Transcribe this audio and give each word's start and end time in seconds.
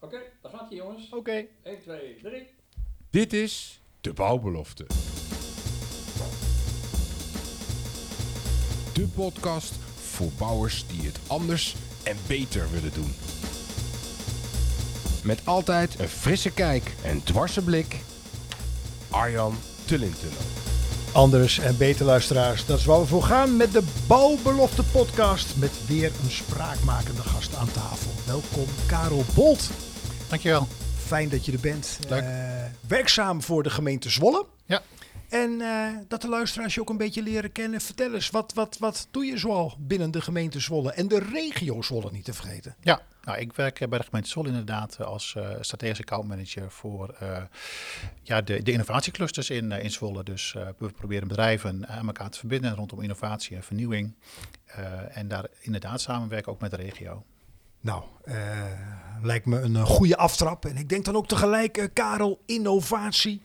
Oké, 0.00 0.18
daar 0.42 0.52
gaat 0.52 0.68
hij 0.68 0.76
jongens. 0.76 1.12
Oké. 1.12 1.46
1, 1.62 1.80
2, 1.80 2.18
3. 2.22 2.46
Dit 3.10 3.32
is 3.32 3.80
de 4.00 4.12
bouwbelofte. 4.12 4.86
De 8.94 9.08
podcast 9.14 9.74
voor 9.94 10.30
bouwers 10.38 10.86
die 10.86 11.06
het 11.06 11.18
anders 11.26 11.76
en 12.04 12.16
beter 12.26 12.70
willen 12.70 12.92
doen. 12.94 13.12
Met 15.24 15.46
altijd 15.46 16.00
een 16.00 16.08
frisse 16.08 16.52
kijk 16.52 16.94
en 17.04 17.22
dwarse 17.22 17.62
blik. 17.62 17.96
Arjan 19.10 19.54
Tullintunnel. 19.84 20.40
Anders 21.12 21.58
en 21.58 21.76
beter 21.76 22.06
luisteraars, 22.06 22.66
dat 22.66 22.78
is 22.78 22.84
waar 22.84 23.00
we 23.00 23.06
voor 23.06 23.22
gaan 23.22 23.56
met 23.56 23.72
de 23.72 23.82
Bouwbelofte 24.06 24.84
podcast. 24.84 25.56
Met 25.56 25.86
weer 25.86 26.12
een 26.22 26.30
spraakmakende 26.30 27.22
gast 27.22 27.54
aan 27.54 27.72
tafel. 27.72 28.10
Welkom 28.26 28.66
Karel 28.86 29.24
Bolt. 29.34 29.70
Dankjewel. 30.28 30.66
Fijn 31.06 31.28
dat 31.28 31.44
je 31.44 31.52
er 31.52 31.60
bent. 31.60 31.98
Leuk. 32.08 32.22
Eh, 32.22 32.64
werkzaam 32.88 33.42
voor 33.42 33.62
de 33.62 33.70
gemeente 33.70 34.10
Zwolle. 34.10 34.46
Ja. 34.66 34.82
En 35.28 35.60
eh, 35.60 35.88
dat 36.08 36.22
de 36.22 36.28
luisteraars 36.28 36.74
je 36.74 36.80
ook 36.80 36.90
een 36.90 36.96
beetje 36.96 37.22
leren 37.22 37.52
kennen. 37.52 37.80
Vertel 37.80 38.14
eens, 38.14 38.30
wat, 38.30 38.52
wat, 38.54 38.78
wat 38.78 39.08
doe 39.10 39.24
je 39.24 39.38
zoal 39.38 39.76
binnen 39.78 40.10
de 40.10 40.20
gemeente 40.20 40.60
Zwolle? 40.60 40.92
En 40.92 41.08
de 41.08 41.18
regio 41.18 41.82
Zwolle 41.82 42.10
niet 42.12 42.24
te 42.24 42.32
vergeten. 42.32 42.76
Ja, 42.80 43.00
nou, 43.22 43.38
ik 43.38 43.52
werk 43.52 43.80
eh, 43.80 43.88
bij 43.88 43.98
de 43.98 44.04
gemeente 44.04 44.28
Zwolle 44.28 44.48
inderdaad 44.48 45.00
als 45.00 45.34
uh, 45.38 45.48
strategisch 45.60 46.00
accountmanager 46.00 46.70
voor 46.70 47.16
uh, 47.22 47.42
ja, 48.22 48.40
de, 48.40 48.62
de 48.62 48.72
innovatieclusters 48.72 49.50
in, 49.50 49.70
uh, 49.70 49.82
in 49.82 49.90
Zwolle. 49.90 50.22
Dus 50.22 50.52
we 50.78 50.90
proberen 50.90 51.28
bedrijven 51.28 51.88
aan 51.88 52.06
elkaar 52.06 52.30
te 52.30 52.38
verbinden 52.38 52.74
rondom 52.74 53.02
innovatie 53.02 53.56
en 53.56 53.62
vernieuwing. 53.62 54.14
en 55.08 55.28
daar 55.28 55.46
inderdaad 55.60 56.00
samenwerken 56.00 56.52
ook 56.52 56.60
met 56.60 56.70
de 56.70 56.76
regio. 56.76 57.24
Nou, 57.80 58.02
lijkt 59.22 59.46
me 59.46 59.60
een 59.60 59.86
goede 59.86 60.16
aftrap. 60.16 60.64
En 60.64 60.76
ik 60.76 60.88
denk 60.88 61.04
dan 61.04 61.16
ook 61.16 61.28
tegelijk, 61.28 61.90
Karel, 61.92 62.42
innovatie. 62.46 63.40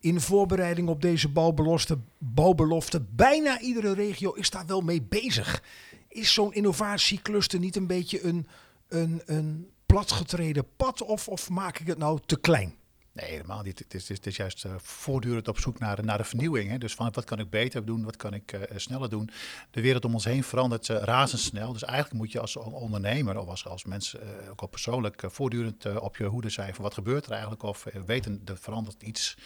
In 0.00 0.20
voorbereiding 0.20 0.88
op 0.88 1.02
deze 1.02 1.28
bouwbelofte, 1.28 1.98
bouwbelofte, 2.18 3.00
bijna 3.00 3.60
iedere 3.60 3.94
regio 3.94 4.32
is 4.32 4.50
daar 4.50 4.66
wel 4.66 4.80
mee 4.80 5.02
bezig. 5.02 5.62
Is 6.08 6.32
zo'n 6.32 6.54
innovatiecluster 6.54 7.58
niet 7.58 7.76
een 7.76 7.86
beetje 7.86 8.24
een, 8.24 8.46
een, 8.88 9.22
een 9.24 9.70
platgetreden 9.86 10.66
pad 10.76 11.02
of, 11.02 11.28
of 11.28 11.50
maak 11.50 11.78
ik 11.78 11.86
het 11.86 11.98
nou 11.98 12.18
te 12.26 12.40
klein? 12.40 12.74
Nee, 13.12 13.30
helemaal 13.30 13.62
niet. 13.62 13.78
Het 13.78 14.26
is, 14.26 14.36
juist 14.36 14.64
uh, 14.64 14.74
voortdurend 14.76 15.48
op 15.48 15.58
zoek 15.58 15.78
naar, 15.78 16.04
naar 16.04 16.18
de 16.18 16.24
vernieuwing. 16.24 16.70
Hè? 16.70 16.78
Dus 16.78 16.94
van 16.94 17.10
wat 17.12 17.24
kan 17.24 17.38
ik 17.38 17.50
beter 17.50 17.84
doen, 17.84 18.04
wat 18.04 18.16
kan 18.16 18.34
ik 18.34 18.52
uh, 18.52 18.60
sneller 18.76 19.08
doen. 19.08 19.30
De 19.70 19.80
wereld 19.80 20.04
om 20.04 20.14
ons 20.14 20.24
heen 20.24 20.44
verandert 20.44 20.88
razendsnel. 20.88 21.72
Dus 21.72 21.84
eigenlijk 21.84 22.14
moet 22.14 22.32
je 22.32 22.40
als 22.40 22.56
ondernemer 22.56 23.38
of 23.38 23.48
als, 23.48 23.66
als 23.66 23.84
mens 23.84 24.16
ook 24.50 24.60
al 24.60 24.66
persoonlijk 24.66 25.22
voortdurend 25.26 25.98
op 26.00 26.16
je 26.16 26.24
hoede 26.24 26.50
zijn 26.50 26.74
van 26.74 26.84
wat 26.84 26.94
gebeurt 26.94 27.24
er 27.24 27.30
eigenlijk. 27.32 27.62
Of 27.62 27.86
weten, 28.06 28.42
er 28.44 28.56
verandert 28.56 29.02
iets. 29.02 29.36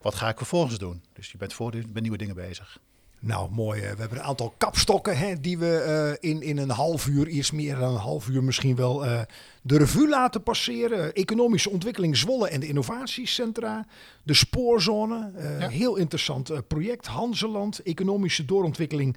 Wat 0.00 0.14
ga 0.14 0.28
ik 0.28 0.36
vervolgens 0.36 0.78
doen? 0.78 1.04
Dus 1.12 1.32
je 1.32 1.38
bent 1.38 1.52
voortdurend 1.52 1.92
met 1.92 2.02
nieuwe 2.02 2.18
dingen 2.18 2.34
bezig. 2.34 2.78
Nou, 3.22 3.50
mooi. 3.50 3.80
We 3.80 3.86
hebben 3.86 4.18
een 4.18 4.24
aantal 4.24 4.54
kapstokken 4.58 5.18
hè, 5.18 5.40
die 5.40 5.58
we 5.58 6.16
uh, 6.22 6.30
in, 6.30 6.42
in 6.42 6.58
een 6.58 6.70
half 6.70 7.06
uur, 7.06 7.28
iets 7.28 7.50
meer 7.50 7.76
dan 7.76 7.92
een 7.92 8.00
half 8.00 8.28
uur 8.28 8.44
misschien 8.44 8.76
wel, 8.76 9.06
uh, 9.06 9.20
de 9.62 9.78
revue 9.78 10.08
laten 10.08 10.42
passeren. 10.42 11.12
Economische 11.14 11.70
ontwikkeling 11.70 12.16
Zwolle 12.16 12.48
en 12.48 12.60
de 12.60 12.66
innovatiecentra. 12.66 13.86
De 14.22 14.34
spoorzone, 14.34 15.30
uh, 15.36 15.60
ja. 15.60 15.68
heel 15.68 15.96
interessant 15.96 16.66
project. 16.66 17.06
Hanseland, 17.06 17.82
economische 17.82 18.44
doorontwikkeling, 18.44 19.16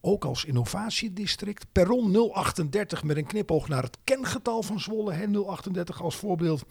ook 0.00 0.24
als 0.24 0.44
innovatiedistrict. 0.44 1.66
Perron 1.72 2.32
038 2.32 3.02
met 3.02 3.16
een 3.16 3.26
knipoog 3.26 3.68
naar 3.68 3.82
het 3.82 3.98
kengetal 4.04 4.62
van 4.62 4.80
Zwolle. 4.80 5.12
Hè, 5.12 5.26
038 5.26 6.02
als 6.02 6.16
voorbeeld 6.16 6.62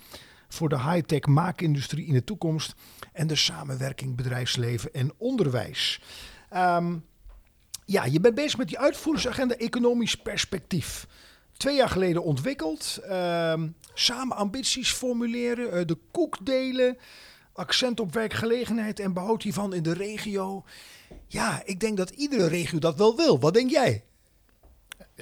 voor 0.48 0.70
de 0.70 0.82
high-tech 0.82 1.26
maakindustrie 1.26 2.06
in 2.06 2.14
de 2.14 2.24
toekomst. 2.24 2.76
En 3.14 3.28
de 3.28 3.36
samenwerking 3.36 4.16
bedrijfsleven 4.16 4.94
en 4.94 5.12
onderwijs. 5.18 6.02
Um, 6.56 7.06
ja, 7.86 8.06
je 8.06 8.20
bent 8.20 8.36
bezig 8.36 8.58
met 8.58 8.68
die 8.68 8.80
uitvoeringsagenda 8.80 9.56
economisch 9.56 10.16
perspectief. 10.16 11.08
Twee 11.58 11.76
jaar 11.76 11.90
geleden 11.90 12.24
ontwikkeld. 12.24 13.00
Um, 13.12 13.76
samen 13.94 14.36
ambities 14.38 14.92
formuleren, 14.92 15.80
uh, 15.80 15.86
de 15.86 15.98
koek 16.12 16.46
delen. 16.46 16.98
Accent 17.54 18.00
op 18.00 18.14
werkgelegenheid 18.14 19.00
en 19.00 19.14
behoud 19.14 19.44
hiervan 19.44 19.74
in 19.74 19.84
de 19.84 19.94
regio. 19.94 20.64
Ja, 21.28 21.62
ik 21.66 21.80
denk 21.80 21.98
dat 21.98 22.10
iedere 22.10 22.48
regio 22.48 22.80
dat 22.80 22.96
wel 22.96 23.16
wil. 23.16 23.40
Wat 23.40 23.54
denk 23.54 23.70
jij? 23.70 24.04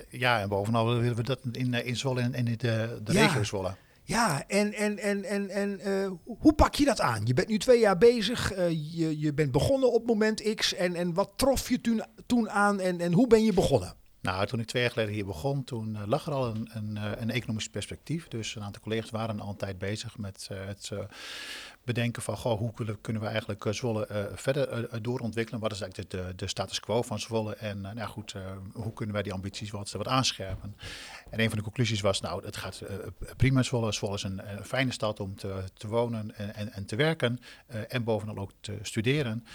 Ja, 0.10 0.40
en 0.40 0.50
bovenal 0.50 1.00
willen 1.00 1.16
we 1.16 1.24
dat 1.24 1.40
in, 1.52 1.74
in 1.74 1.96
Zwolle 1.96 2.22
en 2.22 2.34
in 2.34 2.46
de, 2.46 3.00
de 3.04 3.14
Ja. 3.14 3.26
regio 3.26 3.44
Zwolle. 3.44 3.76
Ja, 4.08 4.48
en, 4.48 4.74
en, 4.74 4.98
en, 4.98 5.24
en, 5.24 5.50
en 5.50 5.80
uh, 5.88 6.12
hoe 6.40 6.54
pak 6.54 6.76
je 6.76 6.86
dat 6.86 7.02
aan? 7.02 7.22
Je 7.26 7.34
bent 7.34 7.48
nu 7.48 7.58
twee 7.58 7.80
jaar 7.80 7.98
bezig, 7.98 8.58
uh, 8.58 8.70
je, 8.70 9.20
je 9.20 9.34
bent 9.34 9.52
begonnen 9.52 9.92
op 9.92 10.08
moment 10.08 10.54
X. 10.56 10.74
En, 10.74 10.96
en 10.96 11.14
wat 11.14 11.32
trof 11.36 11.70
je 11.70 11.82
toen, 11.82 12.04
toen 12.26 12.50
aan 12.50 12.80
en, 12.80 13.00
en 13.00 13.14
hoe 13.14 13.28
ben 13.28 13.44
je 13.44 13.54
begonnen? 13.54 13.96
Nou, 14.26 14.46
toen 14.46 14.60
ik 14.60 14.66
twee 14.66 14.82
jaar 14.82 14.92
geleden 14.92 15.14
hier 15.14 15.26
begon, 15.26 15.64
toen 15.64 15.96
uh, 15.96 16.02
lag 16.06 16.26
er 16.26 16.34
al 16.34 16.48
een, 16.48 16.70
een, 16.74 17.22
een, 17.22 17.32
economisch 17.32 17.70
perspectief. 17.70 18.28
Dus 18.28 18.56
een 18.56 18.64
aantal 18.64 18.82
collega's 18.82 19.10
waren 19.10 19.40
al 19.40 19.56
een 19.58 19.78
bezig 19.78 20.18
met 20.18 20.50
het 20.52 20.92
bedenken 21.84 22.22
van 22.22 22.38
goh, 22.38 22.58
hoe 22.58 22.74
kunnen, 23.02 23.22
we 23.22 23.28
eigenlijk 23.28 23.66
Zwolle 23.70 24.30
verder 24.36 24.94
uh, 24.94 25.00
doorontwikkelen? 25.02 25.60
Wat 25.62 25.72
is 25.72 25.82
eigenlijk 25.82 26.12
de, 26.12 26.36
de, 26.36 26.48
status 26.48 26.80
quo 26.80 27.02
van 27.02 27.20
Zwolle? 27.20 27.56
En 27.56 27.82
nou 27.82 28.08
goed, 28.08 28.36
hoe 28.74 28.94
kunnen 28.94 29.14
wij 29.14 29.24
die 29.24 29.34
ambities 29.34 29.72
wat, 29.72 29.92
wat 29.92 30.08
aanscherpen? 30.08 30.76
En 31.30 31.40
een 31.40 31.50
van 31.50 31.58
de 31.58 31.64
conclusies 31.64 32.02
was, 32.02 32.22
nou, 32.22 32.46
het 32.46 32.58
gaat 32.58 32.82
prima 33.38 33.64
Zwolle. 33.64 33.92
Zwolle 33.92 34.16
is 34.16 34.24
een, 34.24 34.42
fijne 34.64 34.92
stad 34.92 35.20
om 35.20 35.36
te, 35.36 35.64
te 35.74 35.88
wonen 35.88 36.36
en, 36.56 36.74
en, 36.74 36.86
te 36.86 36.96
werken. 36.96 37.40
en 37.88 38.04
bovenal 38.04 38.38
ook 38.38 38.52
te 38.60 38.78
studeren. 38.82 39.46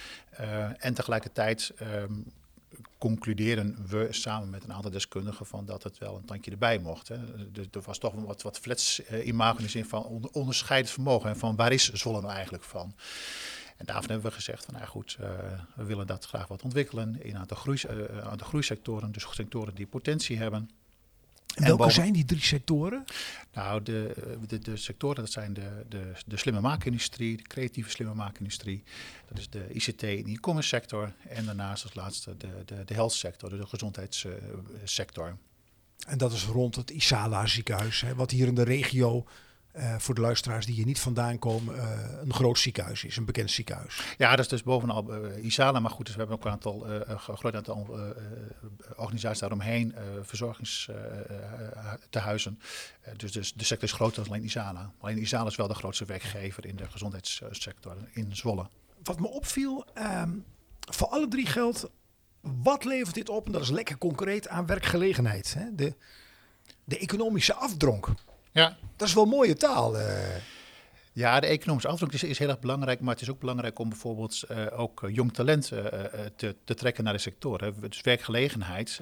en 0.79 0.95
tegelijkertijd 0.95 1.73
um, 1.83 2.25
concluderen 2.99 3.77
we 3.89 4.07
samen 4.11 4.51
met 4.51 4.65
een 4.65 4.73
aantal 4.73 4.91
deskundigen 4.91 5.47
van 5.47 5.65
dat 5.65 5.83
het 5.83 5.99
wel 5.99 6.17
een 6.17 6.25
tandje 6.25 6.51
erbij 6.51 6.79
mocht. 6.79 7.09
Hè. 7.09 7.15
Er, 7.15 7.67
er 7.71 7.83
was 7.85 7.99
toch 7.99 8.15
wat, 8.15 8.43
wat 8.43 8.59
flats 8.59 9.01
uh, 9.11 9.27
imago 9.27 9.57
in 9.57 9.65
de 9.65 9.71
zin 9.71 9.85
van 9.85 10.05
onder, 10.05 10.31
onderscheidend 10.31 10.93
vermogen. 10.93 11.31
En 11.31 11.37
van 11.37 11.57
waar 11.57 11.73
is 11.73 11.93
Zwolle 11.93 12.21
nou 12.21 12.33
eigenlijk 12.33 12.65
van? 12.65 12.95
En 13.77 13.87
daarvan 13.87 14.11
hebben 14.11 14.29
we 14.29 14.37
gezegd 14.37 14.65
van, 14.65 14.75
nou 14.75 14.87
goed, 14.87 15.17
uh, 15.21 15.29
we 15.75 15.85
willen 15.85 16.07
dat 16.07 16.25
graag 16.25 16.49
wat 16.49 16.63
ontwikkelen 16.63 17.23
in 17.23 17.35
een 17.35 17.41
aantal, 17.41 17.59
aantal 18.23 18.47
groeisectoren. 18.47 19.13
Dus 19.13 19.27
sectoren 19.31 19.75
die 19.75 19.87
potentie 19.87 20.39
hebben. 20.39 20.71
En 21.55 21.63
welke 21.63 21.79
boven, 21.79 21.95
zijn 21.95 22.13
die 22.13 22.25
drie 22.25 22.43
sectoren? 22.43 23.05
Nou, 23.53 23.83
de, 23.83 24.15
de, 24.47 24.59
de 24.59 24.77
sectoren, 24.77 25.17
dat 25.17 25.33
zijn 25.33 25.53
de, 25.53 25.85
de, 25.89 26.13
de 26.27 26.37
slimme 26.37 26.61
maakindustrie, 26.61 27.37
de 27.37 27.43
creatieve 27.43 27.91
slimme 27.91 28.15
maakindustrie. 28.15 28.83
Dat 29.29 29.39
is 29.39 29.51
de 29.51 29.67
ICT 29.73 30.03
en 30.03 30.27
e-commerce 30.27 30.69
sector. 30.69 31.13
En 31.29 31.45
daarnaast 31.45 31.83
als 31.83 31.95
laatste 31.95 32.37
de, 32.37 32.49
de, 32.65 32.85
de 32.85 32.95
health 32.95 33.13
sector, 33.13 33.51
de 33.51 33.67
gezondheidssector. 33.67 35.37
En 36.07 36.19
dat 36.19 36.33
is 36.33 36.45
rond 36.45 36.77
het 36.77 36.91
Isala 36.91 37.47
ziekenhuis, 37.47 38.01
hè, 38.01 38.15
wat 38.15 38.31
hier 38.31 38.47
in 38.47 38.55
de 38.55 38.63
regio... 38.63 39.27
Uh, 39.77 39.99
voor 39.99 40.15
de 40.15 40.21
luisteraars 40.21 40.67
die 40.67 40.75
hier 40.75 40.87
niet 40.87 41.01
vandaan 41.01 41.39
komen, 41.39 41.77
uh, 41.77 41.83
een 42.23 42.35
groot 42.35 42.59
ziekenhuis 42.59 43.05
is, 43.05 43.17
een 43.17 43.25
bekend 43.25 43.51
ziekenhuis. 43.51 44.15
Ja, 44.19 44.31
dat 44.31 44.39
is 44.39 44.49
dus 44.49 44.63
bovenal 44.63 45.25
uh, 45.25 45.45
Isala, 45.45 45.81
maar 45.81 45.91
goed, 45.91 46.07
dus 46.07 46.15
we 46.15 46.21
hebben 46.21 46.39
ook 46.39 46.45
een 46.45 46.51
aantal, 46.51 46.87
groot 47.17 47.55
aantal 47.55 47.99
organisaties 48.97 49.41
daaromheen, 49.41 49.95
verzorgingstehuizen. 50.23 52.61
dus, 53.17 53.33
dus 53.33 53.53
de 53.53 53.65
sector 53.65 53.89
is 53.89 53.95
groter 53.95 54.23
dan 54.23 54.33
alleen 54.33 54.45
Isala. 54.45 54.93
Alleen 55.01 55.19
Isala 55.19 55.47
is 55.47 55.57
wel 55.57 55.69
de 55.69 55.75
grootste 55.75 56.05
werkgever 56.05 56.67
in 56.67 56.77
de 56.77 56.91
gezondheidssector 56.91 57.97
in 58.13 58.37
Zwolle. 58.37 58.69
Wat 59.03 59.21
me 59.21 59.29
opviel, 59.29 59.87
um, 59.99 60.45
voor 60.81 61.09
alle 61.09 61.29
drie 61.29 61.47
geldt, 61.47 61.89
wat 62.41 62.85
levert 62.85 63.15
dit 63.15 63.29
op? 63.29 63.47
En 63.47 63.53
dat 63.53 63.63
is 63.63 63.71
lekker 63.71 63.99
concreet 63.99 64.49
aan 64.49 64.67
werkgelegenheid. 64.67 65.55
Hè? 65.55 65.75
De, 65.75 65.95
de 66.85 66.99
economische 66.99 67.55
afdronk. 67.55 68.09
Ja. 68.53 68.77
Dat 68.97 69.09
is 69.09 69.15
wel 69.15 69.25
mooie 69.25 69.55
taal. 69.55 69.97
Uh. 69.97 70.07
Ja, 71.13 71.41
de 71.41 71.47
economische 71.47 71.89
afdruk 71.89 72.13
is, 72.13 72.23
is, 72.23 72.39
heel 72.39 72.49
erg 72.49 72.59
belangrijk, 72.59 73.01
maar 73.01 73.13
het 73.13 73.23
is 73.23 73.31
ook 73.31 73.39
belangrijk 73.39 73.79
om 73.79 73.89
bijvoorbeeld 73.89 74.43
uh, 74.51 74.67
ook 74.73 75.05
jong 75.09 75.33
talent 75.33 75.71
uh, 75.73 75.81
te, 76.37 76.57
te, 76.65 76.75
trekken 76.75 77.05
naar 77.05 77.13
de 77.13 77.19
sector. 77.19 77.61
Hè. 77.61 77.89
Dus 77.89 78.01
werkgelegenheid, 78.01 79.01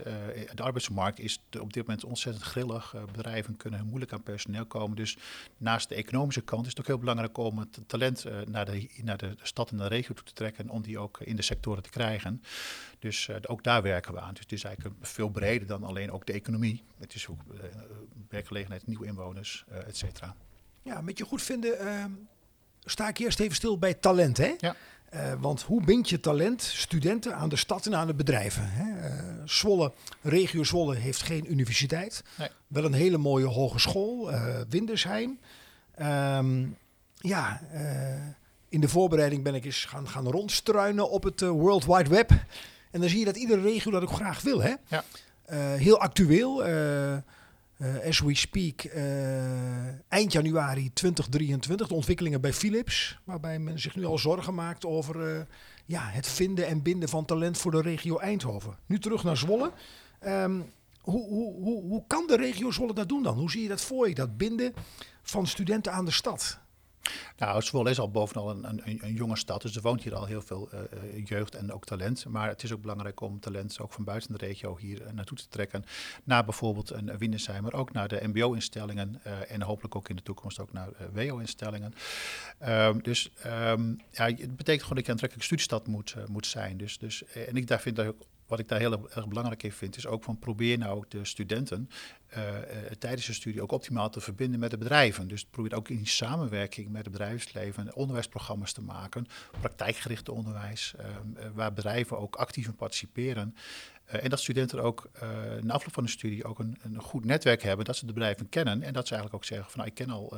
de 0.54 0.62
arbeidsmarkt 0.62 1.18
is 1.18 1.42
op 1.60 1.72
dit 1.72 1.86
moment 1.86 2.04
ontzettend 2.04 2.44
grillig. 2.44 2.94
bedrijven 3.12 3.56
kunnen 3.56 3.86
moeilijk 3.86 4.12
aan 4.12 4.22
personeel 4.22 4.66
komen. 4.66 4.96
Dus 4.96 5.16
naast 5.56 5.88
de 5.88 5.94
economische 5.94 6.40
kant 6.40 6.62
is 6.62 6.70
het 6.70 6.80
ook 6.80 6.86
heel 6.86 6.98
belangrijk 6.98 7.38
om 7.38 7.58
het 7.58 7.80
talent 7.86 8.24
naar, 8.46 8.64
de, 8.64 8.88
naar 9.02 9.16
de 9.16 9.34
stad 9.42 9.70
en 9.70 9.76
de 9.76 9.86
regio 9.86 10.14
toe 10.14 10.24
te 10.24 10.32
trekken 10.32 10.64
en 10.64 10.70
om 10.70 10.82
die 10.82 10.98
ook 10.98 11.20
in 11.20 11.36
de 11.36 11.42
sectoren 11.42 11.82
te 11.82 11.90
krijgen. 11.90 12.42
Dus 12.98 13.28
ook 13.46 13.64
daar 13.64 13.82
werken 13.82 14.14
we 14.14 14.20
aan. 14.20 14.34
Dus 14.34 14.42
het 14.42 14.52
is 14.52 14.64
eigenlijk 14.64 14.96
veel 15.00 15.28
breder 15.28 15.66
dan 15.66 15.84
alleen 15.84 16.10
ook 16.10 16.26
de 16.26 16.32
economie. 16.32 16.82
Het 16.98 17.14
is 17.14 17.28
ook 17.28 17.40
werkgelegenheid, 18.28 18.86
nieuwe 18.86 19.06
inwoners, 19.06 19.64
et 19.86 19.96
cetera. 19.96 20.34
Ja, 20.82 21.00
met 21.00 21.18
je 21.18 21.24
goed 21.24 21.42
vinden 21.42 21.84
uh, 21.84 22.04
sta 22.84 23.08
ik 23.08 23.18
eerst 23.18 23.40
even 23.40 23.54
stil 23.54 23.78
bij 23.78 23.94
talent. 23.94 24.36
Hè? 24.36 24.54
Ja. 24.58 24.76
Eh, 25.10 25.32
want 25.38 25.62
hoe 25.62 25.84
bind 25.84 26.08
je 26.08 26.20
talent, 26.20 26.62
studenten 26.62 27.34
aan 27.34 27.48
de 27.48 27.56
stad 27.56 27.86
en 27.86 27.96
aan 27.96 28.06
de 28.06 28.14
bedrijven? 28.14 28.68
Hè? 28.68 29.08
Eh, 29.08 29.24
Zwolle, 29.44 29.92
regio 30.22 30.64
Zwolle 30.64 30.94
heeft 30.94 31.22
geen 31.22 31.50
universiteit. 31.50 32.24
Nee. 32.38 32.48
Wel 32.66 32.84
een 32.84 32.92
hele 32.92 33.18
mooie 33.18 33.46
hogeschool, 33.46 34.32
eh 34.32 34.60
Windersheim. 34.68 35.38
Ehm, 35.94 36.66
ja, 37.14 37.60
in 38.68 38.80
de 38.80 38.88
voorbereiding 38.88 39.42
ben 39.42 39.54
ik 39.54 39.64
eens 39.64 39.84
gaan, 39.84 40.08
gaan 40.08 40.28
rondstruinen 40.28 41.10
op 41.10 41.22
het 41.22 41.40
World 41.40 41.84
Wide 41.84 42.08
Web. 42.08 42.30
En 42.90 43.00
dan 43.00 43.08
zie 43.08 43.18
je 43.18 43.24
dat 43.24 43.36
iedere 43.36 43.60
regio 43.60 43.90
dat 43.90 44.02
ook 44.02 44.12
graag 44.12 44.42
wil. 44.42 44.62
Hè? 44.62 44.74
Ja. 44.88 45.04
Heel 45.76 46.00
actueel. 46.00 46.62
Eh, 47.78 48.08
as 48.08 48.20
we 48.20 48.34
speak, 48.34 48.84
eh, 48.84 49.86
eind 50.08 50.32
januari 50.32 50.92
2023, 50.92 51.88
de 51.88 51.94
ontwikkelingen 51.94 52.40
bij 52.40 52.52
Philips. 52.52 53.18
Waarbij 53.24 53.58
men 53.58 53.78
zich 53.80 53.96
nu 53.96 54.04
al 54.04 54.18
zorgen 54.18 54.54
maakt 54.54 54.84
over 54.84 55.36
eh, 55.36 55.42
ja, 55.86 56.08
het 56.08 56.26
vinden 56.26 56.66
en 56.66 56.82
binden 56.82 57.08
van 57.08 57.24
talent 57.24 57.58
voor 57.58 57.70
de 57.70 57.80
regio 57.80 58.18
Eindhoven. 58.18 58.76
Nu 58.86 58.98
terug 58.98 59.24
naar 59.24 59.36
Zwolle. 59.36 59.72
Ehm, 60.20 60.60
hoe, 61.00 61.28
hoe, 61.28 61.54
hoe, 61.54 61.82
hoe 61.82 62.04
kan 62.06 62.26
de 62.26 62.36
regio 62.36 62.70
Zwolle 62.70 62.94
dat 62.94 63.08
doen 63.08 63.22
dan? 63.22 63.38
Hoe 63.38 63.50
zie 63.50 63.62
je 63.62 63.68
dat 63.68 63.80
voor 63.80 64.08
je, 64.08 64.14
dat 64.14 64.36
binden 64.36 64.74
van 65.22 65.46
studenten 65.46 65.92
aan 65.92 66.04
de 66.04 66.10
stad? 66.10 66.58
Nou, 67.36 67.62
Zwolle 67.62 67.90
is 67.90 67.98
al 67.98 68.10
bovenal 68.10 68.50
een, 68.50 68.64
een, 68.64 68.98
een 69.02 69.14
jonge 69.14 69.36
stad, 69.36 69.62
dus 69.62 69.76
er 69.76 69.82
woont 69.82 70.02
hier 70.02 70.14
al 70.14 70.24
heel 70.24 70.42
veel 70.42 70.68
eh, 70.70 70.80
eh, 70.80 71.26
jeugd 71.26 71.54
en 71.54 71.72
ook 71.72 71.84
talent. 71.84 72.24
Maar 72.28 72.48
het 72.48 72.62
is 72.62 72.72
ook 72.72 72.80
belangrijk 72.80 73.20
om 73.20 73.40
talent 73.40 73.80
ook 73.80 73.92
van 73.92 74.04
buiten 74.04 74.38
de 74.38 74.46
regio 74.46 74.76
hier 74.76 75.06
eh, 75.06 75.12
naartoe 75.12 75.36
te 75.36 75.48
trekken. 75.48 75.84
Naar 76.24 76.44
bijvoorbeeld 76.44 76.90
een 76.90 77.18
Windersheim, 77.18 77.62
maar 77.62 77.72
ook 77.72 77.92
naar 77.92 78.08
de 78.08 78.20
mbo-instellingen 78.28 79.20
en 79.48 79.62
hopelijk 79.62 79.94
ook 79.94 80.08
in 80.08 80.16
de 80.16 80.22
toekomst 80.22 80.60
ook 80.60 80.72
naar 80.72 80.88
WO-instellingen. 81.12 81.94
Ehm, 82.58 82.98
dus 82.98 83.30
ehm, 83.42 83.94
ja, 84.10 84.24
het 84.26 84.56
betekent 84.56 84.82
gewoon 84.82 84.96
dat 84.96 85.06
je 85.06 85.12
een 85.12 85.18
aantrekkelijke 85.18 85.44
studiestad 85.44 85.86
moet, 85.86 86.14
moet 86.28 86.46
zijn. 86.46 86.76
Dus, 86.76 86.98
dus, 86.98 87.24
en 87.24 87.56
ik 87.56 87.66
daar 87.66 87.80
vind 87.80 87.96
dat 87.96 88.06
ook 88.06 88.26
wat 88.48 88.58
ik 88.58 88.68
daar 88.68 88.78
heel 88.78 89.08
erg 89.10 89.28
belangrijk 89.28 89.62
in 89.62 89.72
vind, 89.72 89.96
is 89.96 90.06
ook 90.06 90.24
van 90.24 90.38
probeer 90.38 90.78
nou 90.78 91.04
de 91.08 91.24
studenten 91.24 91.90
eh, 92.28 92.56
eh, 92.56 92.92
tijdens 92.98 93.26
de 93.26 93.32
studie 93.32 93.62
ook 93.62 93.72
optimaal 93.72 94.10
te 94.10 94.20
verbinden 94.20 94.60
met 94.60 94.70
de 94.70 94.78
bedrijven. 94.78 95.28
Dus 95.28 95.44
probeer 95.44 95.74
ook 95.74 95.88
in 95.88 96.06
samenwerking 96.06 96.88
met 96.88 97.02
het 97.02 97.12
bedrijfsleven 97.12 97.94
onderwijsprogramma's 97.94 98.72
te 98.72 98.82
maken, 98.82 99.26
praktijkgerichte 99.60 100.32
onderwijs, 100.32 100.94
eh, 100.96 101.06
eh, 101.08 101.50
waar 101.54 101.72
bedrijven 101.72 102.18
ook 102.18 102.36
actief 102.36 102.66
in 102.66 102.74
participeren. 102.74 103.54
En 104.04 104.30
dat 104.30 104.40
studenten 104.40 104.82
ook 104.82 105.10
na 105.60 105.72
afloop 105.72 105.94
van 105.94 106.04
de 106.04 106.10
studie 106.10 106.44
ook 106.44 106.58
een, 106.58 106.78
een 106.82 107.00
goed 107.00 107.24
netwerk 107.24 107.62
hebben, 107.62 107.84
dat 107.84 107.96
ze 107.96 108.06
de 108.06 108.12
bedrijven 108.12 108.48
kennen 108.48 108.82
en 108.82 108.92
dat 108.92 109.06
ze 109.06 109.14
eigenlijk 109.14 109.42
ook 109.42 109.48
zeggen 109.48 109.70
van 109.70 109.78
nou, 109.78 109.90
ik 109.90 109.94
ken 109.94 110.10
al 110.10 110.36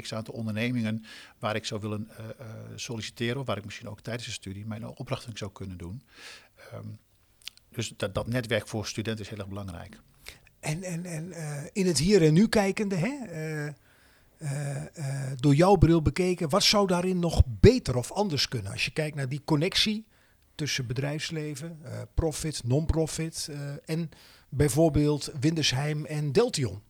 x 0.00 0.14
aantal 0.14 0.34
ondernemingen 0.34 1.04
waar 1.38 1.56
ik 1.56 1.64
zou 1.64 1.80
willen 1.80 2.08
solliciteren, 2.74 3.40
of 3.40 3.46
waar 3.46 3.56
ik 3.56 3.64
misschien 3.64 3.88
ook 3.88 4.00
tijdens 4.00 4.26
de 4.26 4.32
studie 4.32 4.66
mijn 4.66 4.86
opdrachten 4.86 5.36
zou 5.36 5.52
kunnen 5.52 5.78
doen. 5.78 6.02
Ehm, 6.56 6.86
dus 7.70 7.92
dat, 7.96 8.26
netwerk 8.26 8.68
voor 8.68 8.86
studenten 8.86 9.24
is 9.24 9.30
heel 9.30 9.38
erg 9.38 9.48
belangrijk. 9.48 10.00
En, 10.60 10.82
en, 10.82 11.04
en 11.04 11.32
eh, 11.32 11.62
in 11.72 11.86
het 11.86 11.98
hier 11.98 12.22
en 12.22 12.32
nu 12.32 12.48
kijkende, 12.48 12.96
hè, 12.96 13.24
eh, 13.24 13.66
eh, 13.66 15.32
door 15.36 15.54
jouw 15.54 15.76
bril 15.76 16.02
bekeken, 16.02 16.48
wat 16.48 16.62
zou 16.62 16.86
daarin 16.86 17.18
nog 17.18 17.42
beter 17.46 17.96
of 17.96 18.12
anders 18.12 18.48
kunnen? 18.48 18.72
Als 18.72 18.84
je 18.84 18.90
kijkt 18.90 19.16
naar 19.16 19.28
die 19.28 19.42
connectie 19.44 20.06
tussen 20.54 20.86
bedrijfsleven, 20.86 21.78
profit, 22.14 22.62
non-profit 22.64 23.50
en 23.84 24.10
bijvoorbeeld 24.48 25.32
Windersheim 25.40 26.04
en 26.04 26.32
Deltion. 26.32 26.82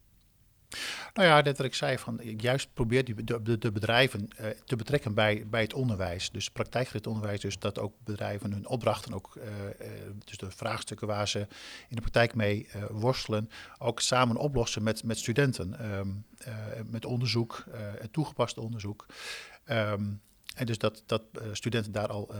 Nou 1.14 1.28
ja, 1.28 1.40
net 1.40 1.56
wat 1.56 1.67
ik 1.67 1.75
zei, 1.75 1.99
van 1.99 2.20
juist 2.22 2.69
probeer 2.72 3.05
die, 3.05 3.25
de, 3.58 3.72
bedrijven 3.72 4.28
eh, 4.37 4.46
te 4.64 4.76
betrekken 4.76 5.14
bij, 5.14 5.46
bij 5.46 5.61
het 5.62 5.75
onderwijs. 5.75 6.31
Dus 6.31 6.50
praktijkgericht 6.50 7.06
onderwijs, 7.06 7.40
dus 7.40 7.58
dat 7.58 7.78
ook 7.78 7.94
bedrijven 8.05 8.52
hun 8.52 8.67
opdrachten, 8.67 9.12
ook, 9.12 9.37
eh, 9.37 9.67
eh, 9.67 10.11
dus 10.25 10.37
de 10.37 10.50
vraagstukken 10.50 11.06
waar 11.06 11.28
ze 11.28 11.38
in 11.88 11.96
de 11.96 12.00
praktijk 12.00 12.34
mee 12.34 12.69
worstelen, 12.90 13.50
ook 13.78 14.00
samen 14.00 14.37
oplossen 14.37 14.82
met, 14.82 15.05
met 15.05 15.19
studenten. 15.19 15.78
Ehm, 15.78 16.08
eh, 16.38 16.55
met 16.87 17.05
onderzoek, 17.05 17.64
toegepast 18.11 18.58
onderzoek. 18.58 19.06
Ehm, 19.64 20.05
en 20.55 20.67
dus 20.67 20.78
dat, 20.78 21.02
dat 21.06 21.22
studenten 21.52 21.93
daar 21.93 22.08
al 22.08 22.34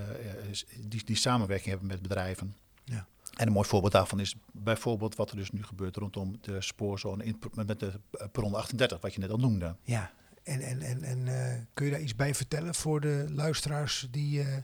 die, 0.81 1.05
die 1.05 1.17
samenwerking 1.17 1.69
hebben 1.69 1.87
met 1.87 2.03
bedrijven. 2.03 2.57
Ja. 2.85 3.07
En 3.41 3.47
een 3.47 3.53
mooi 3.53 3.69
voorbeeld 3.69 3.93
daarvan 3.93 4.21
is 4.21 4.35
bijvoorbeeld 4.53 5.17
wat 5.17 5.31
er 5.31 5.37
dus 5.37 5.51
nu 5.51 5.63
gebeurt 5.63 5.97
rondom 5.97 6.37
de 6.41 6.61
spoorzone 6.61 7.35
met 7.55 7.81
de 7.81 7.93
eh, 8.11 8.27
perron 8.33 8.55
38, 8.55 9.01
wat 9.01 9.15
je 9.15 9.21
net 9.21 9.31
al 9.31 9.37
noemde. 9.37 9.77
Ja, 9.83 10.13
en, 10.43 10.61
en, 10.61 10.81
en, 10.81 11.03
en 11.03 11.29
eh, 11.29 11.59
kun 11.75 11.87
je 11.87 11.93
daar 11.93 12.01
iets 12.01 12.17
bij 12.17 12.35
vertellen 12.35 12.75
voor 12.75 13.01
de 13.01 13.27
luisteraars 13.29 14.09
die, 14.11 14.41
eh, 14.41 14.57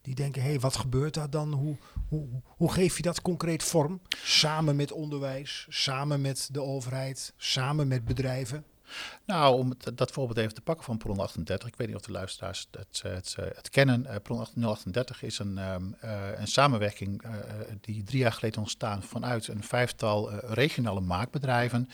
die 0.00 0.14
denken, 0.14 0.42
hé, 0.42 0.48
hey, 0.48 0.60
wat 0.60 0.76
gebeurt 0.76 1.14
daar 1.14 1.30
dan? 1.30 1.52
Hoe, 1.52 1.76
hoe, 2.08 2.28
hoe 2.44 2.72
geef 2.72 2.96
je 2.96 3.02
dat 3.02 3.22
concreet 3.22 3.62
vorm? 3.62 4.00
Samen 4.08 4.76
met 4.76 4.92
onderwijs, 4.92 5.66
samen 5.68 6.20
met 6.20 6.48
de 6.52 6.62
overheid, 6.62 7.32
samen 7.36 7.88
met 7.88 8.04
bedrijven? 8.04 8.64
Nou, 9.24 9.58
om 9.58 9.70
het, 9.70 9.96
dat 9.98 10.10
voorbeeld 10.10 10.38
even 10.38 10.54
te 10.54 10.60
pakken 10.60 10.84
van 10.84 10.98
Perron 10.98 11.18
38. 11.20 11.68
Ik 11.68 11.76
weet 11.76 11.86
niet 11.86 11.96
of 11.96 12.02
de 12.02 12.12
luisteraars 12.12 12.68
het, 12.70 13.02
eh, 13.04 13.12
het, 13.12 13.34
eh, 13.38 13.44
het 13.54 13.70
kennen. 13.70 14.04
Uh, 14.06 14.14
Perron 14.22 14.46
038 14.54 15.22
is 15.22 15.38
een, 15.38 15.58
um, 15.58 15.96
uh, 16.04 16.38
een 16.38 16.46
samenwerking 16.46 17.24
uh, 17.24 17.30
die 17.80 18.02
drie 18.02 18.20
jaar 18.20 18.32
geleden 18.32 18.60
ontstaan 18.60 19.02
vanuit 19.02 19.48
een 19.48 19.62
vijftal 19.62 20.30
regionale 20.30 21.00
maakbedrijven. 21.00 21.88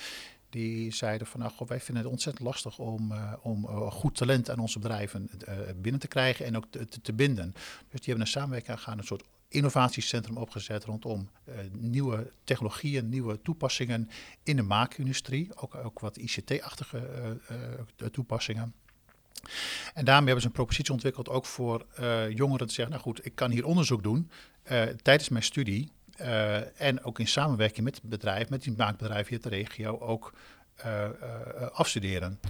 Die 0.55 0.93
zeiden 0.93 1.27
van, 1.27 1.41
nou, 1.41 1.53
wij 1.67 1.81
vinden 1.81 2.03
het 2.03 2.12
ontzettend 2.12 2.47
lastig 2.47 2.79
om, 2.79 3.12
uh, 3.12 3.33
om 3.43 3.65
uh, 3.65 3.91
goed 3.91 4.15
talent 4.17 4.51
aan 4.51 4.59
onze 4.59 4.79
bedrijven 4.79 5.31
uh, 5.49 5.55
binnen 5.77 6.01
te 6.01 6.09
krijgen 6.09 6.47
en 6.47 6.56
ook 6.56 6.65
te, 7.03 7.12
binden. 7.12 7.53
Dus 7.53 8.01
die 8.01 8.05
hebben 8.05 8.21
een 8.21 8.27
samenwerking 8.27 8.71
aangegaan, 8.71 8.99
een 8.99 9.05
soort 9.05 9.25
innovatiecentrum 9.49 10.37
opgezet 10.37 10.85
rondom 10.85 11.29
nieuwe 11.73 12.31
technologieën, 12.45 13.09
nieuwe 13.09 13.43
toepassingen 13.43 14.09
in 14.43 14.56
de 14.56 14.62
maakindustrie. 14.62 15.56
Ook, 15.56 15.75
ook 15.75 16.01
wat 16.01 16.17
ICT-achtige 16.17 17.39
toepassingen. 18.11 18.75
En 19.95 20.05
daarmee 20.05 20.25
hebben 20.25 20.41
ze 20.41 20.47
een 20.47 20.53
propositie 20.53 20.93
ontwikkeld 20.93 21.29
ook 21.29 21.47
voor 21.47 21.87
jongeren 22.35 22.67
te 22.67 22.75
zeggen, 22.75 22.95
nou 22.95 23.03
goed, 23.03 23.27
ik 23.27 23.35
kan 23.35 23.50
hier 23.50 23.65
onderzoek 23.65 24.03
doen 24.03 24.31
tijdens 25.03 25.29
mijn 25.29 25.45
studie. 25.45 25.91
En 26.76 27.05
ook 27.05 27.19
in 27.19 27.28
samenwerking 27.28 27.84
met 27.84 27.94
het 27.94 28.05
bedrijf, 28.05 28.49
met 28.49 28.62
die 28.62 28.75
maakbedrijven 28.76 29.28
hier 29.28 29.43
de 29.43 29.49
regio, 29.49 29.99
ook 29.99 30.32
afstuderen. 31.72 32.40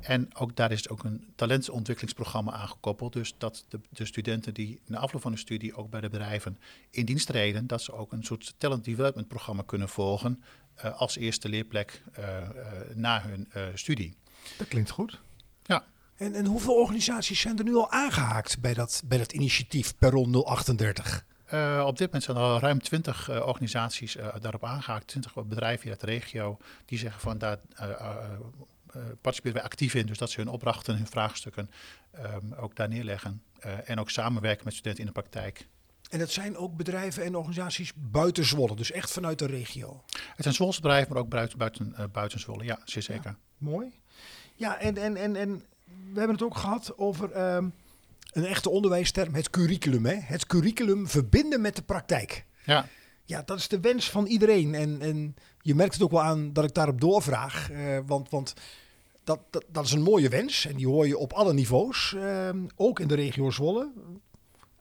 En 0.00 0.30
ook 0.34 0.56
daar 0.56 0.72
is 0.72 0.88
ook 0.88 1.04
een 1.04 1.32
talentontwikkelingsprogramma 1.36 2.52
aangekoppeld. 2.52 3.12
Dus 3.12 3.34
dat 3.38 3.64
de, 3.68 3.80
de, 3.90 4.04
studenten 4.04 4.54
die 4.54 4.80
na 4.86 4.98
afloop 4.98 5.22
van 5.22 5.32
de 5.32 5.38
studie 5.38 5.76
ook 5.76 5.90
bij 5.90 6.00
de 6.00 6.08
bedrijven 6.08 6.58
in 6.90 7.04
dienst 7.04 7.26
treden, 7.26 7.66
dat 7.66 7.82
ze 7.82 7.92
ook 7.92 8.12
een 8.12 8.24
soort 8.24 8.54
talent 8.58 8.84
development 8.84 9.28
programma 9.28 9.62
kunnen 9.66 9.88
volgen 9.88 10.42
uh, 10.84 11.00
als 11.00 11.16
eerste 11.16 11.48
leerplek 11.48 12.02
uh, 12.18 12.26
uh, 12.26 12.40
na 12.94 13.22
hun 13.22 13.48
studie. 13.74 14.16
Dat 14.58 14.68
klinkt 14.68 14.90
goed. 14.90 15.20
Ja. 15.62 15.84
En, 16.16 16.34
en 16.34 16.46
hoeveel 16.46 16.74
organisaties 16.74 17.40
zijn 17.40 17.58
er 17.58 17.64
nu 17.64 17.74
al 17.74 17.90
aangehaakt 17.90 18.60
bij 18.60 18.74
dat, 18.74 19.02
bij 19.04 19.18
dat 19.18 19.32
initiatief 19.32 19.96
Perron 19.96 20.34
038? 20.34 21.24
Uh, 21.52 21.84
op 21.86 21.96
dit 21.96 22.06
moment 22.06 22.24
zijn 22.24 22.36
er 22.36 22.42
al 22.42 22.58
ruim 22.58 22.82
20 22.82 23.30
uh, 23.30 23.46
organisaties 23.46 24.16
uh, 24.16 24.34
daarop 24.40 24.64
aangehaakt, 24.64 25.06
20 25.06 25.34
bedrijven 25.44 25.90
uit 25.90 26.00
de 26.00 26.06
regio, 26.06 26.58
die 26.84 26.98
zeggen 26.98 27.20
van 27.20 27.38
daar 27.38 27.58
participeren 29.20 29.56
wij 29.56 29.62
actief 29.62 29.94
in. 29.94 30.06
Dus 30.06 30.18
dat 30.18 30.30
ze 30.30 30.40
hun 30.40 30.48
opdrachten, 30.48 30.96
hun 30.96 31.06
vraagstukken 31.06 31.70
um, 32.14 32.54
ook 32.54 32.76
daar 32.76 32.88
neerleggen. 32.88 33.42
En 33.84 34.00
ook 34.00 34.10
samenwerken 34.10 34.64
met 34.64 34.74
studenten 34.74 35.00
in 35.00 35.06
de 35.06 35.20
praktijk. 35.20 35.66
En 36.10 36.18
dat 36.18 36.30
zijn 36.30 36.56
ook 36.56 36.76
bedrijven 36.76 37.24
en 37.24 37.36
organisaties 37.36 37.92
buiten 37.94 38.44
Zwolle, 38.44 38.76
dus 38.76 38.90
echt 38.90 39.10
vanuit 39.10 39.38
de 39.38 39.46
regio? 39.46 40.02
Het 40.10 40.42
zijn 40.42 40.54
Zwolse 40.54 40.80
bedrijven, 40.80 41.12
maar 41.12 41.22
ook 41.22 41.28
buiten, 41.28 41.58
buiten, 41.58 41.94
buiten 42.12 42.40
Zwolle. 42.40 42.64
Ja, 42.64 42.78
zeer 42.84 43.02
zeker. 43.02 43.30
Ja, 43.30 43.36
mooi. 43.58 44.00
Ja, 44.54 44.78
en, 44.78 44.96
en, 44.96 45.16
en, 45.16 45.36
en 45.36 45.64
we 45.86 46.18
hebben 46.18 46.36
het 46.36 46.42
ook 46.42 46.56
gehad 46.56 46.98
over 46.98 47.54
um, 47.54 47.74
een 48.36 48.44
echte 48.44 48.70
onderwijsterm, 48.70 49.34
het 49.34 49.50
curriculum. 49.50 50.06
Hè? 50.06 50.14
Het 50.14 50.46
curriculum 50.46 51.08
verbinden 51.08 51.60
met 51.60 51.76
de 51.76 51.82
praktijk. 51.82 52.46
Ja. 52.64 52.88
Ja, 53.24 53.42
dat 53.42 53.58
is 53.58 53.68
de 53.68 53.80
wens 53.80 54.10
van 54.10 54.26
iedereen. 54.26 54.74
En, 54.74 55.00
en 55.00 55.36
je 55.60 55.74
merkt 55.74 55.94
het 55.94 56.02
ook 56.02 56.10
wel 56.10 56.22
aan 56.22 56.52
dat 56.52 56.64
ik 56.64 56.74
daarop 56.74 57.00
doorvraag. 57.00 57.70
Uh, 57.70 57.98
want, 58.06 58.30
want 58.30 58.54
dat, 59.24 59.40
dat, 59.50 59.64
dat, 59.68 59.84
is 59.84 59.92
een 59.92 60.02
mooie 60.02 60.28
wens 60.28 60.66
en 60.66 60.76
die 60.76 60.86
hoor 60.86 61.06
je 61.06 61.18
op 61.18 61.32
alle 61.32 61.52
niveaus, 61.52 62.14
uh, 62.16 62.48
ook 62.76 63.00
in 63.00 63.08
de 63.08 63.14
regio 63.14 63.50
Zwolle. 63.50 63.92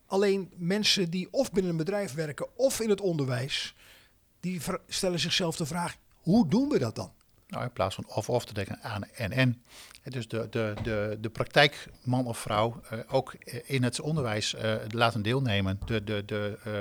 Alleen 0.05 0.51
mensen 0.55 1.09
die 1.09 1.27
of 1.31 1.51
binnen 1.51 1.71
een 1.71 1.77
bedrijf 1.77 2.13
werken 2.13 2.57
of 2.57 2.79
in 2.79 2.89
het 2.89 3.01
onderwijs, 3.01 3.75
die 4.39 4.61
stellen 4.87 5.19
zichzelf 5.19 5.55
de 5.55 5.65
vraag, 5.65 5.95
hoe 6.15 6.47
doen 6.47 6.69
we 6.69 6.79
dat 6.79 6.95
dan? 6.95 7.11
Nou, 7.47 7.63
in 7.63 7.71
plaats 7.71 7.95
van 7.95 8.07
of-of 8.07 8.45
te 8.45 8.53
denken 8.53 8.81
aan 8.81 9.03
en-en. 9.03 9.63
Dus 10.03 10.27
de, 10.27 10.47
de, 10.49 10.73
de, 10.83 11.17
de 11.21 11.29
praktijk, 11.29 11.87
man 12.03 12.25
of 12.25 12.37
vrouw, 12.37 12.81
uh, 12.93 12.99
ook 13.07 13.33
in 13.65 13.83
het 13.83 13.99
onderwijs 13.99 14.53
uh, 14.53 14.75
laten 14.89 15.21
deelnemen. 15.21 15.79
De, 15.85 16.03
de, 16.03 16.23
de 16.25 16.57
uh, 16.67 16.73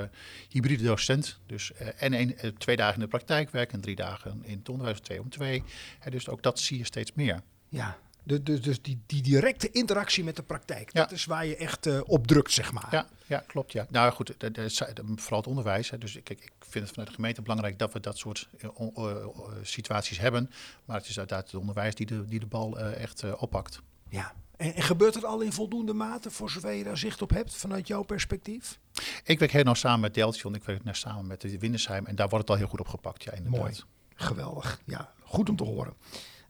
hybride 0.49 0.83
docent, 0.83 1.39
dus 1.45 1.71
en 1.73 2.13
een, 2.13 2.55
twee 2.57 2.75
dagen 2.75 2.93
in 2.93 2.99
de 2.99 3.07
praktijk 3.07 3.49
werken 3.49 3.73
en 3.73 3.81
drie 3.81 3.95
dagen 3.95 4.41
in 4.43 4.57
het 4.57 4.69
onderwijs, 4.69 4.99
twee 4.99 5.21
om 5.21 5.29
twee. 5.29 5.63
dus 6.09 6.29
ook 6.29 6.43
dat 6.43 6.59
zie 6.59 6.77
je 6.77 6.83
steeds 6.83 7.13
meer. 7.13 7.41
Ja, 7.69 7.97
De, 8.25 8.43
de, 8.43 8.59
dus 8.59 8.81
die, 8.81 9.01
die 9.05 9.21
directe 9.21 9.71
interactie 9.71 10.23
met 10.23 10.35
de 10.35 10.43
praktijk. 10.43 10.93
Ja. 10.93 11.01
Dat 11.01 11.11
is 11.11 11.25
waar 11.25 11.45
je 11.45 11.55
echt 11.55 11.85
eh, 11.85 11.99
op 12.05 12.27
drukt, 12.27 12.51
zeg 12.51 12.71
maar. 12.71 12.87
Ja, 12.91 13.07
ja, 13.25 13.43
klopt. 13.47 13.71
Ja. 13.71 13.85
Nou 13.89 14.11
goed, 14.11 14.33
de, 14.37 14.69
vooral 15.15 15.39
het 15.39 15.47
onderwijs. 15.47 15.89
Hè. 15.89 15.97
Dus 15.97 16.11
kijk, 16.23 16.41
ik 16.41 16.51
vind 16.59 16.83
het 16.83 16.89
vanuit 16.89 17.07
de 17.07 17.15
gemeente 17.15 17.41
belangrijk 17.41 17.79
dat 17.79 17.93
we 17.93 17.99
dat 17.99 18.17
soort 18.17 18.49
eh, 18.57 18.69
eh, 18.95 19.15
situaties 19.61 20.19
hebben. 20.19 20.49
Maar 20.85 20.97
het 20.97 21.07
is 21.07 21.17
uiteraard 21.17 21.51
het 21.51 21.59
onderwijs 21.59 21.95
die 21.95 22.05
de, 22.05 22.25
die 22.25 22.39
de 22.39 22.45
bal 22.45 22.79
echt 22.79 23.33
oppakt. 23.37 23.81
Ja. 24.09 24.33
En, 24.57 24.73
en 24.73 24.83
gebeurt 24.83 25.13
het 25.13 25.25
al 25.25 25.41
in 25.41 25.51
voldoende 25.51 25.93
mate, 25.93 26.31
voor 26.31 26.49
zover 26.49 26.71
je 26.71 26.83
daar 26.83 26.97
zicht 26.97 27.21
op 27.21 27.29
hebt, 27.29 27.55
vanuit 27.55 27.87
jouw 27.87 28.03
perspectief? 28.03 28.79
Ik 29.23 29.39
werk 29.39 29.51
heel 29.51 29.63
nauw 29.63 29.73
samen 29.73 29.99
met 29.99 30.13
Deltion, 30.13 30.55
ik 30.55 30.63
werk 30.63 30.83
net 30.83 30.97
samen 30.97 31.27
met 31.27 31.41
de 31.41 31.59
Windersheim. 31.59 32.05
En 32.05 32.15
daar 32.15 32.29
wordt 32.29 32.47
het 32.47 32.53
al 32.53 32.61
heel 32.61 32.69
goed 32.69 32.79
op 32.79 32.87
gepakt, 32.87 33.23
ja 33.23 33.31
inderdaad. 33.31 33.61
Mooi. 33.61 33.75
Geweldig. 34.15 34.81
Ja, 34.85 35.13
goed 35.23 35.49
om 35.49 35.55
te 35.55 35.63
horen. 35.63 35.93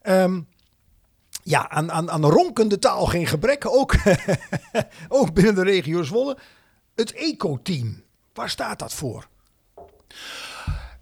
Ehm, 0.02 0.42
ja, 1.48 1.70
aan, 1.70 1.92
aan, 1.92 2.12
aan 2.12 2.26
ronkende 2.26 2.80
taal 2.80 3.06
geen 3.06 3.28
gebrek. 3.28 3.66
Ook, 3.68 3.96
ook 5.08 5.34
binnen 5.34 5.56
de 5.56 5.64
regio 5.64 6.04
Zwolle. 6.04 6.38
Het 6.96 7.14
eco-team. 7.14 8.04
Waar 8.34 8.50
staat 8.50 8.80
dat 8.80 8.94
voor? 8.94 9.28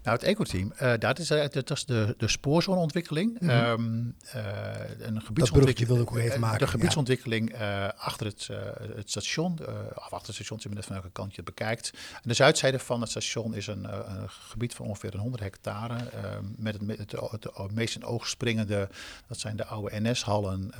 Nou, 0.04 0.16
het 0.16 0.26
ecoteam, 0.26 0.72
eh 0.76 0.92
dat 0.98 1.18
is, 1.18 1.30
eh, 1.30 1.46
dat 1.50 1.70
is 1.70 1.84
de, 1.84 2.14
de 2.18 2.28
spoorzoneontwikkeling. 2.28 3.40
Ehm, 3.40 3.50
eh, 3.50 4.44
een 4.98 5.20
bruggetje 5.22 5.24
gebiedsontwikkeling. 5.24 5.88
wilde 5.88 6.02
ik 6.02 6.10
ook 6.10 6.18
even 6.18 6.40
maken, 6.40 6.58
De 6.58 6.66
gebiedsontwikkeling 6.66 7.54
achter 7.96 8.26
het, 8.26 8.48
het 8.96 9.10
station, 9.10 9.58
of 9.94 10.12
achter 10.12 10.26
het 10.26 10.34
station, 10.34 10.60
net 10.74 10.84
van 10.84 10.92
welke 10.94 11.10
kant 11.10 11.30
je 11.30 11.36
het 11.36 11.44
bekijkt. 11.44 11.90
De 12.22 12.34
zuidzijde 12.34 12.78
van 12.78 13.00
het 13.00 13.10
station 13.10 13.54
is 13.54 13.66
een, 13.66 13.84
een 13.84 14.30
gebied 14.30 14.74
van 14.74 14.86
ongeveer 14.86 15.14
een 15.14 15.20
100 15.20 15.42
hectare. 15.42 15.96
met 16.56 16.72
het, 16.72 16.82
me- 16.82 16.96
het, 16.96 17.12
het, 17.12 17.44
het 17.54 17.72
meest 17.72 17.94
in 17.96 18.04
oog 18.04 18.28
springende, 18.28 18.88
dat 19.28 19.38
zijn 19.38 19.56
de 19.56 19.64
oude 19.64 20.00
NS-hallen 20.00 20.72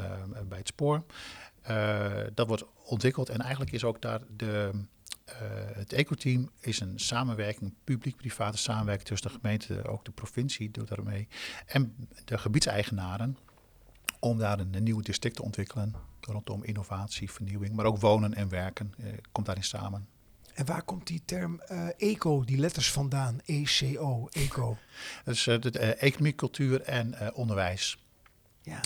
bij 0.48 0.58
het 0.58 0.68
spoor. 0.68 1.04
Dat 2.34 2.46
wordt 2.46 2.64
ontwikkeld 2.84 3.28
en 3.28 3.40
eigenlijk 3.40 3.72
is 3.72 3.84
ook 3.84 4.00
daar 4.02 4.20
de, 4.36 4.70
het 5.74 5.92
ecoteam 5.92 6.50
is 6.60 6.80
een 6.80 6.98
samenwerking, 6.98 7.74
publiek-private 7.84 8.58
samenwerking 8.58 9.08
tussen 9.08 9.30
de 9.30 9.38
gemeente, 9.40 9.88
ook 9.88 10.04
de 10.04 10.10
provincie 10.10 10.70
doet 10.70 10.88
daarmee, 10.88 11.28
en 11.66 12.08
de 12.24 12.38
gebiedseigenaren, 12.38 13.38
om 14.18 14.38
daar 14.38 14.58
een, 14.58 14.74
een 14.74 14.82
nieuw 14.82 15.00
district 15.00 15.36
te 15.36 15.42
ontwikkelen 15.42 15.94
rondom 16.20 16.64
innovatie, 16.64 17.30
vernieuwing, 17.30 17.74
maar 17.74 17.84
ook 17.84 18.00
wonen 18.00 18.34
en 18.34 18.48
werken, 18.48 18.94
eh, 18.98 19.12
komt 19.32 19.46
daarin 19.46 19.64
samen. 19.64 20.08
En 20.54 20.66
waar 20.66 20.82
komt 20.82 21.06
die 21.06 21.22
term 21.24 21.60
eh, 21.60 21.88
eco, 21.96 22.44
die 22.44 22.58
letters 22.58 22.90
vandaan? 22.90 23.40
ECO, 23.44 24.28
eco. 24.32 24.76
Dat 25.24 25.34
is 25.34 25.46
eh, 25.46 25.60
de, 25.60 25.70
eh, 25.70 26.02
economie, 26.02 26.34
cultuur 26.34 26.80
en 26.80 27.14
eh, 27.14 27.28
onderwijs. 27.32 27.98
Ja. 28.62 28.80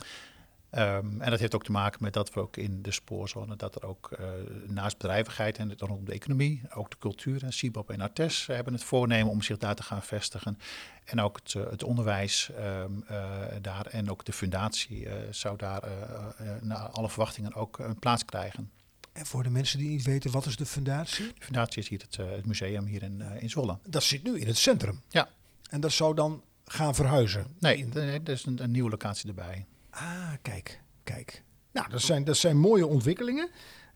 Ehm, 0.71 1.21
en 1.21 1.31
dat 1.31 1.41
heeft 1.41 1.55
ook 1.55 1.65
te 1.65 1.73
maken 1.73 2.03
met 2.03 2.13
dat 2.13 2.35
we 2.35 2.41
ook 2.41 2.57
in 2.57 2.83
de 2.83 2.93
spoorzone, 2.93 3.57
dat 3.57 3.75
er 3.75 3.87
ook 3.87 4.11
eh, 4.13 4.29
naast 4.67 4.99
bedrijvigheid 4.99 5.59
en 5.59 5.69
het 5.69 5.81
rondom 5.81 6.05
de 6.05 6.13
economie, 6.13 6.63
ook 6.75 6.91
de 6.91 6.97
cultuur 6.99 7.43
en 7.45 7.53
en 7.87 8.01
Artes 8.01 8.47
hebben 8.47 8.73
het 8.73 8.85
voornemen 8.85 9.31
om 9.33 9.43
zich 9.43 9.57
daar 9.59 9.75
te 9.75 9.83
gaan 9.83 10.03
vestigen. 10.03 10.59
En 11.05 11.21
ook 11.21 11.37
het, 11.43 11.55
eh, 11.55 11.71
het 11.71 11.83
onderwijs 11.83 12.51
ehm, 12.51 12.91
eh, 13.07 13.31
daar 13.61 13.87
en 13.87 14.11
ook 14.11 14.25
de 14.25 14.33
fundatie 14.33 15.09
eh, 15.09 15.15
zou 15.31 15.57
daar 15.57 15.83
eh, 15.83 15.93
eh, 16.39 16.63
naar 16.63 16.79
alle 16.89 17.09
verwachtingen 17.09 17.55
ook 17.55 17.79
een 17.79 17.99
plaats 17.99 18.25
krijgen. 18.25 18.71
En 19.13 19.27
voor 19.27 19.43
de 19.43 19.51
mensen 19.51 19.79
die 19.79 19.89
niet 19.89 20.05
weten, 20.05 20.31
wat 20.31 20.47
is 20.47 20.57
de 20.57 20.67
fundatie? 20.67 21.27
De 21.27 21.45
fundatie 21.45 21.83
is 21.83 21.89
hier 21.89 22.01
het, 22.01 22.19
eh, 22.19 22.31
het 22.31 22.47
museum 22.47 22.85
hier 22.87 23.03
in, 23.03 23.23
eh, 23.23 23.43
in 23.43 23.51
Zwolle. 23.51 23.79
Dat 23.89 24.03
zit 24.03 24.23
nu 24.23 24.39
in 24.41 24.47
het 24.47 24.57
centrum. 24.59 25.01
Ja, 25.09 25.29
En 25.71 25.81
dat 25.81 25.93
zou 25.93 26.15
dan 26.15 26.43
gaan 26.65 26.95
verhuizen. 26.95 27.47
nee, 27.59 27.85
nee, 27.87 28.21
er 28.25 28.29
is 28.29 28.45
een, 28.45 28.63
een 28.63 28.71
nieuwe 28.71 28.91
locatie 28.91 29.29
erbij. 29.29 29.67
Ah, 29.99 30.33
kijk, 30.43 30.81
kijk. 31.05 31.43
Nou, 31.73 31.91
dat 31.91 32.03
zijn, 32.03 32.25
dat 32.25 32.37
zijn 32.37 32.57
mooie 32.57 32.87
ontwikkelingen. 32.87 33.51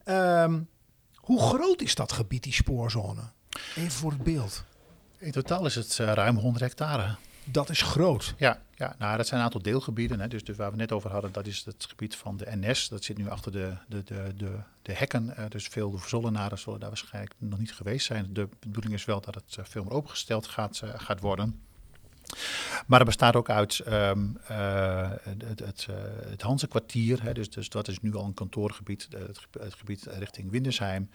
Ehm, 0.05 0.61
hoe 1.15 1.41
groot 1.41 1.83
is 1.83 1.95
dat 1.95 2.13
gebied, 2.13 2.43
die 2.43 2.53
spoorzone? 2.53 3.23
Even 3.77 3.91
voor 3.91 4.11
het 4.11 4.23
beeld. 4.23 4.65
In 5.19 5.33
totaal 5.33 5.67
is 5.67 5.75
het 5.75 5.99
eh, 5.99 6.13
ruim 6.13 6.37
100 6.37 6.65
hectare. 6.65 7.17
Dat 7.45 7.71
is 7.71 7.83
groot. 7.83 8.35
Ja, 8.37 8.63
ja 8.75 8.95
nou, 8.99 9.17
dat 9.17 9.27
zijn 9.27 9.39
een 9.41 9.47
aantal 9.47 9.63
deelgebieden. 9.63 10.21
Hè. 10.21 10.29
Dus, 10.29 10.45
dus 10.45 10.57
waar 10.57 10.71
we 10.71 10.77
net 10.77 10.93
over 10.93 11.11
hadden, 11.11 11.33
dat 11.33 11.47
is 11.47 11.65
het 11.65 11.87
gebied 11.89 12.17
van 12.17 12.37
de 12.37 12.47
NS. 12.51 12.89
Dat 12.89 13.05
zit 13.05 13.19
nu 13.19 13.29
achter 13.29 13.53
de, 13.53 13.77
de, 13.89 14.05
de, 14.05 14.33
de, 14.37 14.59
de 14.83 14.93
hekken. 14.93 15.37
Eh, 15.37 15.45
dus 15.49 15.67
veel 15.67 16.01
Zollenaren 16.07 16.59
zullen 16.59 16.81
daar 16.81 16.89
waarschijnlijk 16.89 17.35
nog 17.39 17.59
niet 17.59 17.75
geweest 17.75 18.07
zijn. 18.07 18.33
De 18.33 18.49
bedoeling 18.61 18.95
is 18.95 19.05
wel 19.05 19.21
dat 19.21 19.35
het 19.35 19.57
eh, 19.59 19.65
veel 19.65 19.85
meer 19.85 19.93
opengesteld 19.93 20.47
gaat, 20.47 20.83
gaat 20.97 21.21
worden. 21.21 21.61
Maar 22.87 22.99
er 22.99 23.07
bestaat 23.07 23.37
ook 23.37 23.51
uit 23.51 23.79
ehm, 23.79 24.27
eh, 24.47 25.11
het, 25.23 25.59
het, 25.59 25.87
eh, 25.91 25.97
het. 26.31 27.23
Hè, 27.23 27.33
dus, 27.33 27.51
dus 27.51 27.69
dat 27.69 27.89
is 27.89 28.01
nu 28.01 28.15
al 28.15 28.25
een 28.25 28.35
kantoorgebied, 28.35 29.09
eh, 29.11 29.21
het, 29.61 29.75
gebied- 29.75 30.07
richting 30.07 30.51
Windersheim. 30.51 31.11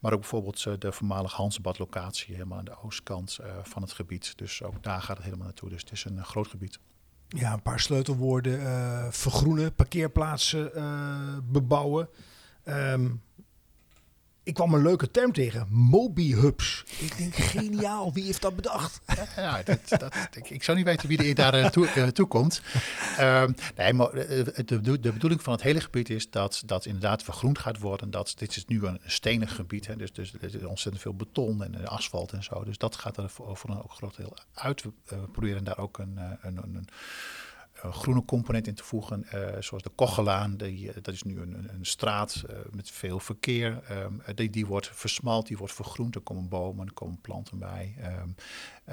Maar 0.00 0.12
ook 0.12 0.20
bijvoorbeeld 0.20 0.80
de 0.80 0.92
voormalige 0.92 1.36
Hansebad-locatie, 1.36 2.34
helemaal 2.34 2.58
aan 2.58 2.64
de 2.64 2.82
oostkant 2.82 3.38
van 3.62 3.82
het 3.82 3.92
gebied. 3.92 4.32
Dus 4.36 4.62
ook 4.62 4.82
daar 4.82 5.02
gaat 5.02 5.16
het 5.16 5.24
helemaal 5.24 5.46
naartoe. 5.46 5.68
Dus 5.68 5.80
het 5.80 5.92
is 5.92 6.04
een 6.04 6.24
groot 6.24 6.48
gebied. 6.48 6.78
Ja, 7.28 7.52
een 7.52 7.62
paar 7.62 7.80
sleutelwoorden. 7.80 8.60
vergroenen, 9.12 9.74
parkeerplaatsen 9.74 10.70
bebouwen. 11.52 12.08
Ehm, 12.64 13.10
ik 14.42 14.54
kwam 14.54 14.74
een 14.74 14.82
leuke 14.82 15.10
term 15.10 15.32
tegen. 15.32 15.66
Mobi-hubs. 15.70 16.84
Ik 16.98 17.16
denk, 17.16 17.34
geniaal. 17.34 18.12
Wie 18.12 18.24
heeft 18.24 18.42
dat 18.42 18.56
bedacht? 18.56 19.00
Ja, 19.36 19.62
dat, 19.62 19.88
dat, 19.88 20.14
ik, 20.42 20.62
zou 20.62 20.76
niet 20.76 20.86
weten 20.86 21.08
wie 21.08 21.28
er 21.28 21.34
daar 21.34 21.54
eh, 21.54 21.70
toe, 21.70 21.86
eh, 21.86 22.06
toe 22.06 22.26
komt. 22.26 22.62
Ehm, 23.16 23.52
nee, 23.76 23.92
maar 23.92 24.12
eh, 24.12 24.44
de, 24.64 25.00
de 25.00 25.12
bedoeling 25.12 25.42
van 25.42 25.52
het 25.52 25.62
hele 25.62 25.80
gebied 25.80 26.10
is 26.10 26.30
dat 26.30 26.62
dat 26.66 26.86
inderdaad 26.86 27.22
vergroend 27.22 27.58
gaat 27.58 27.78
worden. 27.78 28.10
Dat, 28.10 28.34
dit 28.36 28.56
is 28.56 28.64
nu 28.64 28.84
een 28.84 29.00
stenig 29.04 29.54
gebied, 29.54 29.86
hè, 29.86 29.96
dus, 29.96 30.12
dus 30.12 30.32
er 30.32 30.44
is 30.44 30.54
ontzettend 30.54 31.02
veel 31.02 31.14
beton 31.14 31.64
en 31.64 31.86
asfalt 31.86 32.32
en 32.32 32.42
zo. 32.42 32.64
Dus 32.64 32.78
dat 32.78 32.96
gaat 32.96 33.16
er 33.16 33.30
voor, 33.30 33.58
een 33.62 33.82
ook 33.82 33.92
groot 33.92 34.16
deel 34.16 34.36
uit. 34.54 34.82
We 34.82 35.16
proberen 35.32 35.64
daar 35.64 35.78
ook 35.78 35.98
een, 35.98 36.18
een, 36.42 36.56
een, 36.56 36.88
groene 37.82 38.24
component 38.24 38.66
in 38.66 38.74
te 38.74 38.84
voegen, 38.84 39.24
eh, 39.24 39.62
zoals 39.62 39.82
de 39.82 39.90
Kochelaan. 39.94 40.56
Die, 40.56 40.88
eh, 40.88 41.02
dat 41.02 41.14
is 41.14 41.22
nu 41.22 41.40
een, 41.40 41.68
een, 41.68 41.86
straat 41.86 42.44
eh, 42.48 42.56
met 42.70 42.90
veel 42.90 43.18
verkeer. 43.18 43.82
Ehm, 43.88 44.20
eh, 44.20 44.34
die, 44.34 44.50
die 44.50 44.66
wordt 44.66 44.90
versmalt, 44.92 45.46
die 45.46 45.56
wordt 45.56 45.74
vergroend. 45.74 46.14
Er 46.14 46.20
komen 46.20 46.48
bomen, 46.48 46.86
er 46.86 46.92
komen 46.92 47.20
planten 47.20 47.58
bij. 47.58 47.94
Ehm, 47.98 48.08
eh, 48.08 48.24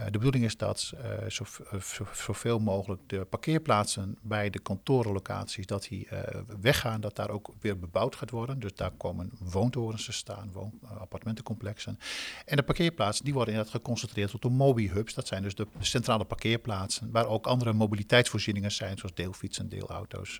de 0.05 0.17
bedoeling 0.17 0.43
is 0.43 0.57
dat 0.57 0.93
eh, 0.97 1.17
eh, 1.27 1.31
zo, 1.79 2.05
zoveel 2.13 2.59
mogelijk 2.59 3.01
de 3.07 3.25
parkeerplaatsen 3.25 4.17
bij 4.21 4.49
de 4.49 4.59
kantorenlocaties, 4.59 5.65
dat 5.65 5.87
die 5.89 6.07
eh, 6.07 6.41
weggaan, 6.61 7.01
dat 7.01 7.15
daar 7.15 7.29
ook 7.29 7.53
weer 7.59 7.79
bebouwd 7.79 8.15
gaat 8.15 8.29
worden. 8.29 8.59
Dus 8.59 8.75
daar 8.75 8.91
komen 8.91 9.31
woontorens 9.39 10.05
te 10.05 10.11
staan, 10.11 10.51
woon, 10.51 10.79
eh, 10.83 10.97
appartementencomplexen. 10.97 11.99
En 12.45 12.55
de 12.55 12.63
parkeerplaatsen 12.63 13.25
die 13.25 13.33
worden 13.33 13.53
inderdaad 13.53 13.79
geconcentreerd 13.81 14.31
tot 14.31 14.41
de 14.41 14.49
mobi-hubs. 14.49 15.13
Dat 15.13 15.27
zijn 15.27 15.43
dus 15.43 15.55
de 15.55 15.67
centrale 15.79 16.25
parkeerplaatsen, 16.25 17.11
waar 17.11 17.27
ook 17.27 17.47
andere 17.47 17.73
mobiliteitsvoorzieningen 17.73 18.71
zijn, 18.71 18.97
zoals 18.97 19.15
deelfietsen, 19.15 19.69
deelauto's. 19.69 20.39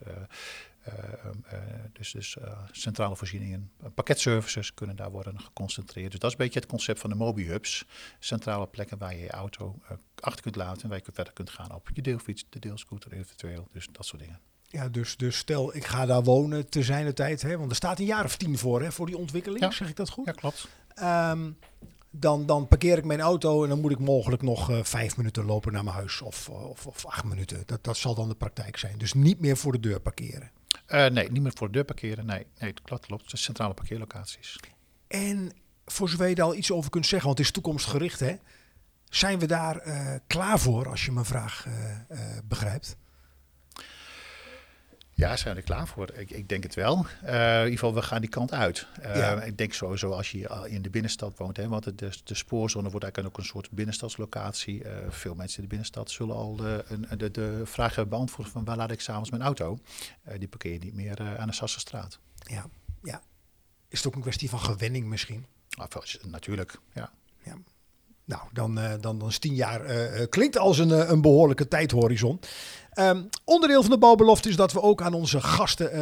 Eh, 0.88 1.60
eh, 1.60 1.60
dus 1.94 2.12
dus 2.12 2.38
eh, 2.38 2.58
centrale 2.72 3.15
voorzieningen, 3.15 3.72
pakketservices 3.94 4.74
kunnen 4.74 4.96
daar 4.96 5.12
worden 5.12 5.41
geconcentreerd. 5.41 6.12
Dus 6.12 6.20
dat 6.20 6.32
is 6.32 6.38
een 6.38 6.44
beetje 6.44 6.60
het 6.60 6.70
concept 6.70 7.00
van 7.00 7.10
de 7.10 7.15
mobi-hubs. 7.15 7.86
Centrale 8.20 8.67
plekken 8.67 8.98
waar 8.98 9.15
je 9.15 9.22
je 9.22 9.29
auto 9.29 9.75
achter 10.20 10.41
kunt 10.41 10.56
laten 10.56 10.82
en 10.82 10.89
waar 10.89 11.01
je 11.06 11.12
verder 11.13 11.34
kunt 11.34 11.50
gaan 11.50 11.74
op 11.74 11.89
je 11.94 12.01
deelfiets, 12.01 12.46
de 12.50 12.60
deelscooter 12.60 13.13
eventueel. 13.13 13.67
Dus 13.72 13.88
dat 13.91 14.06
soort 14.06 14.22
dingen. 14.22 14.39
Ja, 14.67 14.89
dus, 14.89 15.17
dus 15.17 15.38
stel, 15.38 15.75
ik 15.75 15.86
ga 15.86 16.06
daar 16.06 16.24
wonen 16.24 16.70
te 16.70 16.84
zijn 16.84 17.06
de 17.06 17.13
tijd. 17.13 17.41
Hè, 17.41 17.58
want 17.58 17.70
er 17.70 17.75
staat 17.75 18.00
een 18.00 18.06
jaar 18.06 18.25
of 18.25 18.38
tien 18.38 18.58
voor, 18.58 18.82
hè, 18.82 18.91
voor 18.91 19.06
die 19.06 19.17
ontwikkeling. 19.17 19.63
Ja. 19.63 19.72
Zeg 19.72 19.89
ik 19.89 19.96
dat 19.96 20.10
goed? 20.10 20.25
Ja, 20.25 20.32
klopt. 20.32 20.67
Ehm, 20.94 21.51
dan, 22.10 22.46
dan 22.46 22.67
parkeer 22.67 22.98
ik 22.98 23.06
mijn 23.06 23.22
auto 23.22 23.63
en 23.63 23.70
dan 23.70 23.82
moet 23.82 23.91
ik 23.91 24.00
mogelijk 24.00 24.41
nog 24.41 24.88
vijf 24.88 25.17
minuten 25.17 25.46
lopen 25.46 25.74
naar 25.74 25.84
mijn 25.84 25.96
huis. 25.96 26.22
Of, 26.22 26.50
of, 26.50 26.88
of 26.88 27.06
acht 27.06 27.24
minuten. 27.24 27.63
Dat, 27.65 27.84
dat 27.84 27.98
zal 27.98 28.15
dan 28.15 28.29
de 28.29 28.36
praktijk 28.36 28.77
zijn. 28.77 28.98
Dus 28.98 29.13
niet 29.13 29.39
meer 29.39 29.58
voor 29.58 29.72
de 29.72 29.79
deur 29.79 30.00
parkeren. 30.00 30.51
Eh, 30.88 31.06
nee, 31.06 31.32
niet 31.32 31.41
meer 31.41 31.51
voor 31.56 31.67
de 31.67 31.74
deur 31.74 31.84
parkeren. 31.84 32.25
Nee, 32.25 32.46
nee 32.60 32.74
dat 32.84 33.06
klopt. 33.06 33.32
De 33.32 33.38
centrale 33.38 33.74
parkeerlocaties. 33.74 34.60
En 35.08 35.51
voor 35.86 36.10
zover 36.10 36.27
je 36.27 36.36
daar 36.36 36.46
al 36.46 36.56
iets 36.56 36.72
over 36.72 36.89
kunt 36.89 37.06
zeggen, 37.06 37.27
want 37.27 37.38
het 37.38 37.48
is 37.48 37.53
toekomstgericht, 37.53 38.20
hè? 38.20 38.36
Zijn 39.10 39.39
we 39.39 39.46
daar 39.46 39.77
eh, 39.77 40.15
klaar 40.27 40.60
voor, 40.60 40.89
als 40.89 41.06
je 41.06 41.12
mijn 41.12 41.25
vraag 41.25 41.65
eh, 42.10 42.20
begrijpt? 42.44 42.98
Ja, 45.18 45.36
zijn 45.36 45.54
we 45.56 45.60
er 45.60 45.66
klaar 45.66 45.88
voor? 45.88 46.12
Ik, 46.14 46.32
ik 46.32 46.50
denk 46.50 46.64
het 46.64 46.76
wel. 46.76 47.06
Eh, 47.22 47.56
in 47.58 47.64
ieder 47.64 47.72
geval, 47.72 47.94
we 47.94 48.02
gaan 48.02 48.22
die 48.22 48.30
kant 48.30 48.52
uit. 48.54 48.88
Eh, 49.02 49.16
Ja. 49.16 49.42
Ik 49.42 49.58
denk 49.58 49.74
sowieso 49.74 50.12
als 50.12 50.32
je 50.32 50.48
al 50.50 50.66
in 50.66 50.82
de 50.82 50.90
binnenstad 50.90 51.38
woont, 51.38 51.58
hè, 51.58 51.68
want 51.68 51.84
de, 51.84 51.96
de, 51.96 52.10
de 52.24 52.36
spoorzone 52.36 52.90
wordt 52.90 53.04
eigenlijk 53.04 53.36
ook 53.36 53.44
een 53.44 53.50
soort 53.50 53.72
binnenstadslocatie. 53.72 54.84
Eh, 54.84 54.96
veel 55.10 55.36
mensen 55.36 55.56
in 55.58 55.64
de 55.64 55.70
binnenstad 55.70 56.12
zullen 56.12 56.36
al 56.36 56.58
eh, 56.66 56.74
een, 56.88 57.18
de, 57.18 57.32
de 57.32 57.62
vraag 57.66 57.96
hebben 57.96 58.10
beantwoord 58.18 58.50
van 58.50 58.64
waar 58.66 58.78
laat 58.78 58.92
ik 58.92 59.02
s'avonds 59.02 59.30
mijn 59.30 59.42
auto? 59.42 59.80
Eh, 60.24 60.40
die 60.40 60.48
parkeer 60.48 60.74
je 60.74 60.80
niet 60.80 60.94
meer 60.94 61.20
eh, 61.20 61.36
aan 61.36 61.48
de 61.48 61.54
Sassenstraat. 61.54 62.20
Ja, 62.40 62.66
ja. 63.04 63.22
Is 63.88 63.98
het 63.98 64.08
ook 64.08 64.16
een 64.16 64.22
kwestie 64.22 64.50
van 64.50 64.60
gewenning 64.60 65.06
misschien? 65.06 65.46
Wel, 65.78 66.04
natuurlijk, 66.28 66.80
ja. 66.94 67.12
Ja. 67.44 67.54
Nou, 68.28 68.42
dan, 68.54 68.80
eh, 68.80 68.92
dan, 69.00 69.20
dan 69.20 69.28
is 69.28 69.40
tien 69.40 69.56
jaar 69.56 69.86
eh, 69.86 70.22
eh, 70.22 70.30
klinkt 70.30 70.58
als 70.58 70.78
een, 70.78 71.12
een 71.12 71.22
behoorlijke 71.22 71.68
tijdhorizon. 71.68 72.40
Ehm, 72.94 73.24
onderdeel 73.44 73.82
van 73.82 73.92
de 73.92 73.98
bouwbelofte 73.98 74.50
is 74.50 74.56
dat 74.56 74.74
we 74.74 74.82
ook 74.82 75.02
aan 75.02 75.14
onze 75.14 75.42
gasten 75.42 76.00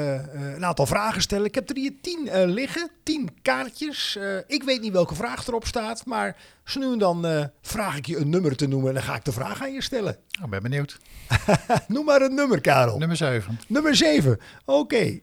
een 0.55 0.65
aantal 0.65 0.85
vragen 0.85 1.21
stellen. 1.21 1.45
Ik 1.45 1.55
heb 1.55 1.69
er 1.69 1.75
hier 1.75 1.93
tien 2.01 2.45
liggen, 2.45 2.91
tien 3.03 3.29
kaartjes. 3.41 4.17
Ik 4.47 4.63
weet 4.63 4.81
niet 4.81 4.91
welke 4.91 5.15
vraag 5.15 5.47
erop 5.47 5.65
staat, 5.65 6.05
maar 6.05 6.37
zo 6.63 6.79
nu 6.79 6.91
en 6.91 6.97
dan 6.97 7.49
vraag 7.61 7.97
ik 7.97 8.05
je 8.05 8.17
een 8.17 8.29
nummer 8.29 8.55
te 8.55 8.67
noemen 8.67 8.87
en 8.87 8.93
dan 8.93 9.03
ga 9.03 9.15
ik 9.15 9.25
de 9.25 9.31
vraag 9.31 9.61
aan 9.61 9.73
je 9.73 9.81
stellen. 9.81 10.17
Ik 10.43 10.49
ben 10.49 10.61
benieuwd. 10.61 10.97
Noem 11.87 12.05
maar 12.05 12.21
een 12.21 12.35
nummer, 12.35 12.61
Karel. 12.61 12.97
Nummer 12.97 13.17
7. 13.17 13.59
Nummer 13.67 13.95
7. 13.95 14.39
Oké. 14.65 15.19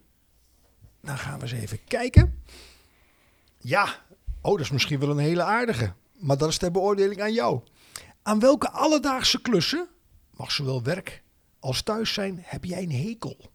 Dan 1.02 1.18
gaan 1.18 1.38
we 1.38 1.42
eens 1.42 1.52
even 1.52 1.78
kijken. 1.88 2.42
Ja. 3.58 3.86
Oh, 4.40 4.52
dat 4.52 4.60
is 4.60 4.70
misschien 4.70 4.98
wel 4.98 5.10
een 5.10 5.18
hele 5.18 5.42
aardige. 5.42 5.92
Maar 6.22 6.36
dat 6.38 6.48
is 6.48 6.58
ter 6.58 6.70
beoordeling 6.70 7.20
aan 7.22 7.32
jou. 7.32 7.60
Aan 8.22 8.40
welke 8.40 8.70
alledaagse 8.70 9.40
klussen, 9.40 9.88
mag 10.30 10.52
zowel 10.52 10.82
werk 10.82 11.22
als 11.60 11.82
thuis 11.82 12.12
zijn, 12.12 12.38
heb 12.42 12.64
jij 12.64 12.82
een 12.82 12.92
hekel? 12.92 13.50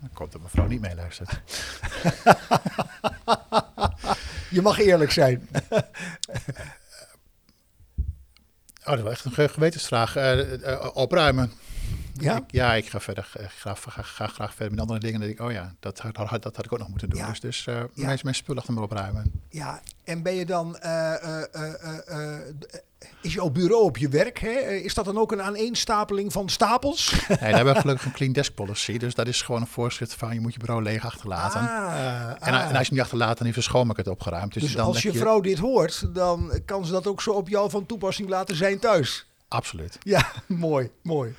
Dan 0.00 0.10
komt 0.12 0.32
dat 0.32 0.40
mevrouw 0.42 0.66
niet 0.66 0.80
meeluistert. 0.80 1.40
Je 4.50 4.62
mag 4.62 4.78
eerlijk 4.78 5.10
zijn. 5.10 5.48
Oh, 8.88 8.92
dat 8.92 8.98
is 8.98 9.02
wel 9.04 9.12
echt 9.12 9.24
een 9.24 9.32
ge- 9.32 9.48
gewetensvraag. 9.48 10.16
Eh, 10.16 10.90
opruimen. 10.94 11.52
Ja? 12.22 12.36
Ik, 12.36 12.42
ja, 12.46 12.74
ik 12.74 12.88
ga 12.88 13.00
verder, 13.00 13.30
eh, 13.34 13.46
graag, 13.48 13.80
graag, 13.80 14.08
graag, 14.08 14.32
graag 14.32 14.50
verder 14.54 14.70
met 14.70 14.80
andere 14.80 14.98
dingen. 14.98 15.18
Dan 15.20 15.28
denk 15.28 15.40
ik, 15.40 15.46
oh 15.46 15.52
ja, 15.52 15.74
dat, 15.80 15.98
had- 15.98 16.16
had- 16.16 16.42
dat 16.42 16.56
had 16.56 16.64
ik 16.64 16.72
ook 16.72 16.78
nog 16.78 16.88
moeten 16.88 17.10
doen. 17.10 17.18
Ja. 17.18 17.28
Dus, 17.28 17.40
dus 17.40 17.66
eh 17.66 17.74
Ja. 17.74 18.06
mijn, 18.06 18.18
mijn 18.22 18.34
spullen 18.34 18.60
achter 18.60 18.74
me 18.74 18.80
opruimen. 18.82 19.32
Ja, 19.48 19.80
en 20.04 20.22
ben 20.22 20.34
je 20.34 20.46
dan... 20.46 20.78
eh, 20.78 21.14
is 23.20 23.34
jouw 23.34 23.50
bureau 23.50 23.84
op 23.84 23.96
je 23.96 24.08
werk? 24.08 24.38
Hè? 24.38 24.48
Is 24.70 24.94
dat 24.94 25.04
dan 25.04 25.18
ook 25.18 25.32
een 25.32 25.42
aaneenstapeling 25.42 26.32
van 26.32 26.48
stapels? 26.48 27.10
Nee, 27.28 27.38
daar 27.38 27.54
hebben 27.54 27.74
we 27.74 27.80
gelukkig 27.80 28.04
een 28.06 28.12
clean 28.12 28.32
desk 28.32 28.54
policy. 28.54 28.98
Dus 28.98 29.14
dat 29.14 29.26
is 29.26 29.42
gewoon 29.42 29.60
een 29.60 29.66
voorschrift 29.66 30.14
van 30.14 30.34
je 30.34 30.40
moet 30.40 30.52
je 30.52 30.58
bureau 30.58 30.82
leeg 30.82 31.04
achterlaten. 31.04 31.60
Ah, 31.60 32.30
En, 32.40 32.52
ah. 32.54 32.68
en 32.68 32.76
als 32.76 32.86
je 32.86 32.92
niet 32.92 33.02
achterlaat, 33.02 33.36
dan 33.36 33.44
heeft 33.46 33.58
de 33.58 33.64
schoonmaker 33.64 34.04
het 34.04 34.12
opgeruimd. 34.12 34.52
Dus, 34.52 34.62
Dus 34.62 34.72
dan 34.72 34.86
als 34.86 35.02
leg 35.02 35.12
je 35.12 35.18
vrouw 35.18 35.40
dit 35.40 35.58
hoort, 35.58 36.14
dan 36.14 36.60
kan 36.64 36.86
ze 36.86 36.92
dat 36.92 37.06
ook 37.06 37.22
zo 37.22 37.30
op 37.30 37.48
jou 37.48 37.70
van 37.70 37.86
toepassing 37.86 38.28
laten 38.28 38.56
zijn 38.56 38.78
thuis. 38.78 39.26
Absoluut. 39.48 39.98
Ja, 40.02 40.32
mooi, 40.46 40.90
mooi. 41.02 41.34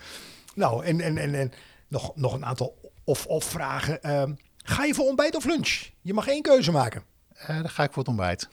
Nou, 0.57 0.85
en, 0.85 1.01
en, 1.01 1.17
en, 1.17 1.35
en 1.35 1.51
nog, 1.87 2.15
nog 2.15 2.33
een 2.33 2.45
aantal 2.45 2.91
of-of 3.03 3.43
vragen. 3.45 4.03
Ehm, 4.03 4.33
ga 4.57 4.83
je 4.83 4.93
voor 4.93 5.05
ontbijt 5.05 5.35
of 5.35 5.45
lunch? 5.45 5.89
Je 6.01 6.13
mag 6.13 6.27
één 6.27 6.41
keuze 6.41 6.71
maken. 6.71 7.03
Eh, 7.33 7.47
dan 7.55 7.69
ga 7.69 7.83
ik 7.83 7.89
voor 7.91 7.99
het 7.99 8.07
ontbijt. 8.07 8.49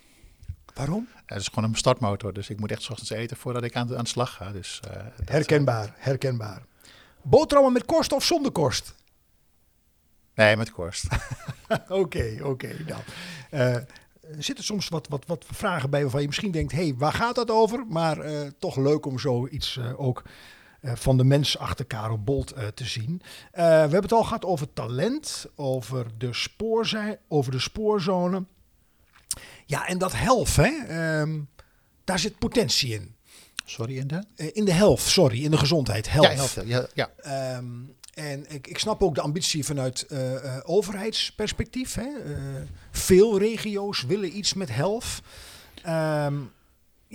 Waarom? 0.74 1.08
Eh, 1.14 1.20
Het 1.26 1.40
is 1.40 1.48
gewoon 1.48 1.70
een 1.70 1.76
startmotor, 1.76 2.32
dus 2.32 2.50
ik 2.50 2.60
moet 2.60 2.70
echt 2.70 2.82
's 2.82 2.88
ochtends 2.90 3.10
eten 3.10 3.36
voordat 3.36 3.62
ik 3.64 3.76
aan 3.76 3.86
de, 3.86 3.96
aan 3.96 4.02
de 4.02 4.08
slag 4.10 4.34
ga. 4.34 4.52
Dus, 4.52 4.80
eh, 4.90 4.92
dat, 5.16 5.28
Herkenbaar, 5.28 5.94
herkenbaar. 5.96 6.62
Boterhammen 7.22 7.72
met 7.72 7.84
korst 7.84 8.12
of 8.12 8.24
zonder 8.24 8.52
korst? 8.52 8.94
eh, 10.34 10.44
nee, 10.44 10.56
met 10.56 10.70
korst. 10.70 11.04
Oké, 11.88 12.38
oké. 12.42 12.76
Nou, 12.86 13.00
eh, 13.50 13.74
er 13.74 14.42
zitten 14.42 14.64
soms 14.64 14.88
wat, 14.88 15.08
wat, 15.08 15.26
wat 15.26 15.44
vragen 15.50 15.90
bij 15.90 16.02
waarvan 16.02 16.20
je 16.20 16.26
misschien 16.26 16.50
denkt: 16.50 16.72
hé, 16.72 16.82
hey, 16.82 16.94
waar 16.96 17.12
gaat 17.12 17.34
dat 17.34 17.50
over? 17.50 17.86
Maar 17.86 18.18
eh, 18.18 18.40
toch 18.58 18.76
leuk 18.76 19.06
om 19.06 19.18
zoiets 19.18 19.76
eh, 19.76 20.00
ook 20.00 20.22
eh, 20.26 20.32
van 20.84 21.16
de 21.16 21.24
mens 21.24 21.58
achter 21.58 21.84
Karel 21.84 22.22
Bolt 22.22 22.52
eh, 22.52 22.66
te 22.66 22.84
zien. 22.84 23.22
Eh, 23.52 23.64
we 23.64 23.70
hebben 23.70 24.02
het 24.02 24.12
al 24.12 24.24
gehad 24.24 24.44
over 24.44 24.72
talent, 24.72 25.46
over 25.54 26.06
de, 26.18 26.32
spoorzij, 26.32 27.18
over 27.28 27.52
de 27.52 27.58
spoorzone. 27.58 28.44
Ja, 29.66 29.86
en 29.86 29.98
dat 29.98 30.12
helft, 30.12 30.56
hè? 30.56 30.70
ehm, 30.88 31.40
daar 32.04 32.18
zit 32.18 32.38
potentie 32.38 32.94
in. 32.94 33.14
Sorry, 33.64 33.96
in 33.96 34.06
de? 34.06 34.24
Eh, 34.36 34.48
in 34.52 34.64
de 34.64 34.72
helft, 34.72 35.06
sorry, 35.06 35.44
in 35.44 35.50
de 35.50 35.58
gezondheid. 35.58 36.10
Helft. 36.10 36.54
Ja, 36.54 36.62
ja, 36.64 36.86
ja. 36.94 37.10
Ehm, 37.16 37.66
en 38.14 38.50
ik, 38.50 38.66
ik 38.66 38.78
snap 38.78 39.02
ook 39.02 39.14
de 39.14 39.20
ambitie 39.20 39.64
vanuit 39.64 40.02
eh, 40.02 40.56
eh, 40.56 40.62
overheidsperspectief. 40.64 41.94
Hè? 41.94 42.02
Eh, 42.02 42.62
veel 42.90 43.38
regio's 43.38 44.02
willen 44.02 44.36
iets 44.36 44.54
met 44.54 44.68
health. 44.70 45.20
Ehm, 45.82 46.34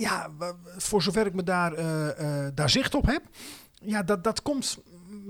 ja, 0.00 0.30
voor 0.76 1.02
zover 1.02 1.26
ik 1.26 1.34
me 1.34 1.42
daar, 1.42 1.72
eh, 1.72 2.46
eh, 2.46 2.52
daar 2.54 2.70
zicht 2.70 2.94
op 2.94 3.06
heb. 3.06 3.22
Ja, 3.80 4.02
dat, 4.02 4.24
dat 4.24 4.42
komt 4.42 4.78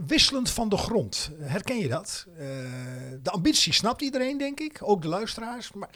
wisselend 0.06 0.50
van 0.50 0.68
de 0.68 0.76
grond. 0.76 1.30
Herken 1.40 1.78
je 1.78 1.88
dat? 1.88 2.26
Eh, 2.38 2.46
de 3.22 3.30
ambitie 3.30 3.72
snapt 3.72 4.02
iedereen, 4.02 4.38
denk 4.38 4.60
ik. 4.60 4.78
Ook 4.82 5.02
de 5.02 5.08
luisteraars. 5.08 5.72
Maar 5.72 5.90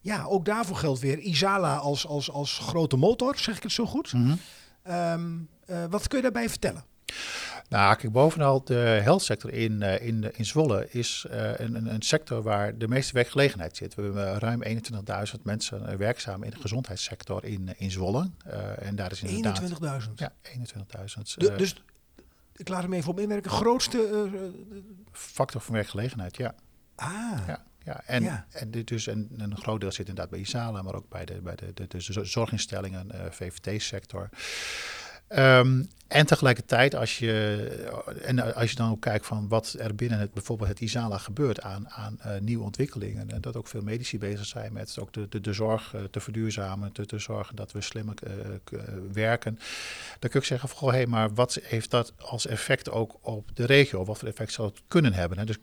ja, 0.00 0.24
ook 0.24 0.44
daarvoor 0.44 0.76
geldt 0.76 1.00
weer 1.00 1.18
Isala 1.18 1.76
als, 1.76 2.06
als, 2.06 2.30
als 2.30 2.58
grote 2.58 2.96
motor. 2.96 3.38
Zeg 3.38 3.56
ik 3.56 3.62
het 3.62 3.72
zo 3.72 3.86
goed? 3.86 4.12
Mhm. 4.12 4.34
Ehm, 4.82 5.32
eh, 5.66 5.84
wat 5.90 6.08
kun 6.08 6.16
je 6.16 6.22
daarbij 6.22 6.48
vertellen? 6.48 6.84
Nou, 7.68 7.96
kijk, 7.96 8.12
bovenal 8.12 8.64
de 8.64 8.74
health 9.02 9.22
sector 9.22 9.52
in, 9.52 9.82
eh, 9.82 10.06
in, 10.06 10.36
in 10.36 10.44
Zwolle 10.44 10.88
is 10.90 11.26
een, 11.30 11.94
een, 11.94 12.02
sector 12.02 12.42
waar 12.42 12.78
de 12.78 12.88
meeste 12.88 13.12
werkgelegenheid 13.12 13.76
zit. 13.76 13.94
We 13.94 14.02
hebben 14.02 14.38
ruim 14.38 14.62
21.000 14.62 15.42
mensen 15.42 15.98
werkzaam 15.98 16.42
in 16.42 16.50
de 16.50 16.60
gezondheidssector 16.60 17.44
in, 17.44 17.74
in 17.76 17.90
Zwolle. 17.90 18.30
En 18.78 18.96
daar 18.96 19.12
is 19.12 19.22
inderdaad... 19.22 20.02
21.000. 20.06 20.12
Ja, 20.14 20.32
21.000. 20.42 21.22
De- 21.36 21.50
eh, 21.50 21.58
dus 21.58 21.74
ik 22.56 22.68
laat 22.68 22.82
hem 22.82 22.92
even 22.92 23.10
op 23.10 23.20
inwerken. 23.20 23.50
Grootste. 23.50 24.06
eh, 24.06 24.42
eh, 24.44 24.52
factor 25.12 25.60
van 25.60 25.74
werkgelegenheid, 25.74 26.36
ja. 26.36 26.54
ah, 26.94 27.38
ja, 27.46 27.64
ja. 27.84 28.02
En, 28.06 28.22
Ja. 28.22 28.46
en 28.50 28.70
dit 28.70 28.88
dus 28.88 29.06
een, 29.06 29.30
een 29.36 29.56
groot 29.56 29.80
deel 29.80 29.92
zit 29.92 30.08
inderdaad 30.08 30.30
bij 30.30 30.40
Isala, 30.40 30.82
maar 30.82 30.94
ook 30.94 31.08
bij 31.08 31.24
de, 31.24 31.40
bij 31.40 31.54
de, 31.56 31.72
de, 31.74 31.86
de 31.86 32.24
zorginstellingen, 32.24 33.10
eh, 33.10 33.30
VVT-sector. 33.30 34.28
Ehm, 35.28 35.82
en 36.14 36.26
tegelijkertijd, 36.26 36.94
als 36.94 37.18
je, 37.18 37.66
en 38.22 38.54
als 38.54 38.70
je 38.70 38.76
dan 38.76 38.90
ook 38.90 39.00
kijkt 39.00 39.26
van 39.26 39.48
wat 39.48 39.76
er 39.78 39.94
binnen 39.94 40.18
het, 40.18 40.32
bijvoorbeeld 40.32 40.68
het 40.68 40.80
ISALA 40.80 41.18
gebeurt 41.18 41.60
aan, 41.60 41.90
aan 41.90 42.20
eh, 42.20 42.40
nieuwe 42.40 42.64
ontwikkelingen. 42.64 43.30
En 43.30 43.40
dat 43.40 43.56
ook 43.56 43.66
veel 43.66 43.82
medici 43.82 44.18
bezig 44.18 44.46
zijn 44.46 44.72
met 44.72 44.98
ook 45.00 45.12
de, 45.12 45.28
de, 45.28 45.40
de 45.40 45.52
zorg 45.52 45.94
eh, 45.94 46.00
te 46.10 46.20
verduurzamen, 46.20 46.92
te, 46.92 47.06
te 47.06 47.18
zorgen 47.18 47.56
dat 47.56 47.72
we 47.72 47.80
slimmer 47.80 48.14
eh, 48.22 48.78
werken. 49.12 49.58
Dan 50.18 50.30
kun 50.30 50.40
je 50.40 50.46
zeggen 50.46 50.68
van, 50.68 50.78
goh, 50.78 50.92
hé, 50.92 51.06
maar 51.06 51.34
wat 51.34 51.58
heeft 51.62 51.90
dat 51.90 52.12
als 52.18 52.46
effect 52.46 52.90
ook 52.90 53.18
op 53.20 53.50
de 53.54 53.64
regio? 53.64 54.04
Wat 54.04 54.18
voor 54.18 54.28
effect 54.28 54.52
zou 54.52 54.68
het 54.68 54.82
kunnen 54.88 55.12
hebben? 55.12 55.38
Hè? 55.38 55.44
Dus 55.44 55.58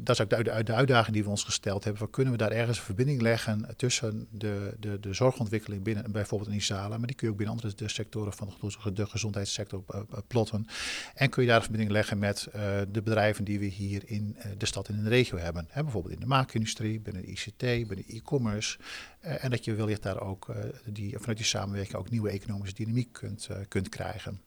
dat 0.00 0.18
is 0.18 0.20
ook 0.20 0.30
de, 0.30 0.62
de 0.64 0.74
uitdaging 0.74 1.14
die 1.14 1.24
we 1.24 1.30
ons 1.30 1.44
gesteld 1.44 1.84
hebben. 1.84 2.02
Van, 2.02 2.10
kunnen 2.10 2.32
we 2.32 2.38
daar 2.38 2.50
ergens 2.50 2.78
een 2.78 2.84
verbinding 2.84 3.20
leggen 3.20 3.68
tussen 3.76 4.26
de, 4.30 4.74
de, 4.80 5.00
de 5.00 5.14
zorgontwikkeling 5.14 5.82
binnen 5.82 6.12
bijvoorbeeld 6.12 6.50
in 6.50 6.56
ISALA, 6.56 6.98
maar 6.98 7.06
die 7.06 7.16
kun 7.16 7.26
je 7.26 7.32
ook 7.32 7.38
binnen 7.38 7.56
andere 7.56 7.74
de 7.76 7.88
sectoren 7.88 8.32
van 8.32 8.54
de, 8.60 8.92
de 8.92 9.06
gezondheidssector 9.36 9.82
eh, 9.88 10.00
eh, 10.00 10.22
plotten. 10.26 10.66
En 11.14 11.30
kun 11.30 11.42
je 11.42 11.48
daar 11.48 11.56
een 11.56 11.62
verbinding 11.62 11.92
leggen 11.92 12.18
met 12.18 12.46
eh, 12.46 12.80
de 12.88 13.02
bedrijven 13.02 13.44
die 13.44 13.58
we 13.58 13.64
hier 13.64 14.02
in 14.06 14.36
de 14.58 14.66
stad 14.66 14.88
en 14.88 14.94
in 14.94 15.02
de 15.02 15.08
regio 15.08 15.38
hebben. 15.38 15.66
Hè, 15.70 15.82
bijvoorbeeld 15.82 16.14
in 16.14 16.20
de 16.20 16.26
maakindustrie, 16.26 17.00
binnen 17.00 17.22
de 17.22 17.28
ICT, 17.28 17.88
binnen 17.88 18.04
e-commerce. 18.08 18.78
En 19.20 19.50
dat 19.50 19.64
je 19.64 19.74
wellicht 19.74 20.02
daar 20.02 20.20
ook 20.20 20.54
die, 20.84 21.18
vanuit 21.18 21.36
die 21.36 21.46
samenwerking 21.46 21.96
ook 21.96 22.10
nieuwe 22.10 22.30
economische 22.30 22.74
dynamiek 22.74 23.12
kunt, 23.12 23.48
kunt 23.68 23.88
krijgen. 23.88 24.40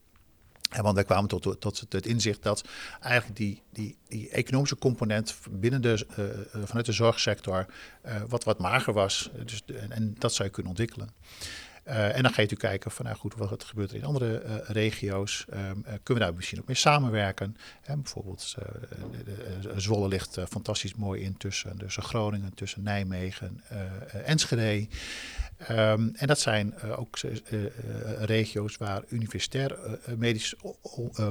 En 0.69 0.83
want 0.83 0.95
wij 0.95 1.03
kwamen 1.03 1.29
tot, 1.29 1.61
tot 1.61 1.85
het 1.89 2.05
inzicht 2.05 2.43
dat 2.43 2.63
eigenlijk 3.01 3.37
die, 3.37 3.61
die, 3.69 3.97
die 4.07 4.29
economische 4.29 4.77
component 4.77 5.35
binnen 5.49 5.81
de, 5.81 6.05
vanuit 6.65 6.85
de 6.85 6.91
zorgsector 6.91 7.65
wat, 8.27 8.43
wat 8.43 8.59
mager 8.59 8.93
was. 8.93 9.31
Dus, 9.45 9.65
de- 9.65 9.77
en 9.77 10.15
dat 10.17 10.33
zou 10.33 10.47
je 10.47 10.53
kunnen 10.53 10.71
ontwikkelen. 10.71 11.09
Eh, 11.89 12.15
en 12.15 12.23
dan 12.23 12.33
ga 12.33 12.41
je 12.41 12.47
natuurlijk 12.47 12.59
kijken 12.59 12.91
van, 12.91 13.05
nou 13.05 13.17
goed, 13.17 13.35
wat 13.35 13.63
gebeurt 13.63 13.89
er 13.91 13.97
in 13.97 14.03
andere 14.03 14.37
eh, 14.37 14.55
regio's? 14.67 15.45
Ehm, 15.49 15.61
eh, 15.61 15.73
kunnen 15.83 16.03
we 16.03 16.19
daar 16.19 16.33
misschien 16.33 16.59
ook 16.59 16.67
mee 16.67 16.75
samenwerken? 16.75 17.57
Bijvoorbeeld, 17.85 18.55
Zwolle 19.75 20.07
ligt 20.07 20.37
fantastisch 20.49 20.95
mooi 20.95 21.21
in 21.21 21.37
tussen, 21.37 21.77
tussen 21.77 22.03
Groningen, 22.03 22.53
tussen 22.53 22.83
Nijmegen, 22.83 23.63
Enschede. 24.25 24.87
Ehm, 25.57 26.09
en 26.13 26.27
dat 26.27 26.39
zijn 26.39 26.81
ook 26.81 27.17
regio's 28.19 28.77
waar 28.77 29.03
universitair 29.07 29.99
medisch 30.17 30.55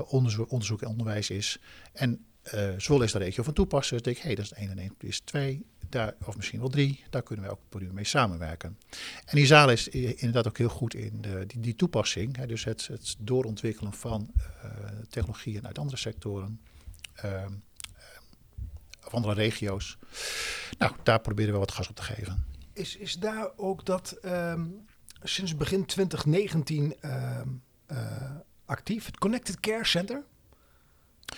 onderzoek, 0.09 0.51
onderzoek 0.51 0.83
en 0.83 0.89
onderwijs 0.89 1.31
is. 1.31 1.59
En 1.93 2.27
eh 2.51 2.75
Zwolle 2.79 3.05
is 3.05 3.13
de 3.13 3.19
regio 3.19 3.43
van 3.43 3.53
toepassen. 3.53 3.97
Dus 3.97 4.05
denk 4.05 4.17
ik, 4.17 4.23
hé, 4.23 4.35
dat 4.35 4.45
is 4.45 4.53
1 4.53 4.71
en 4.71 4.79
1 4.79 4.95
is 4.99 5.21
2, 5.21 5.67
daar, 5.89 6.15
of 6.25 6.37
misschien 6.37 6.59
wel 6.61 6.69
3. 6.69 7.05
Daar 7.11 7.23
kunnen 7.23 7.45
we 7.45 7.51
ook 7.51 7.61
een 7.83 7.95
mee 7.95 8.05
samenwerken. 8.05 8.79
En 9.25 9.39
Isala 9.39 9.73
is 9.73 9.89
i- 9.89 10.15
inderdaad 10.17 10.49
ook 10.49 10.59
heel 10.59 10.69
goed 10.69 10.95
in 10.95 11.21
de, 11.21 11.45
die, 11.47 11.61
die 11.61 11.75
toepassing. 11.77 12.37
Hè, 12.37 12.47
dus 12.47 12.65
het, 12.65 12.87
het 12.87 13.17
doorontwikkelen 13.19 13.93
van 13.93 14.31
eh, 14.63 14.71
technologieën 15.09 15.67
uit 15.67 15.79
andere 15.79 15.97
sectoren. 15.99 16.61
ehm, 17.15 17.53
of 19.07 19.15
andere 19.15 19.35
regio's. 19.35 19.99
Nou, 20.79 20.93
daar 21.03 21.21
proberen 21.21 21.53
we 21.53 21.59
wat 21.59 21.73
gas 21.73 21.89
op 21.89 21.97
te 21.97 22.03
geven. 22.03 22.45
is, 22.73 22.97
is 22.97 23.15
daar 23.15 23.49
ook 23.57 23.85
dat 23.87 24.11
ehm, 24.23 24.67
sinds 25.23 25.57
begin 25.57 25.87
2019 25.87 26.95
ehm, 27.01 27.49
eh, 27.87 28.31
actief, 28.65 29.07
het 29.07 29.19
Connected 29.19 29.61
Care 29.61 29.85
Center? 29.85 30.25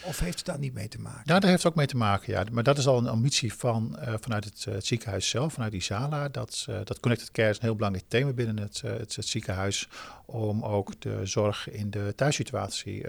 Of 0.03 0.19
heeft 0.19 0.37
het 0.37 0.47
daar 0.47 0.59
niet 0.59 0.75
mee 0.75 0.89
te 0.89 1.01
maken? 1.01 1.23
Ja, 1.25 1.39
daar 1.39 1.51
heeft 1.51 1.63
het 1.63 1.73
ook 1.73 1.79
mee 1.79 1.87
te 1.87 1.97
maken, 1.97 2.33
ja. 2.33 2.45
Maar 2.53 2.63
dat 2.63 2.79
is 2.79 2.87
al 2.87 2.99
een 2.99 3.09
ambitie 3.09 3.55
van, 3.55 3.99
eh, 3.99 4.15
vanuit 4.21 4.45
het, 4.45 4.65
eh, 4.69 4.75
het 4.75 4.87
ziekenhuis 4.87 5.29
zelf, 5.29 5.53
vanuit 5.53 5.73
Isala. 5.73 6.29
Dat, 6.29 6.67
eh, 6.69 6.79
dat 6.85 7.01
Connected 7.01 7.31
Care 7.31 7.49
is 7.49 7.57
een 7.57 7.63
heel 7.63 7.75
belangrijk 7.75 8.09
thema 8.09 8.33
binnen 8.33 8.59
het, 8.59 8.81
het, 8.81 9.17
het 9.17 9.27
ziekenhuis. 9.27 9.89
Om 10.27 10.65
ook 10.65 11.01
de 11.01 11.27
zorg 11.27 11.71
in 11.71 11.91
de 11.91 12.13
thuissituatie 12.17 13.07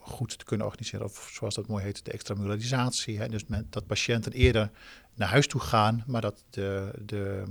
goed 0.00 0.38
te 0.38 0.44
kunnen 0.44 0.66
organiseren. 0.66 1.06
Of 1.06 1.30
zoals 1.32 1.54
dat 1.54 1.66
mooi 1.66 1.84
heet, 1.84 2.04
de 2.04 2.10
extramuralisatie. 2.10 3.28
Dus 3.28 3.46
men, 3.46 3.66
dat 3.70 3.86
patiënten 3.86 4.32
eerder 4.32 4.70
naar 5.14 5.28
huis 5.28 5.46
toe 5.46 5.60
gaan, 5.60 6.04
maar 6.06 6.20
dat 6.20 6.44
de, 6.50 6.90
de, 7.04 7.44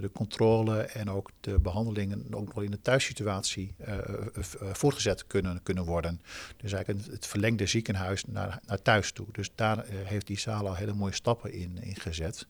de 0.00 0.10
controle 0.12 0.80
en 0.80 1.10
ook 1.10 1.30
de 1.40 1.58
behandelingen 1.58 2.34
ook 2.34 2.54
nog 2.54 2.64
in 2.64 2.70
de 2.70 2.82
thuissituatie 2.82 3.74
eh, 3.78 3.98
eh, 3.98 4.04
eh, 4.36 4.68
voortgezet 4.72 5.26
kunnen, 5.26 5.62
kunnen 5.62 5.84
worden. 5.84 6.20
Dus 6.56 6.72
eigenlijk 6.72 7.06
het, 7.06 7.26
verlengde 7.26 7.66
ziekenhuis 7.66 8.24
naar, 8.24 8.60
naar 8.66 8.82
thuis 8.82 9.12
toe. 9.12 9.26
Dus 9.32 9.50
daar 9.54 9.78
eh, 9.78 9.94
heeft 10.04 10.26
die 10.26 10.38
zaal 10.38 10.68
al 10.68 10.74
hele 10.74 10.94
mooie 10.94 11.14
stappen 11.14 11.52
in, 11.52 11.82
in 11.82 11.96
gezet. 11.96 12.46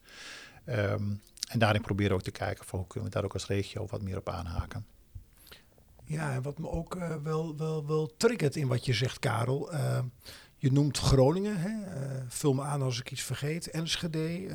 Ehm, 0.65 1.03
en 1.49 1.59
daarin 1.59 1.83
proberen 1.83 2.11
we 2.11 2.17
ook 2.17 2.23
te 2.23 2.31
kijken 2.31 2.65
van 2.65 2.79
hoe 2.79 2.89
kunnen 2.89 3.09
we 3.09 3.15
daar 3.15 3.25
ook 3.25 3.33
als 3.33 3.47
regio 3.47 3.87
wat 3.87 4.03
meer 4.03 4.17
op 4.17 4.29
aanhaken. 4.29 4.87
Ja, 6.05 6.33
en 6.33 6.43
wat 6.43 6.59
me 6.59 6.69
ook 6.71 6.97
eh, 6.97 7.15
wel, 7.23 7.57
wel, 7.57 7.87
wel 7.87 8.11
triggert 8.17 8.57
in 8.57 8.69
wat 8.69 8.85
je 8.85 8.93
zegt, 8.93 9.19
Karel. 9.19 9.73
eh, 9.73 9.99
je 10.57 10.73
noemt 10.73 10.99
Groningen, 10.99 11.57
hè? 11.57 11.85
eh, 11.85 12.23
vul 12.29 12.55
me 12.55 12.63
aan 12.63 12.83
als 12.83 13.01
ik 13.01 13.11
iets 13.11 13.23
vergeet. 13.23 13.71
Enschede. 13.71 14.49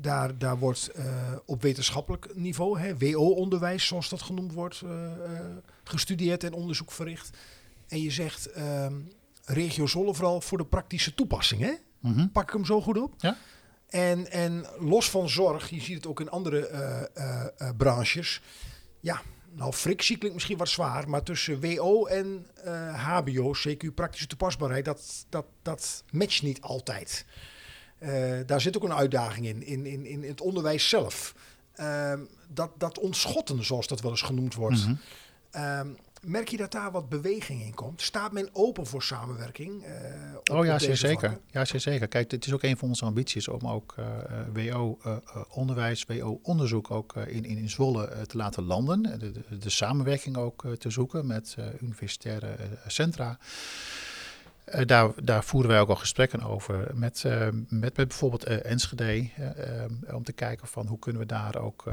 Daar, 0.00 0.38
daar 0.38 0.58
wordt 0.58 0.88
eh, 0.88 1.04
op 1.44 1.62
wetenschappelijk 1.62 2.34
niveau, 2.34 2.94
WO-onderwijs 2.98 3.86
zoals 3.86 4.08
dat 4.08 4.22
genoemd 4.22 4.52
wordt, 4.52 4.80
eh, 4.84 5.12
eh, 5.12 5.56
gestudeerd 5.84 6.44
en 6.44 6.52
onderzoek 6.52 6.92
verricht. 6.92 7.36
En 7.88 8.00
je 8.02 8.10
zegt 8.10 8.46
ehm, 8.46 8.94
regio 9.44 9.86
Zolle 9.86 10.14
vooral 10.14 10.40
voor 10.40 10.58
de 10.58 10.64
praktische 10.64 11.14
toepassing. 11.14 11.60
Hè? 11.60 11.72
Pak 12.32 12.42
ik 12.42 12.52
hem 12.52 12.64
zo 12.64 12.80
goed 12.80 12.98
op? 12.98 13.14
Ja. 13.18 13.36
En, 13.88 14.30
en 14.30 14.66
los 14.78 15.10
van 15.10 15.28
zorg, 15.28 15.70
je 15.70 15.80
ziet 15.80 15.96
het 15.96 16.06
ook 16.06 16.20
in 16.20 16.30
andere 16.30 17.10
branches. 17.76 18.40
Ja, 19.00 19.22
nou, 19.54 19.72
frictie 19.72 20.16
klinkt 20.16 20.34
misschien 20.34 20.58
wat 20.58 20.68
zwaar, 20.68 21.08
maar 21.08 21.22
tussen 21.22 21.60
WO 21.60 22.06
en 22.06 22.46
eh, 22.64 23.16
HBO, 23.16 23.52
CQ 23.52 23.94
praktische 23.94 24.26
toepasbaarheid, 24.26 24.84
dat, 24.84 25.26
dat, 25.28 25.46
dat 25.62 26.04
matcht 26.10 26.42
niet 26.42 26.60
altijd. 26.60 27.24
Eh, 28.02 28.38
daar 28.46 28.60
zit 28.60 28.76
ook 28.76 28.84
een 28.84 28.92
uitdaging 28.92 29.46
in, 29.46 29.62
in, 29.66 29.86
in, 29.86 30.06
in 30.06 30.22
het 30.22 30.40
onderwijs 30.40 30.88
zelf. 30.88 31.34
Ehm, 31.74 32.20
dat, 32.48 32.70
dat 32.78 32.98
ontschotten, 32.98 33.64
zoals 33.64 33.86
dat 33.86 34.00
wel 34.00 34.10
eens 34.10 34.22
genoemd 34.22 34.54
wordt. 34.54 34.86
Mhm. 34.86 34.94
Ehm, 35.50 35.88
merk 36.22 36.48
je 36.48 36.56
dat 36.56 36.72
daar 36.72 36.90
wat 36.90 37.08
beweging 37.08 37.62
in 37.62 37.74
komt? 37.74 38.02
Staat 38.02 38.32
men 38.32 38.48
open 38.52 38.86
voor 38.86 39.02
samenwerking? 39.02 39.84
op- 40.36 40.50
Oh 40.50 40.64
ja, 40.64 40.78
zeer 40.78 40.96
zeker. 40.96 41.38
Ja, 41.50 41.64
zeer 41.64 41.80
zeker. 41.80 42.08
Kijk, 42.08 42.30
het 42.30 42.46
is 42.46 42.52
ook 42.52 42.62
een 42.62 42.76
van 42.76 42.88
onze 42.88 43.04
ambities 43.04 43.48
om 43.48 43.68
ook 43.68 43.94
eh, 43.98 44.06
WO-onderwijs, 44.52 46.04
WO-onderzoek 46.04 46.90
ook 46.90 47.16
in, 47.16 47.44
in, 47.44 47.56
in 47.58 47.70
Zwolle 47.70 48.26
te 48.26 48.36
laten 48.36 48.62
landen. 48.62 49.02
De, 49.02 49.18
de, 49.30 49.58
de 49.58 49.70
samenwerking 49.70 50.36
ook 50.36 50.66
te 50.78 50.90
zoeken 50.90 51.26
met 51.26 51.56
universitaire 51.80 52.56
centra. 52.86 53.38
Eh, 54.64 54.86
daar, 54.86 55.10
daar 55.22 55.44
voeren 55.44 55.70
wij 55.70 55.80
ook 55.80 55.88
al 55.88 55.96
gesprekken 55.96 56.42
over 56.42 56.90
met, 56.94 57.24
eh, 57.24 57.48
met, 57.68 57.94
bijvoorbeeld 57.94 58.44
eh, 58.44 58.70
Enschede. 58.70 59.28
om 60.12 60.24
te 60.24 60.32
kijken 60.32 60.66
van 60.66 60.86
hoe 60.86 60.98
kunnen 60.98 61.20
we 61.20 61.26
daar 61.26 61.56
ook 61.56 61.90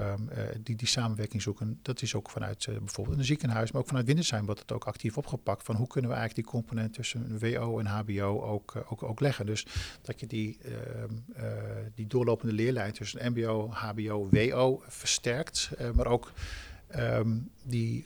die, 0.63 0.75
die 0.75 0.87
samenwerking 0.87 1.41
zoeken. 1.41 1.79
Dat 1.81 2.01
is 2.01 2.15
ook 2.15 2.29
vanuit 2.29 2.67
bijvoorbeeld 2.79 3.17
een 3.17 3.25
ziekenhuis, 3.25 3.71
maar 3.71 3.81
ook 3.81 3.87
vanuit 3.87 4.05
Windersheim 4.05 4.45
wordt 4.45 4.59
het 4.59 4.71
ook 4.71 4.85
actief 4.85 5.17
opgepakt. 5.17 5.63
Van 5.63 5.75
hoe 5.75 5.87
kunnen 5.87 6.09
we 6.09 6.17
eigenlijk 6.17 6.47
die 6.47 6.59
component 6.59 6.93
tussen 6.93 7.39
WO 7.39 7.79
en 7.79 7.85
HBO 7.85 8.41
ook, 8.41 8.83
ook, 8.89 9.03
ook 9.03 9.19
leggen. 9.19 9.45
Dus 9.45 9.65
dat 10.01 10.19
je 10.19 10.27
die, 10.27 10.57
ehm, 10.63 11.13
eh, 11.35 11.53
die 11.95 12.07
doorlopende 12.07 12.53
leerlijn 12.53 12.93
tussen 12.93 13.31
MBO, 13.31 13.69
HBO, 13.71 14.29
WO 14.31 14.83
versterkt. 14.87 15.69
maar 15.93 16.07
ook 16.07 16.31
ehm, 16.87 17.37
die 17.63 18.05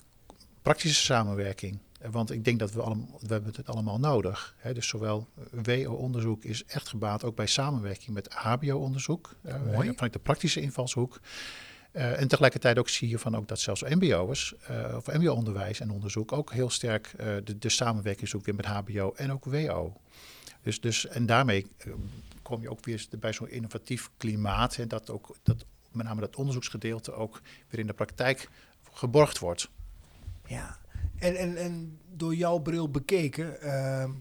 praktische 0.62 1.04
samenwerking. 1.04 1.80
Eh, 2.04 2.10
Want 2.12 2.32
ik 2.32 2.44
denk 2.46 2.60
dat 2.60 2.72
we 2.72 2.82
allemaal, 2.82 3.20
we 3.20 3.34
hebben 3.34 3.54
het 3.56 3.70
allemaal 3.70 4.00
nodig. 4.00 4.56
Hè? 4.58 4.74
Dus 4.74 4.88
zowel 4.88 5.28
WO-onderzoek 5.52 6.44
is 6.44 6.66
echt 6.66 6.88
gebaat 6.88 7.24
ook 7.24 7.36
bij 7.36 7.48
samenwerking 7.48 8.10
met 8.13 8.34
HBO-onderzoek. 8.34 9.36
eh, 9.42 9.62
Mooi. 9.62 9.94
vanuit 9.94 10.13
de 10.13 10.20
praktische 10.20 10.62
invalshoek. 10.62 11.20
Eh, 11.94 12.22
en 12.22 12.28
tegelijkertijd 12.28 12.78
ook 12.78 12.89
zie 12.89 13.10
je 13.10 13.20
van 13.20 13.36
ook 13.36 13.48
dat 13.48 13.60
zelfs 13.60 13.82
MBO'ers 13.82 14.54
eh 14.68 14.94
of 14.96 15.08
MBO-onderwijs 15.08 15.80
en 15.80 15.92
onderzoek 15.92 16.32
ook 16.32 16.52
heel 16.52 16.70
sterk 16.70 17.13
eh, 17.18 17.28
de, 17.44 17.58
de 17.58 17.70
samenwerking 17.70 18.30
zoekt 18.30 18.46
weer 18.46 18.56
met 18.56 18.66
HBO 18.66 19.13
en 19.16 19.32
ook 19.32 19.46
WO. 19.46 19.94
Dus, 20.62 20.82
dus, 20.82 21.08
en 21.08 21.26
daarmee 21.26 21.68
eh, 21.78 21.94
kom 22.42 22.62
je 22.62 22.70
ook 22.70 22.86
weer 22.86 23.08
bij 23.20 23.34
zo'n 23.34 23.50
innovatief 23.50 24.10
klimaat. 24.18 24.78
En 24.78 24.88
dat 24.88 25.10
ook 25.10 25.36
dat, 25.44 25.66
met 25.92 26.06
name 26.06 26.22
dat 26.22 26.36
onderzoeksgedeelte 26.36 27.12
ook 27.13 27.42
weer 27.70 27.80
in 27.80 27.88
de 27.88 27.94
praktijk 27.94 28.50
geborgd 28.92 29.39
wordt. 29.39 29.70
Ja, 30.48 30.78
en, 31.19 31.36
en, 31.36 31.58
en 31.58 31.99
door 32.10 32.36
jouw 32.36 32.58
bril 32.58 32.89
bekeken, 32.89 33.62
ehm, 33.62 34.12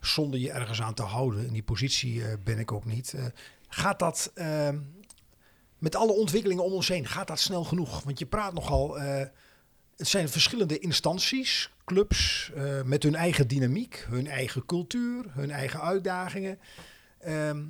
zonder 0.00 0.40
je 0.40 0.50
ergens 0.52 0.82
aan 0.82 0.94
te 0.94 1.02
houden, 1.02 1.46
in 1.46 1.52
die 1.52 1.62
positie 1.62 2.24
eh, 2.24 2.34
ben 2.44 2.58
ik 2.58 2.72
ook 2.72 2.84
niet, 2.84 3.14
eh, 3.14 3.24
gaat 3.68 3.98
dat 3.98 4.30
ehm, 4.34 4.80
met 5.78 5.96
alle 5.96 6.12
ontwikkelingen 6.12 6.64
om 6.64 6.72
ons 6.72 6.88
heen, 6.88 7.06
gaat 7.06 7.26
dat 7.26 7.38
snel 7.38 7.64
genoeg? 7.64 8.02
Want 8.02 8.18
je 8.18 8.26
praat 8.26 8.54
nogal, 8.54 8.98
eh, 8.98 9.26
het 9.96 10.08
zijn 10.08 10.28
verschillende 10.28 10.78
instanties, 10.78 11.74
clubs 11.84 12.52
met 12.84 13.02
hun 13.02 13.14
eigen 13.14 13.48
dynamiek, 13.48 14.06
hun 14.08 14.26
eigen 14.26 14.66
cultuur, 14.66 15.24
hun 15.28 15.50
eigen 15.50 15.80
uitdagingen. 15.80 16.58
Ehm, 17.18 17.64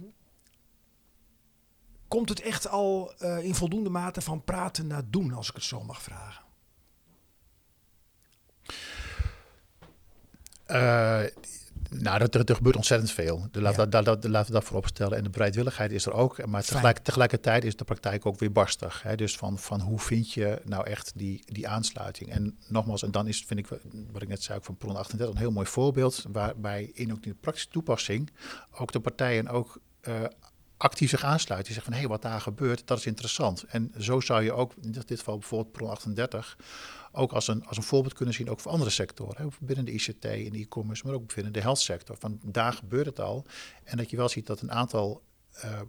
komt 2.08 2.28
het 2.28 2.40
echt 2.40 2.68
al 2.68 3.14
in 3.42 3.54
voldoende 3.54 3.90
mate 3.90 4.20
van 4.20 4.44
praten 4.44 4.86
naar 4.86 5.10
doen, 5.10 5.32
als 5.32 5.48
ik 5.48 5.54
het 5.54 5.64
zo 5.64 5.82
mag 5.82 6.02
vragen? 6.02 6.45
Eh, 10.66 11.20
nou, 11.90 12.18
dat, 12.18 12.34
er, 12.34 12.44
er 12.44 12.54
gebeurt 12.54 12.76
ontzettend 12.76 13.10
veel. 13.10 13.48
De, 13.50 13.60
laat, 13.60 13.76
Ja. 13.76 13.86
dat, 13.86 14.04
dat, 14.04 14.24
laten 14.24 14.46
we 14.46 14.58
dat 14.58 14.64
voorop 14.64 14.86
stellen. 14.86 15.18
En 15.18 15.24
de 15.24 15.30
bereidwilligheid 15.30 15.92
is 15.92 16.06
er 16.06 16.12
ook. 16.12 16.46
Maar 16.46 16.64
tegelijk, 16.64 16.98
tegelijkertijd 16.98 17.64
is 17.64 17.76
de 17.76 17.84
praktijk 17.84 18.26
ook 18.26 18.38
weer 18.38 18.52
barstig. 18.52 19.02
Hè? 19.02 19.16
Dus 19.16 19.36
van, 19.36 19.58
van 19.58 19.80
hoe 19.80 19.98
vind 19.98 20.32
je 20.32 20.60
nou 20.64 20.86
echt 20.86 21.12
die, 21.14 21.42
die 21.46 21.68
aansluiting? 21.68 22.30
En 22.30 22.58
nogmaals, 22.68 23.02
en 23.02 23.10
dan 23.10 23.26
is, 23.28 23.44
vind 23.46 23.60
ik, 23.60 23.66
wat 24.12 24.22
ik 24.22 24.28
net 24.28 24.42
zei, 24.42 24.58
ook 24.58 24.64
van 24.64 24.76
Pron 24.76 24.96
38 24.96 25.34
een 25.34 25.40
heel 25.40 25.50
mooi 25.52 25.66
voorbeeld. 25.66 26.24
Waarbij 26.28 26.90
in 26.94 27.12
ook 27.12 27.24
in 27.24 27.30
de 27.30 27.36
praktische 27.40 27.68
toepassing 27.68 28.30
ook 28.70 28.92
de 28.92 29.00
partijen 29.00 29.48
ook 29.48 29.80
eh, 30.00 30.14
actief 30.76 31.10
zich 31.10 31.24
aansluiten. 31.24 31.72
Die 31.72 31.74
zeggen 31.74 31.92
van, 31.92 31.92
hé, 31.92 31.98
hey, 31.98 32.08
wat 32.08 32.22
daar 32.22 32.40
gebeurt, 32.40 32.86
dat 32.86 32.98
is 32.98 33.06
interessant. 33.06 33.62
En 33.62 33.92
zo 33.98 34.20
zou 34.20 34.42
je 34.42 34.52
ook, 34.52 34.72
in 34.82 34.92
dit 34.92 35.04
geval 35.08 35.38
bijvoorbeeld 35.38 35.72
Pron 35.72 35.90
38 35.90 36.56
ook 37.12 37.32
als 37.32 37.48
een, 37.48 37.66
als 37.66 37.76
een 37.76 37.82
voorbeeld 37.82 38.14
kunnen 38.14 38.34
zien, 38.34 38.50
ook 38.50 38.60
voor 38.60 38.72
andere 38.72 38.90
sectoren. 38.90 39.36
Hè, 39.36 39.48
binnen 39.60 39.84
de 39.84 39.92
ICT 39.92 40.24
en 40.24 40.54
e-commerce, 40.54 41.06
maar 41.06 41.14
ook 41.14 41.34
binnen 41.34 41.52
de 41.52 41.60
health 41.60 41.78
sector. 41.78 42.16
Van 42.18 42.40
daar 42.42 42.72
gebeurt 42.72 43.06
het 43.06 43.20
al. 43.20 43.44
En 43.84 43.96
dat 43.96 44.10
je 44.10 44.16
wel 44.16 44.28
ziet 44.28 44.46
dat 44.46 44.60
een 44.60 44.72
aantal 44.72 45.22
eh, 45.50 45.80
eh, 45.80 45.86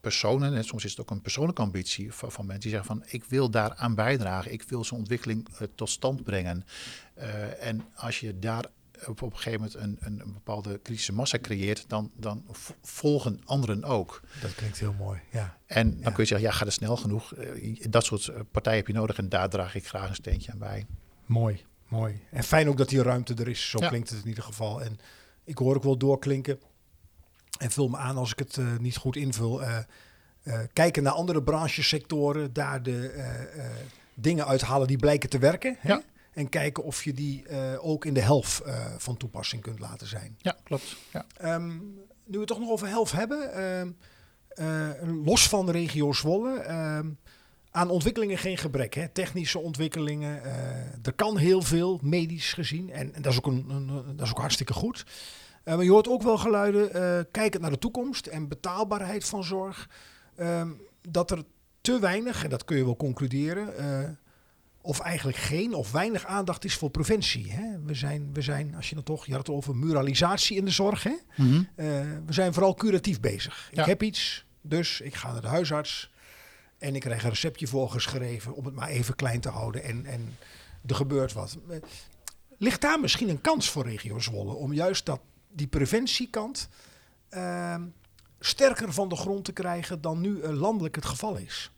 personen, 0.00 0.54
en 0.54 0.64
soms 0.64 0.84
is 0.84 0.90
het 0.90 1.00
ook 1.00 1.10
een 1.10 1.20
persoonlijke 1.20 1.62
ambitie 1.62 2.12
van, 2.12 2.32
van 2.32 2.46
mensen 2.46 2.70
die 2.70 2.78
zeggen 2.78 2.96
van 2.96 3.04
ik 3.10 3.24
wil 3.24 3.50
daaraan 3.50 3.94
bijdragen, 3.94 4.52
ik 4.52 4.62
wil 4.62 4.84
zo'n 4.84 4.98
ontwikkeling 4.98 5.48
eh, 5.48 5.66
tot 5.74 5.90
stand 5.90 6.22
brengen. 6.22 6.64
En 7.60 7.84
als 7.94 8.20
je 8.20 8.38
daar 8.38 8.64
op, 9.06 9.22
een 9.22 9.32
gegeven 9.36 9.60
moment 9.60 9.74
een, 9.74 9.96
een, 10.00 10.20
een 10.20 10.32
bepaalde 10.32 10.78
kritische 10.78 11.12
massa 11.12 11.38
creëert, 11.38 11.84
dan, 11.88 12.10
dan 12.16 12.44
volgen 12.82 13.40
anderen 13.44 13.84
ook. 13.84 14.20
Dat 14.40 14.54
klinkt 14.54 14.78
heel 14.78 14.92
mooi, 14.98 15.20
ja. 15.30 15.56
En 15.66 15.90
dan 15.90 15.98
Ja. 16.00 16.10
kun 16.10 16.22
je 16.22 16.28
zeggen, 16.28 16.46
ja, 16.48 16.52
gaat 16.54 16.64
het 16.66 16.72
snel 16.74 16.96
genoeg? 16.96 17.34
Eh, 17.34 17.86
dat 17.90 18.04
soort 18.04 18.28
eh, 18.28 18.40
partijen 18.50 18.78
heb 18.78 18.86
je 18.86 18.92
nodig 18.92 19.16
en 19.18 19.28
daar 19.28 19.48
draag 19.48 19.74
ik 19.74 19.86
graag 19.86 20.08
een 20.08 20.14
steentje 20.14 20.52
aan 20.52 20.58
bij. 20.58 20.86
Mooi, 21.26 21.64
mooi. 21.88 22.20
En 22.30 22.42
fijn 22.44 22.68
ook 22.68 22.76
dat 22.76 22.88
die 22.88 23.02
ruimte 23.02 23.34
er 23.34 23.48
is. 23.48 23.70
Zo 23.70 23.78
Ja. 23.78 23.88
klinkt 23.88 24.10
het 24.10 24.22
in 24.22 24.28
ieder 24.28 24.44
geval. 24.44 24.82
En 24.82 24.98
ik 25.44 25.58
hoor 25.58 25.76
ook 25.76 25.82
wel 25.82 25.96
doorklinken. 25.96 26.60
En 27.58 27.70
vul 27.70 27.88
me 27.88 27.96
aan 27.96 28.16
als 28.16 28.32
ik 28.32 28.38
het 28.38 28.56
eh, 28.56 28.76
niet 28.78 28.96
goed 28.96 29.16
invul. 29.16 29.60
kijken 30.72 31.02
naar 31.02 31.12
andere 31.12 31.42
branchesectoren. 31.42 32.52
Daar 32.52 32.82
de 32.82 33.12
dingen 34.14 34.46
uithalen 34.46 34.86
die 34.86 34.96
blijken 34.98 35.28
te 35.28 35.38
werken. 35.38 35.76
Hè? 35.78 35.88
Ja. 35.88 36.02
En 36.32 36.48
kijken 36.48 36.84
of 36.84 37.04
je 37.04 37.12
die 37.12 37.46
eh, 37.46 37.86
ook 37.86 38.04
in 38.04 38.14
de 38.14 38.20
helft 38.20 38.60
eh, 38.60 38.86
van 38.98 39.16
toepassing 39.16 39.62
kunt 39.62 39.78
laten 39.78 40.06
zijn. 40.06 40.36
Ja, 40.38 40.56
klopt. 40.62 40.96
Ja. 41.12 41.26
Ehm, 41.36 41.68
nu 41.68 41.78
we 42.24 42.38
het 42.38 42.46
toch 42.46 42.58
nog 42.58 42.70
over 42.70 42.88
helft 42.88 43.12
hebben. 43.12 43.52
ehm, 43.54 43.90
eh, 44.48 45.24
los 45.24 45.48
van 45.48 45.66
de 45.66 45.72
regio 45.72 46.12
Zwolle. 46.12 46.58
ehm, 46.58 47.10
aan 47.70 47.90
ontwikkelingen 47.90 48.38
geen 48.38 48.58
gebrek. 48.58 48.94
Hè? 48.94 49.08
Technische 49.08 49.58
ontwikkelingen. 49.58 50.42
er 51.02 51.12
kan 51.12 51.36
heel 51.36 51.62
veel, 51.62 51.98
medisch 52.02 52.52
gezien. 52.52 52.90
En, 52.90 53.14
en 53.14 53.22
dat, 53.22 53.32
is 53.32 53.38
ook 53.38 53.46
een, 53.46 53.86
dat 54.16 54.26
is 54.26 54.30
ook 54.30 54.38
hartstikke 54.38 54.72
goed. 54.72 55.06
Maar 55.64 55.84
je 55.84 55.90
hoort 55.90 56.08
ook 56.08 56.22
wel 56.22 56.38
geluiden, 56.38 56.90
kijkend 57.30 57.62
naar 57.62 57.70
de 57.70 57.78
toekomst 57.78 58.26
en 58.26 58.48
betaalbaarheid 58.48 59.24
van 59.24 59.44
zorg. 59.44 59.88
dat 61.08 61.30
er 61.30 61.44
te 61.80 61.98
weinig, 61.98 62.44
en 62.44 62.50
dat 62.50 62.64
kun 62.64 62.76
je 62.76 62.84
wel 62.84 62.96
concluderen, 62.96 63.74
of 64.82 65.00
eigenlijk 65.00 65.38
geen 65.38 65.74
of 65.74 65.92
weinig 65.92 66.24
aandacht 66.26 66.64
is 66.64 66.74
voor 66.74 66.90
preventie. 66.90 67.52
Hè? 67.52 67.80
We, 67.84 67.94
zijn, 67.94 68.30
we 68.32 68.42
zijn, 68.42 68.74
als 68.74 68.88
je 68.88 68.94
dan 68.94 69.04
toch, 69.04 69.26
je 69.26 69.32
had 69.32 69.46
het 69.46 69.56
over 69.56 69.76
muralisatie 69.76 70.56
in 70.56 70.64
de 70.64 70.70
zorg. 70.70 71.02
Hè? 71.02 71.16
Mhm. 71.36 71.54
Eh, 71.54 71.86
we 72.26 72.32
zijn 72.32 72.52
vooral 72.52 72.74
curatief 72.74 73.20
bezig. 73.20 73.68
Ja. 73.72 73.82
Ik 73.82 73.88
heb 73.88 74.02
iets, 74.02 74.44
dus 74.60 75.00
ik 75.00 75.14
ga 75.14 75.32
naar 75.32 75.40
de 75.40 75.48
huisarts 75.48 76.10
en 76.78 76.94
ik 76.94 77.00
krijg 77.00 77.22
een 77.22 77.30
receptje 77.30 77.66
voorgeschreven 77.66 78.54
om 78.54 78.64
het 78.64 78.74
maar 78.74 78.88
even 78.88 79.14
klein 79.14 79.40
te 79.40 79.48
houden 79.48 79.82
en, 79.82 80.06
en 80.06 80.36
er 80.86 80.94
gebeurt 80.94 81.32
wat. 81.32 81.58
Eh, 81.68 81.76
Ligt 82.58 82.80
daar 82.80 83.00
misschien 83.00 83.28
een 83.28 83.40
kans 83.40 83.70
voor 83.70 83.84
regio 83.84 84.18
Zwolle 84.18 84.52
om 84.52 84.72
juist 84.72 85.06
dat, 85.06 85.20
die 85.52 85.66
preventiekant 85.66 86.68
ehm, 87.28 87.82
sterker 88.40 88.92
van 88.92 89.08
de 89.08 89.16
grond 89.16 89.44
te 89.44 89.52
krijgen 89.52 90.00
dan 90.00 90.20
nu 90.20 90.46
landelijk 90.46 90.94
het 90.94 91.04
geval 91.04 91.36
is? 91.36 91.70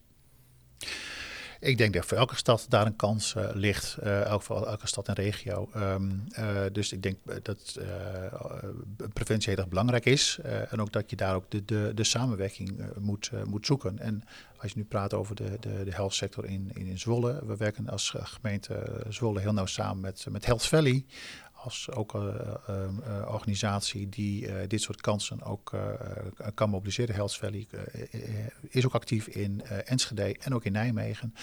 Ik 1.62 1.78
denk 1.78 1.94
dat 1.94 2.06
voor 2.06 2.18
elke 2.18 2.36
stad 2.36 2.66
daar 2.68 2.86
een 2.86 2.96
kans 2.96 3.34
eh, 3.34 3.48
ligt, 3.52 3.96
eh, 3.96 4.20
elk 4.24 4.42
voor 4.42 4.66
elke 4.66 4.86
stad 4.86 5.08
en 5.08 5.14
regio. 5.14 5.68
Ehm, 5.74 6.10
eh, 6.32 6.56
dus 6.72 6.92
ik 6.92 7.02
denk 7.02 7.16
eh, 7.26 7.36
dat 7.42 7.76
eh, 7.80 8.26
eh, 8.26 8.32
preventie 9.12 9.48
heel 9.50 9.58
erg 9.58 9.68
belangrijk 9.68 10.04
is. 10.04 10.38
eh, 10.42 10.72
en 10.72 10.80
ook 10.80 10.92
dat 10.92 11.10
je 11.10 11.16
daar 11.16 11.34
ook 11.34 11.50
de, 11.50 11.64
de, 11.64 11.92
de 11.94 12.04
samenwerking 12.04 12.80
eh, 12.80 12.86
moet, 12.98 13.30
eh, 13.32 13.42
moet 13.42 13.66
zoeken. 13.66 13.98
En 13.98 14.24
als 14.56 14.72
je 14.72 14.78
nu 14.78 14.84
praat 14.84 15.14
over 15.14 15.34
de, 15.34 15.56
de, 15.60 15.84
de 15.84 15.90
health 15.94 16.14
sector 16.14 16.44
in, 16.44 16.70
in, 16.74 16.86
in 16.86 16.98
Zwolle. 16.98 17.42
We 17.46 17.56
werken 17.56 17.88
als 17.88 18.14
eh, 18.14 18.24
gemeente 18.26 18.74
eh, 18.74 19.10
Zwolle 19.10 19.40
heel 19.40 19.52
nauw 19.52 19.66
samen 19.66 20.00
met, 20.00 20.26
met 20.30 20.46
Health 20.46 20.66
Valley. 20.66 21.04
Als 21.64 21.90
ook 21.90 22.14
een 22.14 23.02
organisatie 23.26 24.08
die 24.08 24.46
eh, 24.46 24.68
dit 24.68 24.82
soort 24.82 25.00
kansen 25.00 25.42
ook 25.42 25.72
eh, 25.72 25.90
eh, 25.90 26.46
kan 26.54 26.70
mobiliseren. 26.70 27.14
Health 27.14 27.36
Valley 27.36 27.66
eh, 27.70 28.02
eh, 28.12 28.46
is 28.68 28.86
ook 28.86 28.94
actief 28.94 29.26
in 29.26 29.62
eh, 29.62 29.78
Enschede 29.84 30.36
en 30.40 30.54
ook 30.54 30.64
in 30.64 30.72
Nijmegen. 30.72 31.34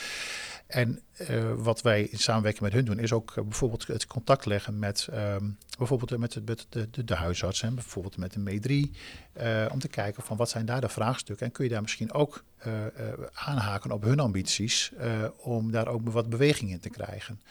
En 0.67 1.01
eh, 1.13 1.53
wat 1.57 1.81
wij 1.81 2.03
in 2.03 2.17
samenwerking 2.17 2.63
met 2.63 2.73
hun 2.73 2.85
doen, 2.85 2.99
is 2.99 3.13
ook 3.13 3.33
eh, 3.35 3.43
bijvoorbeeld 3.43 3.87
het 3.87 4.07
contact 4.07 4.45
leggen 4.45 4.79
met 4.79 5.07
ehm, 5.11 5.49
bijvoorbeeld 5.79 6.19
met, 6.19 6.45
met 6.45 6.65
de, 6.69 7.05
de, 7.05 7.15
huisarts 7.15 7.61
bijvoorbeeld 7.61 8.17
met 8.17 8.33
de 8.33 8.39
MEE3. 8.39 8.97
eh, 9.33 9.65
om 9.71 9.79
te 9.79 9.87
kijken 9.87 10.23
van 10.23 10.37
wat 10.37 10.49
zijn 10.49 10.65
daar 10.65 10.81
de 10.81 10.89
vraagstukken. 10.89 11.45
En 11.45 11.51
kun 11.51 11.63
je 11.63 11.69
daar 11.69 11.81
misschien 11.81 12.13
ook 12.13 12.43
eh, 12.57 12.85
eh, 12.85 13.13
aanhaken 13.33 13.91
op 13.91 14.03
hun 14.03 14.19
ambities. 14.19 14.91
om 15.37 15.71
daar 15.71 15.87
ook 15.87 16.09
wat 16.09 16.29
beweging 16.29 16.71
in 16.71 16.79
te 16.79 16.89
krijgen. 16.89 17.41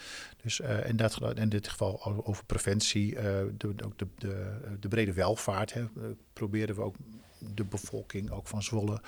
Dus 0.43 0.61
in, 0.87 0.97
dat, 0.97 1.19
dit 1.49 1.69
geval 1.69 2.05
over 2.25 2.45
preventie, 2.45 3.15
de, 3.57 3.75
ook 3.85 3.99
de, 3.99 4.07
de, 4.19 4.77
de 4.81 4.89
brede 4.89 5.13
welvaart. 5.13 5.73
Hè, 5.73 5.87
proberen 6.33 6.75
we 6.75 6.83
ook 6.83 6.97
de 7.39 7.65
bevolking, 7.65 8.31
ook 8.31 8.47
van 8.47 8.63
Zwolle, 8.63 9.01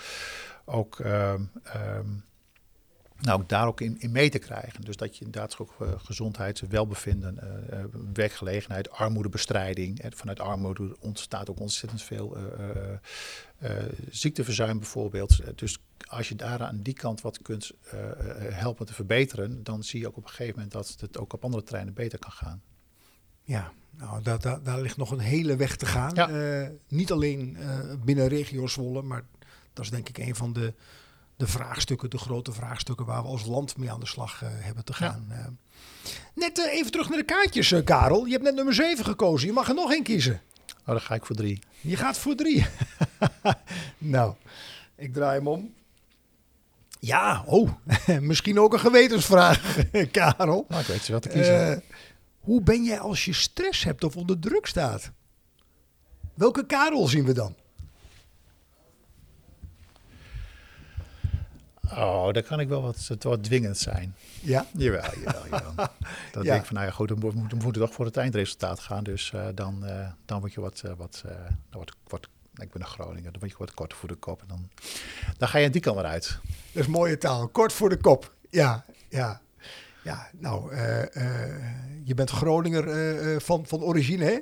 ook 0.65 1.01
ehm, 1.01 1.43
ehm, 1.63 2.09
nou, 3.21 3.43
daar 3.47 3.67
ook 3.67 3.81
in, 3.81 4.01
in 4.01 4.11
mee 4.11 4.31
te 4.31 4.39
krijgen. 4.39 4.85
Dus 4.85 4.97
dat 4.97 5.17
je 5.17 5.25
inderdaad 5.25 5.59
ook 5.59 5.75
eh, 5.81 5.89
gezondheid, 5.97 6.63
welbevinden, 6.69 7.39
eh, 7.39 7.79
eh, 7.79 7.85
werkgelegenheid, 8.13 8.91
armoedebestrijding. 8.91 10.05
Vanuit 10.09 10.41
armoede 10.41 10.97
ontstaat 11.01 11.51
ook 11.51 11.61
ontzettend 11.61 12.03
veel 12.03 12.37
ziekteverzuim 14.11 14.79
bijvoorbeeld. 14.79 15.59
Dus 15.59 15.79
als 16.09 16.29
je 16.29 16.35
daar 16.35 16.63
aan 16.63 16.81
die 16.83 16.95
kant 16.95 17.21
wat 17.21 17.43
kunt 17.43 17.71
helpen 18.51 18.87
te 18.87 18.95
verbeteren, 18.95 19.63
dan 19.63 19.83
zie 19.83 20.01
je 20.01 20.07
ook 20.07 20.17
op 20.17 20.23
een 20.23 20.29
gegeven 20.29 20.55
moment 20.55 20.73
dat 20.73 20.97
het 21.01 21.19
ook 21.19 21.33
op 21.33 21.45
andere 21.45 21.63
terreinen 21.63 21.95
beter 21.95 22.19
kan 22.19 22.33
gaan. 22.33 22.63
Ja, 23.43 23.73
nou, 23.91 24.23
daar, 24.23 24.41
daar, 24.41 24.63
daar 24.63 24.81
ligt 24.81 24.97
nog 24.97 25.11
een 25.11 25.19
hele 25.19 25.57
weg 25.57 25.77
te 25.77 25.87
gaan. 25.87 26.15
Ja. 26.15 26.71
Niet 26.89 27.13
alleen 27.13 27.57
binnen 28.05 28.29
regio 28.29 28.67
Zwolle, 28.67 29.03
maar 29.03 29.25
dat 29.73 29.85
is 29.85 29.91
denk 29.91 30.09
ik 30.09 30.19
een 30.19 30.35
van 30.35 30.53
de, 30.53 30.75
de 31.41 31.47
vraagstukken, 31.47 32.11
de 32.11 32.19
grote 32.19 32.53
vraagstukken 32.53 33.07
waar 33.07 33.23
we 33.23 33.29
als 33.29 33.47
land 33.47 33.77
mee 33.77 33.91
aan 33.91 34.01
de 34.01 34.07
slag 34.07 34.43
eh, 34.43 34.49
hebben 34.53 34.85
te 34.85 34.93
gaan. 34.93 35.27
Eh, 35.29 35.47
net 36.35 36.59
eh, 36.59 36.73
even 36.73 36.91
terug 36.91 37.09
naar 37.09 37.19
de 37.19 37.25
kaartjes, 37.25 37.75
Karel. 37.85 38.25
Je 38.25 38.33
hebt 38.33 38.45
net 38.45 38.55
nummer 38.55 38.75
7 38.75 39.05
gekozen. 39.05 39.47
Je 39.47 39.53
mag 39.53 39.69
er 39.69 39.75
nog 39.75 39.93
één 39.93 40.03
kiezen. 40.03 40.41
Oh, 40.81 40.87
dan 40.87 41.01
ga 41.01 41.15
ik 41.15 41.27
voor 41.27 41.37
drie. 41.37 41.59
Je 41.81 41.97
gaat 41.97 42.19
voor 42.19 42.35
drie. 42.35 42.67
nou, 43.99 44.35
ik 44.97 45.13
draai 45.13 45.39
hem 45.39 45.49
om. 45.49 45.75
Ja, 47.01 47.43
oh, 47.47 47.71
misschien 48.21 48.61
ook 48.61 48.73
een 48.73 48.81
gewetensvraag, 48.81 49.77
Karel. 50.11 50.65
Nou, 50.69 50.81
ik 50.81 50.87
weet 50.87 51.03
ze 51.03 51.11
wel 51.11 51.21
te 51.21 51.29
kiezen. 51.29 51.73
Eh, 51.73 51.79
hoe 52.41 52.63
ben 52.63 52.85
jij 52.85 53.01
als 53.01 53.25
je 53.25 53.33
stress 53.33 53.85
hebt 53.85 54.05
of 54.05 54.17
onder 54.17 54.39
druk 54.39 54.67
staat? 54.67 55.11
Welke 56.35 56.67
Karel 56.67 57.07
zien 57.07 57.25
we 57.25 57.33
dan? 57.33 57.55
Oh, 61.91 62.33
dan 62.33 62.43
kan 62.43 62.61
ik 62.61 62.69
wel 62.69 62.83
wat, 62.83 62.97
het 63.09 63.23
wat 63.25 63.45
dwingend 63.45 63.79
zijn. 63.79 64.15
Ja, 64.41 64.67
Jawel, 64.73 65.03
jawel, 65.25 65.43
jawel. 65.51 65.73
Dan 66.33 66.43
Ja. 66.43 66.51
denk 66.51 66.61
ik 66.61 66.67
van, 66.67 66.75
nou 66.75 66.87
ja, 66.87 66.93
goed, 66.93 67.09
dan 67.09 67.19
moet- 67.19 67.33
we 67.51 67.57
moeten 67.63 67.83
toch 67.83 67.93
voor 67.93 68.05
het 68.05 68.17
eindresultaat 68.17 68.81
gaan. 68.81 69.05
Dus 69.05 69.33
eh, 69.33 69.47
dan, 69.55 69.85
eh, 69.85 70.09
dan 70.25 70.41
word 70.41 70.53
je 70.53 70.61
wat, 70.61 70.83
eh, 70.85 70.93
wat, 70.97 71.23
dan 71.25 71.35
wordt, 71.71 71.93
wordt, 72.09 72.29
ik 72.55 72.71
ben 72.71 72.81
een 72.83 72.87
Groninger, 72.89 73.31
dan 73.33 73.41
word 73.41 73.53
je 73.53 73.59
wat 73.59 73.75
korter 73.75 73.99
voor 73.99 74.09
de 74.09 74.15
kop. 74.15 74.41
En 74.41 74.47
dan, 74.49 74.69
dan 75.39 75.49
ga 75.49 75.59
je 75.59 75.67
aan 75.67 75.73
die 75.73 75.81
kant 75.81 75.97
weer 75.97 76.05
uit. 76.07 76.39
dat 76.73 76.83
is 76.83 76.87
mooie 76.89 77.19
taal. 77.19 77.49
Kort 77.49 77.73
voor 77.73 77.89
de 77.89 77.97
kop. 77.97 78.35
Ja, 78.51 78.85
ja. 79.09 79.41
Ja, 80.05 80.31
nou, 80.39 80.77
je 82.05 82.15
bent 82.15 82.31
Groninger 82.31 83.41
van, 83.41 83.67
van 83.67 83.83
origine, 83.83 84.25
hè? 84.25 84.39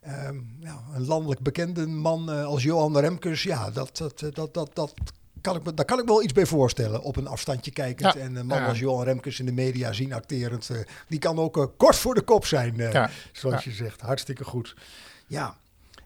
Ehm, 0.00 0.36
ja, 0.60 0.82
een 0.94 1.06
landelijk 1.06 1.40
bekende 1.40 1.86
man 1.86 2.28
als 2.28 2.62
Johan 2.62 2.98
Remkes, 2.98 3.42
ja, 3.42 3.70
dat, 3.70 3.96
dat, 3.96 4.24
dat, 4.34 4.54
dat, 4.54 4.70
dat 4.74 4.94
kan 5.40 5.56
ik 5.56 5.62
me, 5.64 5.74
daar 5.74 5.84
kan 5.84 5.98
ik 5.98 6.04
me 6.04 6.10
wel 6.10 6.22
iets 6.22 6.32
bij 6.32 6.46
voorstellen. 6.46 7.02
Op 7.02 7.16
een 7.16 7.26
afstandje 7.26 7.70
kijkend. 7.70 8.14
Ja. 8.14 8.20
En 8.20 8.34
een 8.36 8.46
man 8.46 8.58
Ja. 8.58 8.66
als 8.66 8.78
Johan 8.78 9.04
Remkes 9.04 9.38
in 9.40 9.46
de 9.46 9.52
media 9.52 9.92
zien 9.92 10.12
acterend. 10.12 10.70
eh, 10.70 10.78
die 11.08 11.18
kan 11.18 11.38
ook 11.38 11.56
eh, 11.56 11.64
kort 11.76 11.96
voor 11.96 12.14
de 12.14 12.22
kop 12.22 12.46
zijn, 12.46 12.80
eh, 12.80 12.92
Ja. 12.92 13.10
zoals 13.32 13.64
je 13.64 13.70
zegt. 13.70 14.00
Hartstikke 14.00 14.44
goed. 14.44 14.74
Ja, 15.26 15.56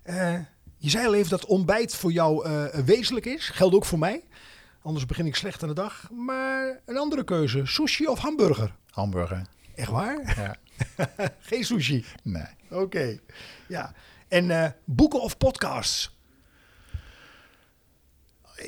eh, 0.03 0.35
je 0.77 0.90
zei 0.90 1.07
al 1.07 1.14
even 1.14 1.31
dat 1.31 1.44
ontbijt 1.47 1.94
voor 1.94 2.12
jou 2.12 2.44
eh, 2.47 2.64
wezenlijk 2.85 3.27
is. 3.27 3.49
Geldt 3.49 3.75
ook 3.75 3.85
voor 3.85 3.99
mij. 3.99 4.25
Anders 4.83 5.07
begin 5.07 5.27
ik 5.27 5.37
slecht 5.37 5.62
aan 5.62 5.68
de 5.68 5.75
dag. 5.75 6.09
Maar 6.11 6.81
een 6.87 6.97
andere 6.99 7.25
keuze, 7.25 7.66
sushi 7.66 8.07
of 8.07 8.18
hamburger? 8.18 8.75
Hamburger. 8.90 9.42
Echt 9.75 9.90
waar? 9.90 10.35
Ja. 10.37 10.57
Geen 11.40 11.64
sushi. 11.64 12.05
Nee. 12.23 12.47
Oké. 12.70 13.18
Ja. 13.68 13.92
En 14.29 14.51
eh, 14.51 14.70
boeken 14.85 15.20
of 15.20 15.37
podcasts? 15.37 16.13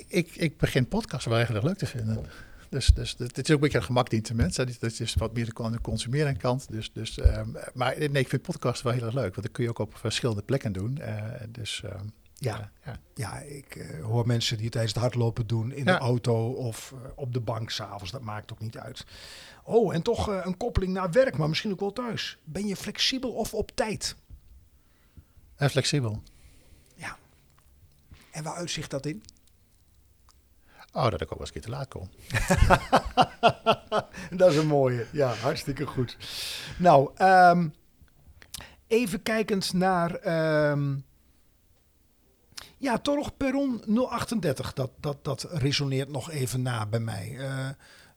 Ik, 0.08 0.36
ik 0.36 0.58
begin 0.58 0.88
podcasts 0.88 1.26
wel 1.26 1.34
eigenlijk 1.34 1.66
leuk 1.66 1.78
te 1.78 1.86
vinden. 1.86 2.26
Dus, 2.68 2.86
dus 2.86 3.14
het 3.18 3.38
is 3.38 3.44
ook 3.44 3.48
een 3.48 3.60
beetje 3.60 3.78
een 3.78 3.84
gemak 3.84 4.10
dient 4.10 4.26
de 4.26 4.34
mensen. 4.34 4.66
Dat 4.80 5.00
is 5.00 5.14
wat 5.14 5.32
meer 5.34 5.50
aan 5.54 5.72
de 5.72 5.80
consumeren 5.80 6.36
kant. 6.36 6.70
Dus, 6.70 6.92
dus, 6.92 7.18
ehm, 7.18 7.48
maar 7.74 7.98
nee, 7.98 8.22
ik 8.22 8.28
vind 8.28 8.42
podcasts 8.42 8.82
wel 8.82 8.92
heel 8.92 9.04
erg 9.04 9.14
leuk. 9.14 9.34
Want 9.34 9.42
dat 9.42 9.50
kun 9.50 9.64
je 9.64 9.70
ook 9.70 9.78
op 9.78 9.96
verschillende 9.96 10.42
plekken 10.42 10.72
doen. 10.72 10.98
Eh, 10.98 11.24
dus 11.48 11.82
ehm, 11.84 12.04
Ja. 12.34 12.70
ja. 12.84 12.98
Ja, 13.14 13.38
ik 13.38 13.76
eh, 13.76 14.04
hoor 14.04 14.26
mensen 14.26 14.56
die 14.56 14.64
het 14.64 14.72
tijdens 14.72 14.94
het 14.94 15.02
hardlopen 15.02 15.46
doen 15.46 15.72
in 15.72 15.84
de 15.84 15.98
auto 15.98 16.50
of 16.50 16.92
eh, 16.92 17.10
op 17.14 17.32
de 17.32 17.40
bank 17.40 17.70
s'avonds. 17.70 18.10
Dat 18.10 18.22
maakt 18.22 18.52
ook 18.52 18.60
niet 18.60 18.78
uit. 18.78 19.06
Oh, 19.64 19.94
en 19.94 20.02
toch 20.02 20.26
een 20.26 20.56
koppeling 20.56 20.92
naar 20.92 21.10
werk, 21.10 21.36
maar 21.36 21.48
misschien 21.48 21.72
ook 21.72 21.80
wel 21.80 21.92
thuis. 21.92 22.38
Ben 22.44 22.66
je 22.66 22.76
flexibel 22.76 23.32
of 23.32 23.54
op 23.54 23.70
tijd? 23.74 24.16
En 25.56 25.70
flexibel. 25.70 26.22
Ja. 26.94 27.16
En 28.30 28.42
waar 28.42 28.54
uitzicht 28.54 28.90
dat 28.90 29.06
in? 29.06 29.22
Oh, 30.96 31.10
dat 31.10 31.20
ik 31.20 31.32
ook 31.32 31.38
wel 31.38 31.38
eens 31.38 31.48
een 31.48 31.52
keer 31.52 31.62
te 31.62 31.70
laat 31.70 31.88
kom. 31.88 32.08
Dat 34.38 34.50
is 34.52 34.56
een 34.56 34.66
mooie. 34.66 35.06
Ja, 35.12 35.34
hartstikke 35.34 35.86
goed. 35.86 36.16
Nou, 36.78 37.10
ehm, 37.14 37.68
even 38.86 39.22
kijkend 39.22 39.72
naar. 39.72 40.14
ehm, 40.14 40.94
ja, 42.78 42.98
toch 42.98 43.36
Perron 43.36 43.82
038. 43.86 44.72
Dat, 44.72 44.90
dat, 45.00 45.24
dat 45.24 45.46
resoneert 45.50 46.08
nog 46.08 46.30
even 46.30 46.62
na 46.62 46.86
bij 46.86 47.00
mij. 47.00 47.36
Eh, 47.38 47.68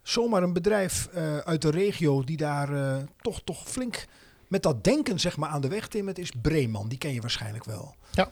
zomaar 0.01 0.43
een 0.43 0.53
bedrijf 0.53 1.07
eh, 1.07 1.37
uit 1.37 1.61
de 1.61 1.71
regio 1.71 2.23
die 2.23 2.37
daar 2.37 2.73
eh, 2.73 3.03
toch, 3.21 3.41
toch 3.43 3.69
flink 3.69 4.05
met 4.47 4.63
dat 4.63 4.83
denken 4.83 5.19
zeg 5.19 5.37
maar, 5.37 5.49
aan 5.49 5.61
de 5.61 5.67
weg 5.67 5.87
timmert, 5.87 6.17
is 6.17 6.31
Breeman. 6.41 6.87
Die 6.87 6.97
ken 6.97 7.13
je 7.13 7.21
waarschijnlijk 7.21 7.65
wel. 7.65 7.95
Ja. 8.11 8.31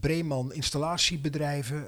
Breeman 0.00 0.52
installatiebedrijven. 0.52 1.86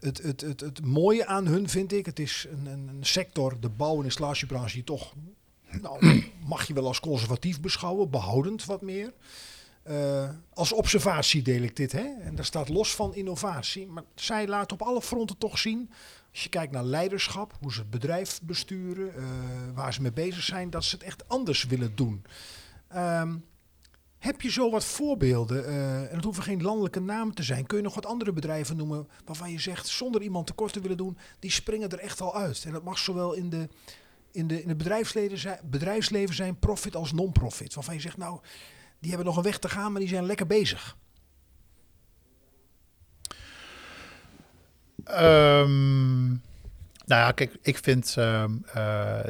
Het, 0.00 0.22
het, 0.22 0.40
het, 0.40 0.60
het 0.60 0.84
mooie 0.84 1.26
aan 1.26 1.46
hun 1.46 1.68
vind 1.68 1.92
ik, 1.92 2.06
het 2.06 2.18
is 2.18 2.46
een, 2.50 2.66
een, 2.66 2.98
sector, 3.00 3.60
de 3.60 3.68
bouw- 3.68 3.98
en 3.98 4.04
installatiebranche, 4.04 4.74
die 4.74 4.84
toch, 4.84 5.14
nou, 5.80 6.22
mag 6.46 6.66
je 6.66 6.74
wel 6.74 6.86
als 6.86 7.00
conservatief 7.00 7.60
beschouwen, 7.60 8.10
behoudend 8.10 8.64
wat 8.64 8.82
meer. 8.82 9.12
Eh, 9.82 10.28
als 10.54 10.72
observatie 10.72 11.42
deel 11.42 11.62
ik 11.62 11.76
dit, 11.76 11.92
hè? 11.92 12.06
en 12.20 12.34
daar 12.34 12.44
staat 12.44 12.68
los 12.68 12.94
van 12.94 13.14
innovatie. 13.14 13.86
Maar 13.86 14.04
zij 14.14 14.46
laten 14.46 14.80
op 14.80 14.86
alle 14.86 15.02
fronten 15.02 15.38
toch 15.38 15.58
zien, 15.58 15.90
als 16.30 16.42
je 16.42 16.48
kijkt 16.48 16.72
naar 16.72 16.84
leiderschap, 16.84 17.56
hoe 17.60 17.72
ze 17.72 17.80
het 17.80 17.90
bedrijf 17.90 18.40
besturen, 18.42 19.14
eh, 19.14 19.24
waar 19.74 19.92
ze 19.92 20.02
mee 20.02 20.12
bezig 20.12 20.42
zijn, 20.42 20.70
dat 20.70 20.84
ze 20.84 20.94
het 20.94 21.04
echt 21.04 21.28
anders 21.28 21.64
willen 21.64 21.96
doen. 21.96 22.24
Ehm, 22.88 23.36
heb 24.20 24.40
je 24.40 24.50
zo 24.50 24.70
wat 24.70 24.84
voorbeelden, 24.84 25.66
eh, 25.66 26.00
en 26.00 26.14
het 26.14 26.24
hoeven 26.24 26.42
geen 26.42 26.62
landelijke 26.62 27.00
namen 27.00 27.34
te 27.34 27.42
zijn, 27.42 27.66
kun 27.66 27.76
je 27.76 27.82
nog 27.82 27.94
wat 27.94 28.06
andere 28.06 28.32
bedrijven 28.32 28.76
noemen 28.76 29.08
waarvan 29.24 29.50
je 29.50 29.60
zegt, 29.60 29.86
zonder 29.86 30.22
iemand 30.22 30.46
tekort 30.46 30.72
te 30.72 30.80
willen 30.80 30.96
doen, 30.96 31.18
die 31.38 31.50
springen 31.50 31.90
er 31.90 31.98
echt 31.98 32.20
al 32.20 32.36
uit. 32.36 32.62
En 32.66 32.72
dat 32.72 32.84
mag 32.84 32.98
zowel 32.98 33.32
in 33.32 33.50
de 33.50 33.68
in, 34.32 34.46
de, 34.46 34.62
in 34.62 34.68
het 34.68 34.78
bedrijfsleven 34.78 35.38
zijn, 35.38 35.58
bedrijfsleven 35.64 36.34
zijn 36.34 36.58
profit 36.58 36.96
als 36.96 37.12
non-profit? 37.12 37.74
Waarvan 37.74 37.94
je 37.94 38.00
zegt, 38.00 38.16
nou, 38.16 38.40
die 38.98 39.08
hebben 39.08 39.26
nog 39.26 39.36
een 39.36 39.42
weg 39.42 39.58
te 39.58 39.68
gaan, 39.68 39.92
maar 39.92 40.00
die 40.00 40.10
zijn 40.10 40.26
lekker 40.26 40.46
bezig. 40.46 40.96
Ehm, 45.04 46.28
nou 46.28 46.40
ja, 47.06 47.32
kijk, 47.32 47.56
ik 47.62 47.78
vind, 47.78 48.14
ehm, 48.16 48.56
eh, 48.72 49.20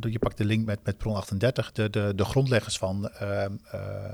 je 0.00 0.18
pakt 0.18 0.36
de 0.36 0.44
link 0.44 0.66
met, 0.66 0.78
met 0.84 0.98
Pron 0.98 1.14
38, 1.14 1.72
de, 1.72 1.90
de, 1.90 2.12
de 2.16 2.24
grondleggers 2.24 2.78
van, 2.78 3.08
eh, 3.08 3.44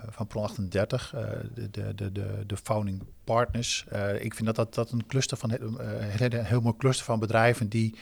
van 0.09 0.27
Pron 0.27 0.43
38, 0.43 1.15
eh, 1.15 1.23
de, 1.55 1.71
de, 1.71 2.13
de, 2.13 2.45
de, 2.47 2.57
founding 2.57 3.03
partners. 3.25 3.85
ik 4.21 4.35
vind 4.35 4.47
dat 4.47 4.57
dat, 4.57 4.75
dat 4.75 4.91
een 4.91 5.07
cluster 5.07 5.37
van, 5.37 5.53
een 5.53 5.79
heel, 6.01 6.31
heel 6.31 6.61
mooi 6.61 6.77
cluster 6.77 7.05
van 7.05 7.19
bedrijven 7.19 7.69
die 7.69 7.99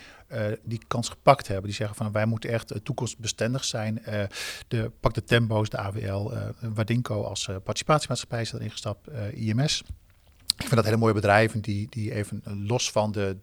die 0.62 0.80
kans 0.86 1.08
gepakt 1.08 1.46
hebben. 1.46 1.66
Die 1.66 1.74
zeggen 1.74 1.96
van 1.96 2.12
wij 2.12 2.26
moeten 2.26 2.50
echt 2.50 2.74
toekomstbestendig 2.82 3.64
zijn. 3.64 4.02
de, 4.68 4.90
pak 5.00 5.14
de 5.14 5.24
Tembo's, 5.24 5.68
de 5.68 5.78
AWL, 5.78 6.32
Wadinco 6.60 7.22
als 7.22 7.50
participatiemaatschappij 7.64 8.40
is 8.40 8.52
erin 8.52 8.70
gestapt, 8.70 9.08
IMS. 9.34 9.82
Ik 10.56 10.62
vind 10.62 10.74
dat 10.74 10.84
hele 10.84 10.96
mooie 10.96 11.14
bedrijven 11.14 11.60
die, 11.60 11.86
die 11.90 12.12
even 12.12 12.42
los 12.66 12.90
van 12.90 13.12
de 13.12 13.36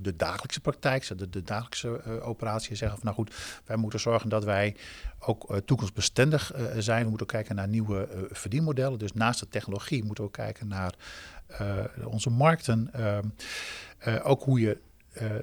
de 0.00 0.16
dagelijkse 0.16 0.60
praktijk, 0.60 1.18
de, 1.18 1.28
de 1.28 1.42
dagelijkse 1.42 2.00
uh, 2.06 2.28
operatie 2.28 2.76
zeggen 2.76 2.98
van 2.98 3.06
nou 3.06 3.16
goed, 3.16 3.60
wij 3.64 3.76
moeten 3.76 4.00
zorgen 4.00 4.28
dat 4.28 4.44
wij 4.44 4.76
ook 5.18 5.50
uh, 5.50 5.56
toekomstbestendig 5.56 6.54
uh, 6.54 6.66
zijn. 6.78 7.02
We 7.02 7.08
moeten 7.08 7.26
ook 7.26 7.32
kijken 7.32 7.54
naar 7.54 7.68
nieuwe 7.68 8.08
verdienmodellen. 8.30 8.98
Dus 8.98 9.12
naast 9.12 9.40
de 9.40 9.48
technologie 9.48 10.04
moeten 10.04 10.24
we 10.24 10.30
ook 10.30 10.36
kijken 10.36 10.68
naar 10.68 10.94
onze 12.04 12.30
markten. 12.30 12.90
Ehm, 12.92 13.24
ook 14.22 14.42
hoe 14.42 14.60
je 14.60 14.78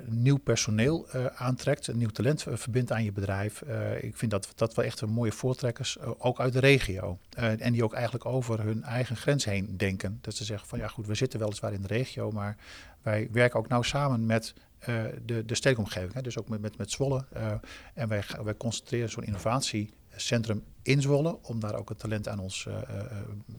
nieuw 0.05 0.37
personeel 0.37 1.07
aantrekt, 1.35 1.93
nieuw 1.93 2.09
talent 2.09 2.45
verbindt 2.49 2.91
aan 2.91 3.03
je 3.03 3.11
bedrijf. 3.11 3.61
ik 4.01 4.17
vind 4.17 4.31
dat 4.31 4.51
dat 4.55 4.75
wel 4.75 4.85
echt 4.85 5.01
een 5.01 5.09
mooie 5.09 5.31
voortrekkers, 5.31 5.99
ook 5.99 6.39
uit 6.39 6.53
de 6.53 6.59
regio. 6.59 7.19
en 7.35 7.73
die 7.73 7.83
ook 7.83 7.93
eigenlijk 7.93 8.25
over 8.25 8.61
hun 8.61 8.83
eigen 8.83 9.15
grens 9.15 9.45
heen 9.45 9.77
denken. 9.77 10.17
Dat 10.21 10.35
ze 10.35 10.43
zeggen 10.43 10.67
van 10.67 10.79
ja 10.79 10.87
goed, 10.87 11.07
we 11.07 11.15
zitten 11.15 11.39
weliswaar 11.39 11.73
in 11.73 11.81
de 11.81 11.87
regio, 11.87 12.31
maar 12.31 12.57
wij 13.01 13.27
werken 13.31 13.59
ook 13.59 13.67
nauw 13.67 13.81
samen 13.81 14.25
met 14.25 14.53
uh, 14.89 15.03
de, 15.25 15.45
de 15.45 15.55
stedenomgeving, 15.55 16.13
hè, 16.13 16.21
dus 16.21 16.37
ook 16.37 16.49
met, 16.49 16.61
met, 16.61 16.77
met 16.77 16.91
Zwolle. 16.91 17.25
Uh, 17.37 17.51
en 17.93 18.07
wij, 18.07 18.23
wij 18.43 18.55
concentreren 18.57 19.09
zo'n 19.09 19.23
innovatiecentrum 19.23 20.63
in 20.81 21.01
Zwolle 21.01 21.37
om 21.41 21.59
daar 21.59 21.75
ook 21.75 21.89
het 21.89 21.99
talent 21.99 22.27
aan 22.27 22.39
ons, 22.39 22.65
uh, 22.65 22.75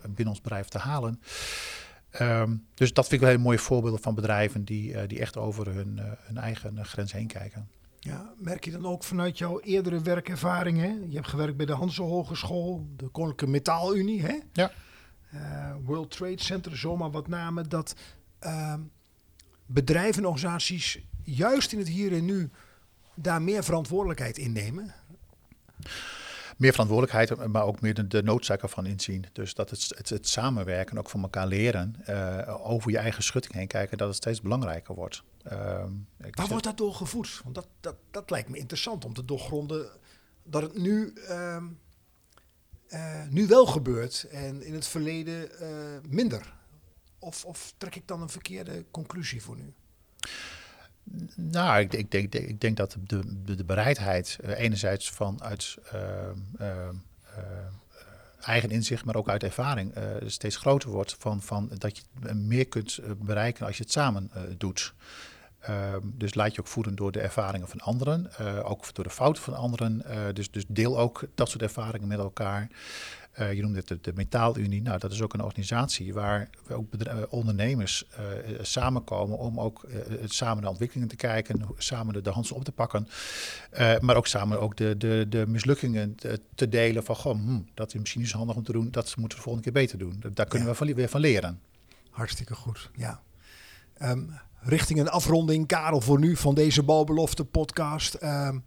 binnen 0.03 0.29
ons 0.29 0.40
bedrijf 0.40 0.68
te 0.68 0.79
halen. 0.79 1.21
Um, 2.20 2.66
dus 2.74 2.92
dat 2.92 3.04
vind 3.04 3.14
ik 3.14 3.20
wel 3.20 3.31
hele 3.31 3.42
mooie 3.42 3.59
voorbeelden 3.59 4.02
van 4.02 4.14
bedrijven 4.14 4.64
die, 4.64 5.07
die 5.07 5.18
echt 5.18 5.37
over 5.37 5.74
hun, 5.74 6.00
hun 6.00 6.37
eigen 6.37 6.85
grens 6.85 7.12
heen 7.12 7.26
kijken. 7.26 7.68
Ja, 8.00 8.33
merk 8.38 8.64
je 8.64 8.70
dan 8.70 8.87
ook 8.87 9.04
vanuit 9.04 9.38
jouw 9.38 9.61
eerdere 9.61 10.00
werkervaringen? 10.00 11.11
Je 11.11 11.14
hebt 11.14 11.28
gewerkt 11.28 11.57
bij 11.57 11.66
de 11.66 11.72
Hanse 11.72 12.02
Hogeschool, 12.02 12.88
de 12.96 13.09
Koninklijke 13.09 13.46
Metaalunie, 13.52 14.22
hè? 14.22 14.38
Ja. 14.52 14.70
World 15.85 16.11
Trade 16.11 16.42
Center, 16.42 16.76
zomaar 16.76 17.11
wat 17.11 17.28
namen. 17.28 17.68
Dat 17.68 17.94
ehm, 18.38 18.81
bedrijven 19.66 20.22
en 20.22 20.28
organisaties 20.28 20.98
juist 21.22 21.72
in 21.72 21.78
het 21.78 21.88
hier 21.88 22.12
en 22.12 22.24
nu 22.24 22.50
daar 23.14 23.42
meer 23.42 23.64
verantwoordelijkheid 23.64 24.38
in 24.38 24.52
nemen? 24.52 24.94
Meer 26.59 26.71
verantwoordelijkheid, 26.71 27.47
maar 27.47 27.64
ook 27.64 27.81
meer 27.81 27.94
de, 27.94 28.07
de 28.07 28.23
noodzaak 28.23 28.62
ervan 28.62 28.87
inzien. 28.87 29.25
Dus 29.33 29.55
dat 29.55 29.71
het, 29.71 29.92
het, 29.97 30.09
het 30.09 30.29
samenwerken, 30.29 30.99
ook 30.99 31.11
van 31.11 31.23
elkaar 31.23 31.47
leren, 31.47 31.97
uh, 32.09 32.71
over 32.71 32.90
je 32.90 32.99
eigen 32.99 33.23
schutting 33.23 33.55
heen 33.55 33.66
kijken, 33.66 33.99
dat 33.99 34.09
het 34.09 34.16
steeds 34.16 34.40
belangrijker 34.40 34.94
wordt. 34.94 35.23
Uh, 35.53 35.53
Waar 36.31 36.49
wordt 36.49 36.64
dat 36.64 36.77
door 36.77 36.94
gevoed? 36.94 37.40
Want 37.42 37.55
dat, 37.55 37.68
dat, 37.81 37.97
dat 38.11 38.31
lijkt 38.31 38.49
me 38.49 38.59
interessant 38.59 39.05
om 39.05 39.14
te 39.14 39.25
doorgronden 39.25 39.90
dat 40.42 40.62
het 40.62 40.79
nu, 40.79 41.12
uh, 41.29 43.27
nu 43.31 43.47
wel 43.47 43.66
gebeurt 43.66 44.27
en 44.31 44.62
in 44.62 44.75
het 44.75 44.87
verleden 44.87 45.61
eh, 45.61 45.68
minder. 46.09 46.55
Of, 47.18 47.44
of 47.44 47.75
trek 47.77 47.94
ik 47.94 48.07
dan 48.07 48.23
een 48.23 48.29
verkeerde 48.29 48.85
conclusie 48.90 49.42
voor 49.42 49.57
nu? 49.57 49.73
Nou, 51.35 51.81
ik, 51.81 51.92
ik, 51.92 52.11
denk, 52.11 52.35
ik 52.35 52.61
denk 52.61 52.76
dat 52.76 52.96
de, 53.07 53.54
de, 53.57 53.64
bereidheid 53.64 54.38
uh, 54.44 54.59
enerzijds 54.59 55.11
vanuit 55.11 55.76
uh, 55.94 56.00
uh, 56.61 56.66
eigen 58.40 58.70
inzicht, 58.70 59.04
maar 59.04 59.16
ook 59.16 59.28
uit 59.28 59.42
ervaring 59.42 59.94
steeds 60.26 60.57
groter 60.57 60.90
wordt. 60.90 61.16
Van, 61.18 61.42
van 61.42 61.70
dat 61.78 61.96
je 61.96 62.35
meer 62.35 62.66
kunt 62.66 62.98
bereiken 63.18 63.66
als 63.66 63.76
je 63.76 63.83
het 63.83 63.92
samen 63.92 64.31
doet. 64.59 64.94
Ehm, 65.59 66.00
dus 66.02 66.35
laat 66.35 66.54
je 66.54 66.61
ook 66.61 66.66
voeden 66.66 66.94
door 66.94 67.12
de 67.12 67.20
ervaringen 67.20 67.68
van 67.68 67.81
anderen, 67.81 68.37
ook 68.64 68.94
door 68.94 69.04
de 69.04 69.11
fouten 69.11 69.42
van 69.42 69.54
anderen. 69.54 70.02
dus, 70.35 70.50
dus 70.50 70.64
deel 70.68 70.98
ook 70.98 71.24
dat 71.35 71.48
soort 71.48 71.62
ervaringen 71.62 72.09
met 72.09 72.18
elkaar. 72.18 72.68
Uh, 73.40 73.53
je 73.53 73.62
noemde 73.62 73.79
het 73.79 73.88
de, 73.88 73.98
de, 74.01 74.12
Metaalunie. 74.14 74.83
Nou, 74.83 74.98
dat 74.98 75.12
is 75.12 75.22
ook 75.22 75.35
een 75.35 75.42
organisatie 75.42 76.14
waar 76.14 76.51
ook 76.70 76.94
uh, 76.94 77.14
ondernemers 77.29 78.05
uh, 78.11 78.59
samenkomen 78.61 79.38
om 79.38 79.61
ook 79.61 79.87
samen 80.24 80.61
naar 80.62 80.70
ontwikkelingen 80.70 81.09
te 81.09 81.16
kijken, 81.16 81.66
samen 81.77 82.14
de, 82.14 82.20
de 82.20 82.31
handen 82.31 82.53
op 82.53 82.64
te 82.64 82.72
pakken. 82.72 83.09
maar 84.01 84.16
ook 84.16 84.27
samen 84.27 84.61
ook 84.61 84.77
de, 84.77 84.96
de, 84.96 85.27
de 85.29 85.46
mislukkingen 85.46 86.14
te, 86.14 86.40
te 86.55 86.68
delen 86.68 87.05
van, 87.05 87.16
goh, 87.16 87.35
hm, 87.35 87.61
dat 87.74 87.94
is 87.94 88.01
misschien 88.01 88.20
niet 88.20 88.31
zo 88.31 88.37
handig 88.37 88.57
om 88.57 88.64
te 88.64 88.72
doen, 88.72 88.90
dat 88.90 89.05
moeten 89.16 89.22
we 89.22 89.44
de 89.44 89.51
volgende 89.51 89.62
keer 89.62 89.83
beter 89.83 89.98
doen. 89.98 90.35
Daar 90.35 90.46
kunnen 90.46 90.68
ja. 90.68 90.74
we 90.74 90.79
van, 90.79 90.94
weer 90.94 91.09
van 91.09 91.20
leren. 91.20 91.61
Hartstikke 92.11 92.55
goed, 92.55 92.90
ja. 92.94 93.22
Um, 94.03 94.38
richting 94.61 95.01
een 95.01 95.09
afronding, 95.09 95.66
Karel, 95.66 96.01
voor 96.01 96.18
nu 96.18 96.37
van 96.37 96.55
deze 96.55 96.83
Bouwbelofte 96.83 97.44
podcast. 97.44 98.22
Um, 98.22 98.64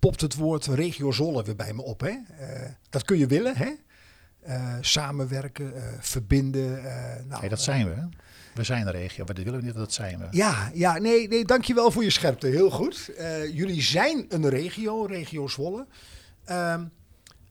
popt 0.00 0.20
het 0.20 0.34
woord 0.34 0.66
regio 0.66 1.10
Zolle 1.10 1.44
weer 1.44 1.56
bij 1.56 1.72
me 1.72 1.82
op. 1.82 2.00
Hè? 2.00 2.08
Uh, 2.10 2.68
dat 2.90 3.04
kun 3.04 3.18
je 3.18 3.26
willen, 3.26 3.56
hè? 3.56 3.72
Uh, 4.48 4.76
samenwerken, 4.80 5.72
uh, 5.76 5.82
verbinden. 6.00 6.82
nou, 7.28 7.40
hey, 7.40 7.48
dat 7.48 7.60
zijn 7.60 7.88
we. 7.88 7.94
Hè? 7.94 8.02
We 8.54 8.64
zijn 8.64 8.84
de 8.84 8.90
regio, 8.90 9.24
maar 9.24 9.34
dat 9.34 9.44
willen 9.44 9.60
we 9.60 9.66
niet, 9.66 9.74
dat 9.74 9.92
zijn 9.92 10.18
we. 10.18 10.26
Ja, 10.30 10.70
ja 10.74 10.98
nee, 10.98 11.28
nee, 11.28 11.44
dankjewel 11.44 11.90
voor 11.90 12.02
je 12.02 12.10
scherpte. 12.10 12.46
Heel 12.46 12.70
goed. 12.70 13.10
jullie 13.52 13.82
zijn 13.82 14.24
een 14.28 14.48
regio, 14.48 15.04
regio 15.04 15.48
Zwolle. 15.48 15.86
Ehm, 16.44 16.84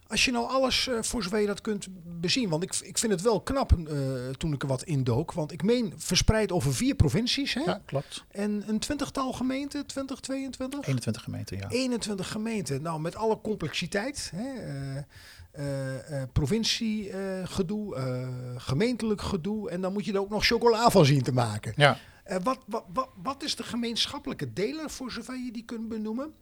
als 0.10 0.26
je 0.26 0.32
nou 0.32 0.48
alles, 0.48 0.88
uh, 0.88 0.98
voor 1.02 1.24
zover 1.24 1.39
je 1.39 1.48
dat 1.48 1.62
kunt 1.62 1.88
bezien, 2.19 2.50
want 2.50 2.63
ik, 2.63 2.76
ik 2.76 2.98
vind 2.98 3.12
het 3.12 3.22
wel 3.22 3.41
knap 3.41 3.74
uh, 3.78 4.30
toen 4.30 4.54
ik 4.54 4.62
er 4.62 4.67
wat 4.67 4.84
indook. 4.84 5.32
Want 5.32 5.52
ik 5.52 5.63
meen 5.63 5.93
verspreid 5.98 6.52
over 6.52 6.74
vier 6.74 6.95
provincies. 6.95 7.54
Hè? 7.54 7.62
Ja, 7.62 7.82
klopt. 7.86 8.26
En 8.32 8.63
een 8.67 8.80
twintigtal 8.80 9.34
gemeenten, 9.34 9.86
20, 9.86 10.19
22? 10.19 10.88
21 10.88 11.24
gemeenten, 11.24 11.58
ja. 11.58 11.69
21 11.69 12.32
gemeenten. 12.32 12.82
Nou, 12.82 13.00
met 13.02 13.15
alle 13.15 13.41
complexiteit. 13.41 14.32
Hè? 14.36 14.48
Uh, 15.60 16.24
provinciegedoe, 16.34 17.98
gemeentelijk 18.58 19.22
gedoe. 19.22 19.69
En 19.69 19.82
dan 19.82 19.93
moet 19.93 20.06
je 20.06 20.13
er 20.13 20.19
ook 20.19 20.30
nog 20.30 20.45
chocola 20.45 20.89
van 20.89 21.06
zien 21.06 21.24
te 21.24 21.34
maken. 21.34 21.74
Ja. 21.76 21.98
wat, 22.43 22.60
wat, 22.65 22.84
wat, 22.93 23.10
wat 23.24 23.43
is 23.43 23.56
de 23.56 23.63
gemeenschappelijke 23.63 24.54
deler, 24.54 24.89
voor 24.89 25.12
zover 25.12 25.38
je 25.45 25.52
die 25.52 25.65
kunt 25.65 25.89
benoemen? 25.89 26.34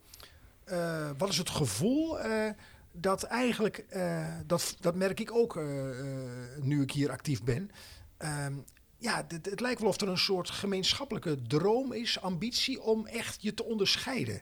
wat 1.18 1.30
is 1.30 1.38
het 1.38 1.50
gevoel? 1.50 2.18
Dat 3.00 3.24
eigenlijk, 3.24 3.86
uh, 3.96 4.28
dat, 4.46 4.76
dat 4.80 4.96
merk 4.96 5.20
ik 5.20 5.32
ook 5.32 5.56
uh, 5.56 5.64
uh, 5.64 6.30
nu 6.62 6.82
ik 6.82 6.92
hier 6.92 7.12
actief 7.12 7.44
ben. 7.44 7.72
Ehm, 8.18 8.54
ja, 8.98 9.26
het, 9.28 9.46
het, 9.46 9.60
lijkt 9.60 9.80
wel 9.80 9.90
of 9.90 10.02
er 10.02 10.08
een 10.08 10.18
soort 10.18 10.50
gemeenschappelijke 10.50 11.42
droom 11.42 11.94
is, 11.94 12.22
ambitie 12.22 12.82
om 12.82 13.06
echt 13.06 13.42
je 13.42 13.54
te 13.54 13.64
onderscheiden. 13.64 14.42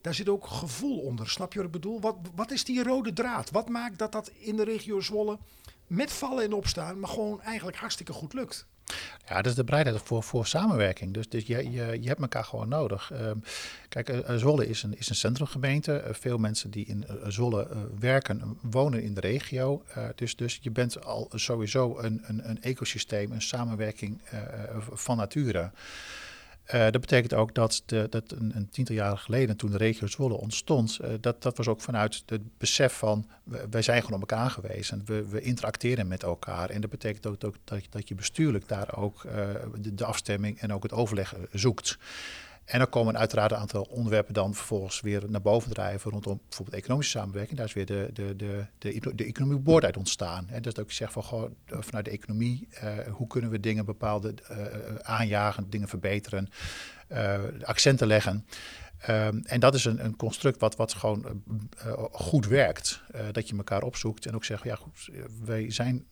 Daar 0.00 0.14
zit 0.14 0.28
ook 0.28 0.46
gevoel 0.46 0.98
onder, 1.00 1.30
snap 1.30 1.52
je 1.52 1.58
wat 1.58 1.66
ik 1.66 1.72
bedoel? 1.72 2.00
Wat, 2.00 2.16
wat 2.34 2.50
is 2.50 2.64
die 2.64 2.82
rode 2.82 3.12
draad? 3.12 3.50
Wat 3.50 3.68
maakt 3.68 3.98
dat 3.98 4.12
dat 4.12 4.28
in 4.28 4.56
de 4.56 4.64
regio 4.64 5.00
Zwolle 5.00 5.38
met 5.86 6.12
vallen 6.12 6.44
en 6.44 6.52
opstaan, 6.52 7.00
maar 7.00 7.10
gewoon 7.10 7.40
eigenlijk 7.42 7.76
hartstikke 7.76 8.12
goed 8.12 8.32
lukt? 8.32 8.66
Ja, 9.28 9.36
dat 9.36 9.46
is 9.46 9.54
de 9.54 9.64
bereidheid 9.64 10.00
voor, 10.02 10.22
voor 10.22 10.46
samenwerking. 10.46 11.14
Dus, 11.14 11.28
dus 11.28 11.46
je, 11.46 11.70
je, 11.70 11.98
je 12.00 12.08
hebt 12.08 12.20
elkaar 12.20 12.44
gewoon 12.44 12.68
nodig. 12.68 13.10
Um, 13.12 13.42
kijk, 13.88 14.08
uh, 14.08 14.36
Zwolle 14.36 14.68
is 14.68 14.82
een, 14.82 14.98
is 14.98 15.08
een 15.08 15.14
centrumgemeente. 15.14 16.04
Uh, 16.06 16.14
veel 16.14 16.38
mensen 16.38 16.70
die 16.70 16.86
in 16.86 17.04
Zwolle 17.26 17.68
werken, 17.98 18.58
wonen 18.60 19.02
in 19.02 19.14
de 19.14 19.20
regio. 19.20 19.82
dus, 20.14 20.36
dus 20.36 20.58
je 20.62 20.70
bent 20.70 21.04
al 21.04 21.30
sowieso 21.34 21.98
een, 21.98 22.22
een, 22.26 22.48
een 22.48 22.62
ecosysteem, 22.62 23.32
een 23.32 23.42
samenwerking 23.42 24.20
van 24.92 25.16
nature. 25.16 25.70
Uh, 26.74 26.80
dat 26.80 27.00
betekent 27.00 27.34
ook 27.34 27.54
dat, 27.54 27.82
de, 27.86 28.06
dat 28.10 28.32
een, 28.32 28.52
een, 28.54 28.68
tiental 28.68 28.94
jaren 28.94 29.18
geleden, 29.18 29.56
toen 29.56 29.70
de 29.70 29.76
regio 29.76 30.06
Zwolle 30.06 30.34
ontstond, 30.34 30.98
uh, 31.02 31.08
dat, 31.20 31.42
dat 31.42 31.56
was 31.56 31.68
ook 31.68 31.80
vanuit 31.80 32.22
het 32.26 32.58
besef 32.58 32.92
van 32.92 33.26
wij 33.70 33.82
zijn 33.82 34.02
gewoon 34.02 34.22
op 34.22 34.30
elkaar 34.30 34.44
aangewezen. 34.44 35.02
We, 35.04 35.28
we 35.28 35.40
interacteren 35.40 36.08
met 36.08 36.22
elkaar. 36.22 36.70
En 36.70 36.80
dat 36.80 36.90
betekent 36.90 37.26
ook, 37.26 37.40
dat, 37.40 37.56
dat, 37.90 38.08
je 38.08 38.14
bestuurlijk 38.14 38.68
daar 38.68 38.96
ook 38.96 39.24
uh, 39.24 39.32
de, 39.78 39.94
de, 39.94 40.04
afstemming 40.04 40.60
en 40.60 40.72
ook 40.72 40.82
het 40.82 40.92
overleg 40.92 41.34
zoekt. 41.52 41.98
En 42.70 42.78
dan 42.78 42.88
komen 42.88 43.18
uiteraard 43.18 43.52
een 43.52 43.58
aantal 43.58 43.82
onderwerpen 43.82 44.34
dan 44.34 44.54
vervolgens 44.54 45.00
weer 45.00 45.22
naar 45.28 45.42
boven 45.42 45.72
drijven 45.72 46.10
rondom 46.10 46.40
bijvoorbeeld 46.48 46.76
economische 46.76 47.18
samenwerking. 47.18 47.56
Daar 47.56 47.66
is 47.66 47.72
weer 47.72 47.86
de, 47.86 48.10
de, 48.12 48.36
de, 48.36 48.66
de, 48.78 49.14
de 49.14 49.24
economie 49.24 49.58
boord 49.58 49.84
uit 49.84 49.96
ontstaan. 49.96 50.48
En 50.48 50.62
dat 50.62 50.78
ik 50.78 50.90
zeg 50.90 51.12
van 51.12 51.24
gewoon 51.24 51.54
vanuit 51.66 52.04
de 52.04 52.10
economie, 52.10 52.68
uh, 52.84 52.98
hoe 53.08 53.26
kunnen 53.26 53.50
we 53.50 53.60
dingen 53.60 53.84
bepaalde 53.84 54.34
uh, 54.50 54.56
aanjagen, 55.02 55.70
dingen 55.70 55.88
verbeteren, 55.88 56.48
uh, 57.12 57.38
accenten 57.62 58.06
leggen. 58.06 58.44
Ehm, 59.00 59.40
en 59.42 59.60
dat 59.60 59.74
is 59.74 59.84
een, 59.84 60.04
een 60.04 60.16
construct 60.16 60.60
wat, 60.60 60.76
wat 60.76 60.92
gewoon 60.94 61.24
eh, 61.24 61.88
eh, 61.90 62.04
goed 62.10 62.46
werkt. 62.46 63.02
Eh, 63.10 63.24
dat 63.32 63.48
je 63.48 63.56
elkaar 63.56 63.82
opzoekt 63.82 64.26
en 64.26 64.34
ook 64.34 64.44
zegt, 64.44 64.64
ja 64.64 64.74
goed, 64.74 65.08
eh, 65.12 65.22
wij 65.44 65.70
zijn 65.70 66.06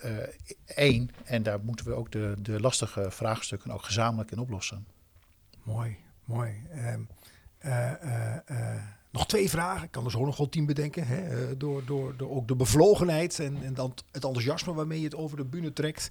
eh, 0.00 0.10
één. 0.64 1.10
En 1.24 1.42
daar 1.42 1.60
moeten 1.60 1.86
we 1.86 1.94
ook 1.94 2.12
de, 2.12 2.34
de 2.38 2.60
lastige 2.60 3.10
vraagstukken 3.10 3.70
ook 3.70 3.82
gezamenlijk 3.82 4.30
in 4.30 4.38
oplossen. 4.38 4.86
Mooi, 5.62 5.96
mooi. 6.24 6.66
Ehm, 6.70 7.00
eh, 7.58 7.90
eh, 7.92 8.36
eh, 8.46 8.82
nog 9.10 9.26
twee 9.26 9.50
vragen. 9.50 9.84
Ik 9.84 9.90
kan 9.90 10.04
er 10.04 10.10
zo 10.10 10.24
nog 10.24 10.36
wel 10.36 10.48
tien 10.48 10.66
bedenken. 10.66 11.06
Hè? 11.06 11.56
door, 11.56 11.84
door, 11.84 12.16
door 12.16 12.30
ook 12.30 12.48
de 12.48 12.56
bevlogenheid 12.56 13.38
en, 13.38 13.62
en 13.62 13.74
dan 13.74 13.94
het 14.10 14.24
enthousiasme 14.24 14.74
waarmee 14.74 14.98
je 14.98 15.04
het 15.04 15.14
over 15.14 15.36
de 15.36 15.44
bühne 15.44 15.72
trekt. 15.72 16.08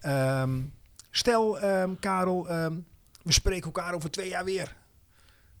Ehm, 0.00 0.62
stel, 1.10 1.60
ehm, 1.60 1.94
Karel, 2.00 2.46
we 3.22 3.32
spreken 3.32 3.64
elkaar 3.64 3.94
over 3.94 4.10
twee 4.10 4.28
jaar 4.28 4.44
weer 4.44 4.76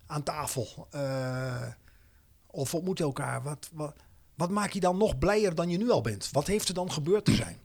aan 0.06 0.22
tafel. 0.22 0.88
Of 2.46 2.74
ontmoeten 2.74 3.04
elkaar. 3.04 3.42
Wat, 3.42 3.70
wat, 3.72 3.94
wat 4.34 4.50
maak 4.50 4.70
je 4.70 4.80
dan 4.80 4.96
nog 4.96 5.18
blijer 5.18 5.54
dan 5.54 5.70
je 5.70 5.78
nu 5.78 5.90
al 5.90 6.00
bent? 6.00 6.28
Wat 6.32 6.46
heeft 6.46 6.68
er 6.68 6.74
dan 6.74 6.92
gebeurd 6.92 7.24
te 7.24 7.34
zijn? 7.34 7.58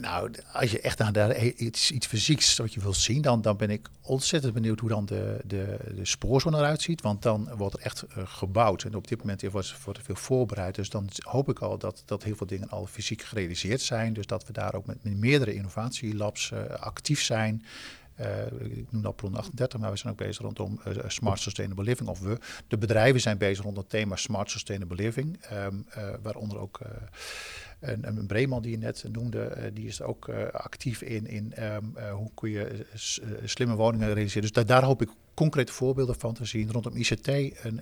Nou, 0.00 0.30
als 0.52 0.70
je 0.70 0.80
echt 0.80 0.98
naar 0.98 1.12
daar 1.12 1.38
iets, 1.38 1.90
iets 1.90 2.06
fysieks 2.06 2.56
wat 2.56 2.74
je 2.74 2.80
wilt 2.80 2.96
zien, 2.96 3.22
dan, 3.22 3.42
dan 3.42 3.56
ben 3.56 3.70
ik 3.70 3.88
ontzettend 4.00 4.54
benieuwd 4.54 4.80
hoe 4.80 4.88
dan 4.88 5.06
de, 5.06 5.38
de, 5.44 5.78
de 5.94 6.04
spoorzone 6.04 6.56
eruit 6.56 6.82
ziet. 6.82 7.00
Want 7.00 7.22
dan 7.22 7.48
wordt 7.56 7.74
er 7.74 7.80
echt 7.80 8.02
eh, 8.02 8.22
gebouwd. 8.26 8.82
En 8.82 8.94
op 8.94 9.08
dit 9.08 9.18
moment 9.18 9.42
wordt, 9.42 9.84
wordt 9.84 9.98
er 9.98 10.04
veel 10.04 10.14
voorbereid. 10.14 10.74
Dus 10.74 10.90
dan 10.90 11.08
hoop 11.18 11.48
ik 11.48 11.58
al 11.58 11.78
dat, 11.78 12.02
dat 12.04 12.22
heel 12.22 12.36
veel 12.36 12.46
dingen 12.46 12.68
al 12.68 12.86
fysiek 12.86 13.22
gerealiseerd 13.22 13.80
zijn. 13.80 14.12
Dus 14.12 14.26
dat 14.26 14.46
we 14.46 14.52
daar 14.52 14.74
ook 14.74 14.86
met, 14.86 15.04
met 15.04 15.16
meerdere 15.16 15.54
innovatielabs 15.54 16.50
eh, 16.50 16.64
actief 16.64 17.22
zijn. 17.22 17.64
Uh, 18.20 18.76
ik 18.76 18.92
noem 18.92 19.02
dat 19.02 19.16
Plon 19.16 19.36
38, 19.36 19.80
maar 19.80 19.90
we 19.90 19.96
zijn 19.96 20.12
ook 20.12 20.18
bezig 20.18 20.42
rondom 20.42 20.80
uh, 20.88 20.94
Smart 21.06 21.40
Sustainable 21.40 21.84
Living. 21.84 22.08
Of 22.08 22.20
we, 22.20 22.38
de 22.68 22.78
bedrijven 22.78 23.20
zijn 23.20 23.38
bezig 23.38 23.64
rond 23.64 23.76
het 23.76 23.88
thema 23.88 24.16
Smart 24.16 24.50
Sustainable 24.50 24.96
Living. 24.96 25.38
Uh, 25.52 25.66
waaronder 26.22 26.58
ook 26.58 26.80
een, 27.80 28.26
Breeman 28.26 28.62
die 28.62 28.70
je 28.70 28.78
net 28.78 29.04
noemde, 29.12 29.70
die 29.74 29.86
is 29.86 30.02
ook 30.02 30.28
actief 30.52 31.02
in, 31.02 31.26
in 31.26 31.52
um, 31.74 31.94
hoe 32.12 32.30
kun 32.34 32.50
je 32.50 32.86
slimme 33.44 33.74
woningen 33.74 34.14
realiseren. 34.14 34.52
Dus 34.52 34.64
daar, 34.64 34.84
hoop 34.84 35.02
ik 35.02 35.08
concrete 35.34 35.72
voorbeelden 35.72 36.18
van 36.18 36.34
te 36.34 36.44
zien. 36.44 36.72
Rondom 36.72 36.96
ICT, 36.96 37.28
een, 37.28 37.80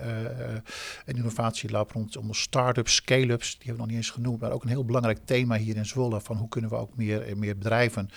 een 1.05 1.17
innovatielab 1.17 1.91
rondom 1.91 2.35
start-ups, 2.35 2.95
scale-ups, 2.95 3.49
die 3.59 3.67
hebben 3.67 3.75
we 3.75 3.81
nog 3.81 3.87
niet 3.87 3.97
eens 3.97 4.11
genoemd. 4.11 4.41
Maar 4.41 4.53
ook 4.53 4.63
een 4.63 4.69
heel 4.69 4.85
belangrijk 4.85 5.19
thema 5.25 5.57
hier 5.57 5.77
in 5.77 5.87
Zwolle, 5.87 6.21
van 6.21 6.37
hoe 6.37 6.49
kunnen 6.49 6.71
we 6.71 6.77
ook 6.77 6.97
meer, 6.97 7.37
meer 7.37 7.59
bedrijven 7.59 8.11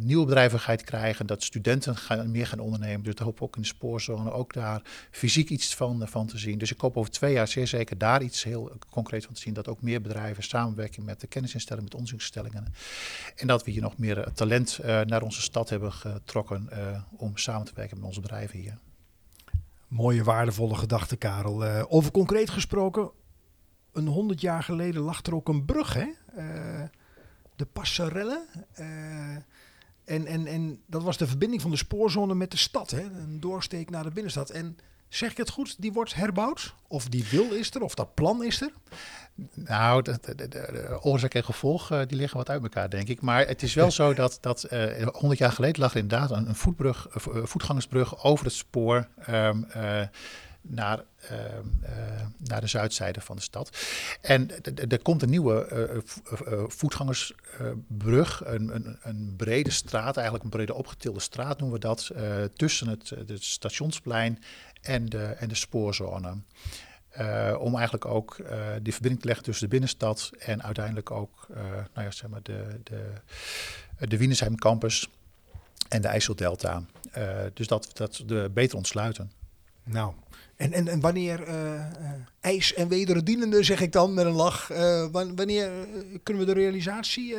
nieuwe 0.00 0.24
bedrijvigheid 0.24 0.84
krijgen, 0.84 1.26
dat 1.26 1.42
studenten 1.42 1.96
gaan, 1.96 2.30
meer 2.30 2.46
gaan 2.46 2.58
ondernemen. 2.58 3.02
Dus 3.02 3.12
ik 3.12 3.18
hoop 3.18 3.42
ook 3.42 3.56
in 3.56 3.62
de 3.62 3.68
spoorzone 3.68 4.32
ook 4.32 4.52
daar 4.52 4.82
fysiek 5.10 5.50
iets 5.50 5.74
van, 5.74 6.08
van 6.08 6.26
te 6.26 6.38
zien. 6.38 6.58
Dus 6.58 6.72
ik 6.72 6.80
hoop 6.80 6.96
over 6.96 7.10
twee 7.10 7.32
jaar 7.32 7.48
zeer 7.48 7.66
zeker 7.66 7.98
daar 7.98 8.22
iets 8.22 8.42
heel 8.42 8.72
concreet 8.90 9.24
van 9.24 9.34
te 9.34 9.40
zien. 9.40 9.54
Dat 9.54 9.68
ook 9.68 9.82
meer 9.82 10.00
bedrijven 10.00 10.42
samenwerken 10.42 11.04
met 11.04 11.20
de 11.20 11.26
kennisinstellingen, 11.26 11.84
met 11.84 11.94
onderzoeksinstellingen. 11.98 12.74
En 13.36 13.46
dat 13.46 13.64
we 13.64 13.70
hier 13.70 13.82
nog 13.82 13.98
meer 13.98 14.32
talent 14.34 14.78
naar 14.82 15.22
onze 15.22 15.42
stad 15.42 15.68
hebben 15.68 15.92
getrokken 15.92 16.68
om 17.16 17.36
samen 17.36 17.66
te 17.66 17.72
werken 17.74 17.96
met 17.96 18.06
onze 18.06 18.20
bedrijven 18.20 18.58
hier. 18.58 18.78
Mooie, 19.88 20.24
waardevolle 20.24 20.74
gedachte, 20.74 21.16
Karel. 21.16 21.64
Over 21.88 22.10
concreet 22.10 22.50
gesproken, 22.50 23.10
een 23.92 24.06
honderd 24.06 24.40
jaar 24.40 24.62
geleden 24.62 25.02
lag 25.02 25.22
er 25.22 25.34
ook 25.34 25.48
een 25.48 25.64
brug, 25.64 25.94
hè? 25.94 26.06
De 27.56 27.66
passerelle. 27.66 28.46
Uh, 28.80 28.86
en, 30.04 30.26
en, 30.26 30.46
en 30.46 30.80
dat 30.86 31.02
was 31.02 31.16
de 31.16 31.26
verbinding 31.26 31.62
van 31.62 31.70
de 31.70 31.76
spoorzone 31.76 32.34
met 32.34 32.50
de 32.50 32.56
stad. 32.56 32.90
Hè? 32.90 33.02
Een 33.02 33.40
doorsteek 33.40 33.90
naar 33.90 34.02
de 34.02 34.10
binnenstad. 34.10 34.50
En 34.50 34.78
zeg 35.08 35.30
ik 35.30 35.36
het 35.36 35.50
goed, 35.50 35.82
die 35.82 35.92
wordt 35.92 36.14
herbouwd? 36.14 36.74
Of 36.88 37.08
die 37.08 37.26
wil 37.30 37.52
is 37.52 37.74
er? 37.74 37.82
Of 37.82 37.94
dat 37.94 38.14
plan 38.14 38.44
is 38.44 38.60
er? 38.60 38.72
Nou, 39.54 40.02
de, 40.02 40.18
de, 40.20 40.34
de, 40.34 40.48
de 40.48 40.98
oorzaak 41.02 41.34
en 41.34 41.44
gevolg 41.44 41.90
uh, 41.90 42.00
die 42.06 42.16
liggen 42.16 42.38
wat 42.38 42.48
uit 42.48 42.62
elkaar, 42.62 42.90
denk 42.90 43.08
ik. 43.08 43.20
Maar 43.20 43.46
het 43.46 43.62
is 43.62 43.74
wel 43.74 43.90
zo 43.90 44.14
dat, 44.14 44.38
dat 44.40 44.66
uh, 44.72 45.06
100 45.06 45.40
jaar 45.40 45.52
geleden 45.52 45.80
lag 45.80 45.92
er 45.94 46.00
inderdaad 46.00 46.30
een, 46.30 46.48
een 46.48 46.54
voetbrug, 46.54 47.08
uh, 47.28 47.44
voetgangersbrug 47.44 48.24
over 48.24 48.44
het 48.44 48.54
spoor. 48.54 49.08
Um, 49.28 49.66
naar, 50.62 51.04
uh, 51.24 51.38
uh, 51.82 51.90
naar 52.36 52.60
de 52.60 52.66
zuidzijde 52.66 53.20
van 53.20 53.36
de 53.36 53.42
stad. 53.42 53.78
En 54.20 54.50
er 54.88 55.02
komt 55.02 55.22
een 55.22 55.30
nieuwe 55.30 55.68
uh, 56.48 56.64
voetgangersbrug, 56.66 58.42
een, 58.44 58.74
een, 58.74 58.98
een, 59.02 59.34
brede 59.36 59.70
straat, 59.70 60.14
eigenlijk 60.14 60.44
een 60.44 60.50
brede 60.50 60.74
opgetilde 60.74 61.20
straat 61.20 61.58
noemen 61.58 61.80
we 61.80 61.86
dat, 61.86 62.10
tussen 62.56 62.88
het, 62.88 63.12
stationsplein 63.34 64.42
en 64.80 65.06
de, 65.06 65.24
en 65.24 65.48
de 65.48 65.54
spoorzone. 65.54 66.36
om 67.58 67.74
eigenlijk 67.74 68.04
ook 68.04 68.36
die 68.82 68.92
verbinding 68.92 69.20
te 69.20 69.26
leggen 69.26 69.44
tussen 69.44 69.64
de 69.64 69.70
binnenstad 69.70 70.30
en 70.38 70.62
uiteindelijk 70.62 71.10
ook 71.10 71.46
nou 71.94 72.06
ja, 72.06 72.10
zeg 72.10 72.30
maar 72.30 72.42
de, 72.42 72.80
de, 72.82 73.12
de 74.08 74.16
Wienersheim 74.16 74.56
campus 74.56 75.08
en 75.88 76.02
de 76.02 76.08
IJsseldelta. 76.08 76.84
dus 77.54 77.66
dat, 77.66 77.90
dat 77.94 78.24
beter 78.54 78.76
ontsluiten. 78.76 79.32
Nou, 79.84 80.14
en, 80.70 80.88
en, 80.88 81.00
wanneer 81.00 81.48
uh, 81.48 81.54
uh, 81.54 81.82
ijs 82.40 82.74
en 82.74 82.88
wederdienende, 82.88 83.62
zeg 83.62 83.80
ik 83.80 83.92
dan 83.92 84.14
met 84.14 84.26
een 84.26 84.32
lach, 84.32 84.70
uh, 84.72 85.06
wanneer 85.10 85.70
kunnen 86.22 86.46
we 86.46 86.52
de 86.52 86.60
realisatie 86.60 87.36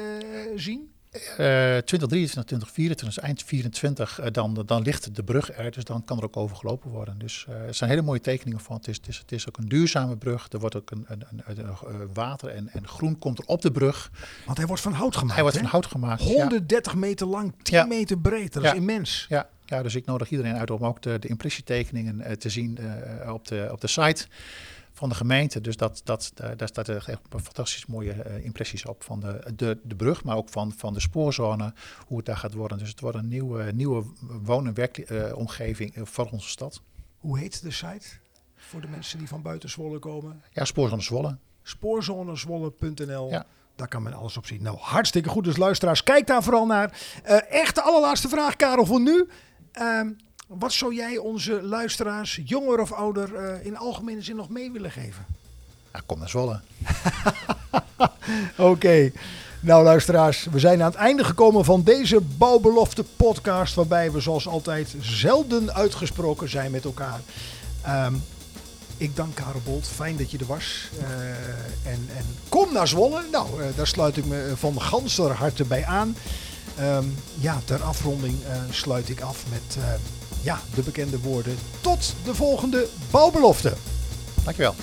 zien? 0.56 0.93
2023, 1.14 2.72
2024, 2.72 3.24
eind 3.24 3.44
24, 3.44 4.20
dan, 4.32 4.64
dan 4.66 4.82
ligt 4.82 5.16
de 5.16 5.24
brug 5.24 5.58
er, 5.58 5.72
dus 5.72 5.84
dan 5.84 6.06
kan 6.06 6.18
er 6.18 6.24
ook 6.24 6.38
over 6.38 6.56
gelopen 6.56 6.90
worden. 6.90 7.18
Dus 7.18 7.46
er 7.68 7.74
zijn 7.74 7.90
hele 7.90 8.02
mooie 8.02 8.22
tekeningen 8.22 8.60
van. 8.60 8.76
Het 8.76 8.88
is, 8.88 8.96
het 8.96 9.08
is, 9.08 9.18
het 9.18 9.32
is 9.32 9.48
ook 9.48 9.58
een 9.58 9.68
duurzame 9.68 10.18
brug. 10.18 10.48
Er 10.52 10.60
wordt 10.60 10.76
ook 10.76 10.92
een, 10.92 11.06
een, 11.08 11.24
een, 11.46 11.58
een 11.58 12.14
water 12.14 12.50
en, 12.50 12.70
en, 12.70 12.88
groen 12.88 13.20
komt 13.20 13.40
er 13.40 13.46
op 13.46 13.62
de 13.62 13.72
brug. 13.72 14.12
Want 14.46 14.58
hij 14.58 14.68
wordt 14.68 14.82
van 14.82 14.94
hout 14.94 15.16
gemaakt. 15.16 15.34
Hij 15.34 15.42
wordt 15.42 15.58
hè? 15.58 15.64
van 15.64 15.72
hout 15.72 15.86
gemaakt. 15.86 16.22
130 16.22 16.92
ja. 16.92 17.00
meter 17.00 17.28
lang, 17.28 17.54
10 17.62 17.78
ja. 17.78 17.86
meter 17.86 18.20
breed. 18.20 18.54
Dat 18.54 18.64
ja. 18.64 18.72
is 18.72 18.78
immens. 18.78 19.26
Ja. 19.30 19.50
Ja, 19.66 19.84
dus 19.84 19.96
ik 19.96 20.06
nodig 20.06 20.30
iedereen 20.30 20.56
uit 20.56 20.72
om 20.72 20.86
ook 20.86 21.02
de, 21.02 21.20
de 21.20 21.28
impressietekeningen 21.28 22.40
te 22.40 22.50
zien 22.50 22.80
op, 23.28 23.48
de, 23.48 23.70
op 23.72 23.82
de 23.82 23.88
site 23.88 24.28
van 24.94 25.10
de 25.10 25.16
gemeente. 25.16 25.62
Dus 25.62 25.78
dat, 25.78 26.02
dat, 26.04 26.32
uh, 26.42 26.50
daar 26.58 26.68
staat 26.68 26.90
echt 26.90 27.20
fantastisch 27.30 27.86
mooie 27.86 28.42
impressies 28.44 28.86
op 28.86 29.04
van 29.04 29.20
de, 29.20 29.54
de, 29.56 29.80
de 29.84 29.96
brug, 29.96 30.24
maar 30.24 30.38
ook 30.38 30.50
van, 30.50 30.74
van 30.78 30.94
de 30.94 31.00
spoorzone, 31.00 31.74
hoe 32.08 32.18
het 32.18 32.26
daar 32.26 32.38
gaat 32.38 32.54
worden. 32.54 32.78
Dus 32.78 32.90
het 32.90 33.00
wordt 33.00 33.18
een 33.18 33.28
nieuwe, 33.28 33.72
nieuwe 33.72 34.04
woon- 34.44 34.68
en 34.68 34.74
werkomgeving 34.74 35.94
voor 35.96 36.30
onze 36.32 36.50
stad. 36.50 36.82
Hoe 37.18 37.40
heet 37.40 37.62
de 37.62 37.72
site 37.72 38.08
voor 38.56 38.82
de 38.82 38.88
mensen 38.88 39.18
die 39.18 39.28
van 39.28 39.42
buiten 39.42 39.70
Zwolle 39.70 40.00
komen? 40.00 40.42
Ja, 40.52 40.66
Spoorzone 40.66 41.02
Zwolle. 41.02 41.38
Spoorzonezwolle.nl. 41.64 43.30
Ja. 43.30 43.46
Daar 43.76 43.88
kan 43.88 44.04
men 44.04 44.14
alles 44.14 44.38
op 44.38 44.46
zien. 44.46 44.64
Nou, 44.64 44.78
hartstikke 44.80 45.30
goed. 45.30 45.44
Dus 45.44 45.58
luisteraars, 45.58 46.04
kijk 46.04 46.28
daar 46.28 46.44
vooral 46.44 46.66
naar. 46.66 47.00
Uh, 47.26 47.52
echt 47.52 47.76
de 47.76 47.82
allerlaatste 47.82 48.30
vraag, 48.30 48.56
Karel, 48.56 48.86
voor 48.86 49.02
nu. 49.02 49.28
Uh, 49.82 50.02
wat 50.48 50.74
zou 50.74 50.96
jij 50.96 51.18
onze 51.18 51.62
luisteraars, 51.62 52.40
jonger 52.46 52.80
of 52.80 52.92
ouder, 52.92 53.30
uh, 53.34 53.66
in 53.66 53.78
algemene 53.78 54.22
zin 54.22 54.36
nog 54.36 54.50
mee 54.50 54.72
willen 54.72 54.92
geven? 54.92 55.26
Kom 56.06 56.20
naar 56.20 56.30
Zwolle. 56.30 56.60
Oké. 58.58 58.70
Okay. 58.70 59.14
Nou, 59.60 59.84
luisteraars, 59.84 60.48
we 60.52 60.60
zijn 60.60 60.82
aan 60.82 60.92
het 60.92 61.00
einde 61.00 61.24
gekomen 61.24 61.66
van 61.66 61.84
deze 61.84 62.22
Bouwbelofte 62.22 63.04
podcast. 63.04 63.76
Waarbij 63.76 64.12
we 64.12 64.20
zoals 64.20 64.48
altijd 64.48 64.96
zelden 65.00 65.74
uitgesproken 65.74 66.50
zijn 66.50 66.72
met 66.72 66.86
elkaar. 66.86 67.20
Um, 67.88 68.24
ik 68.98 69.16
dank 69.16 69.36
Karel 69.36 69.62
Bolt. 69.66 69.88
Fijn 69.88 70.18
dat 70.18 70.32
je 70.32 70.38
er 70.38 70.46
was. 70.46 70.90
Uh, 71.00 71.08
en, 71.92 72.10
en, 72.18 72.26
kom 72.50 72.74
naar 72.74 72.88
Zwolle. 72.88 73.24
Nou, 73.32 73.62
uh, 73.62 73.66
daar 73.76 73.88
sluit 73.88 74.18
ik 74.18 74.26
me 74.26 74.54
van 74.56 74.82
ganser 74.82 75.32
harte 75.32 75.64
bij 75.64 75.86
aan. 75.86 76.16
Um, 76.80 77.16
ja, 77.40 77.60
ter 77.66 77.84
afronding 77.84 78.36
uh, 78.40 78.56
sluit 78.70 79.10
ik 79.10 79.22
af 79.22 79.44
met 79.50 79.78
ja, 80.44 80.60
de 80.76 80.82
bekende 80.82 81.20
woorden. 81.20 81.58
Tot 81.82 82.16
de 82.24 82.36
volgende 82.36 82.88
bouwbelofte. 83.12 83.74
Dankjewel. 84.44 84.76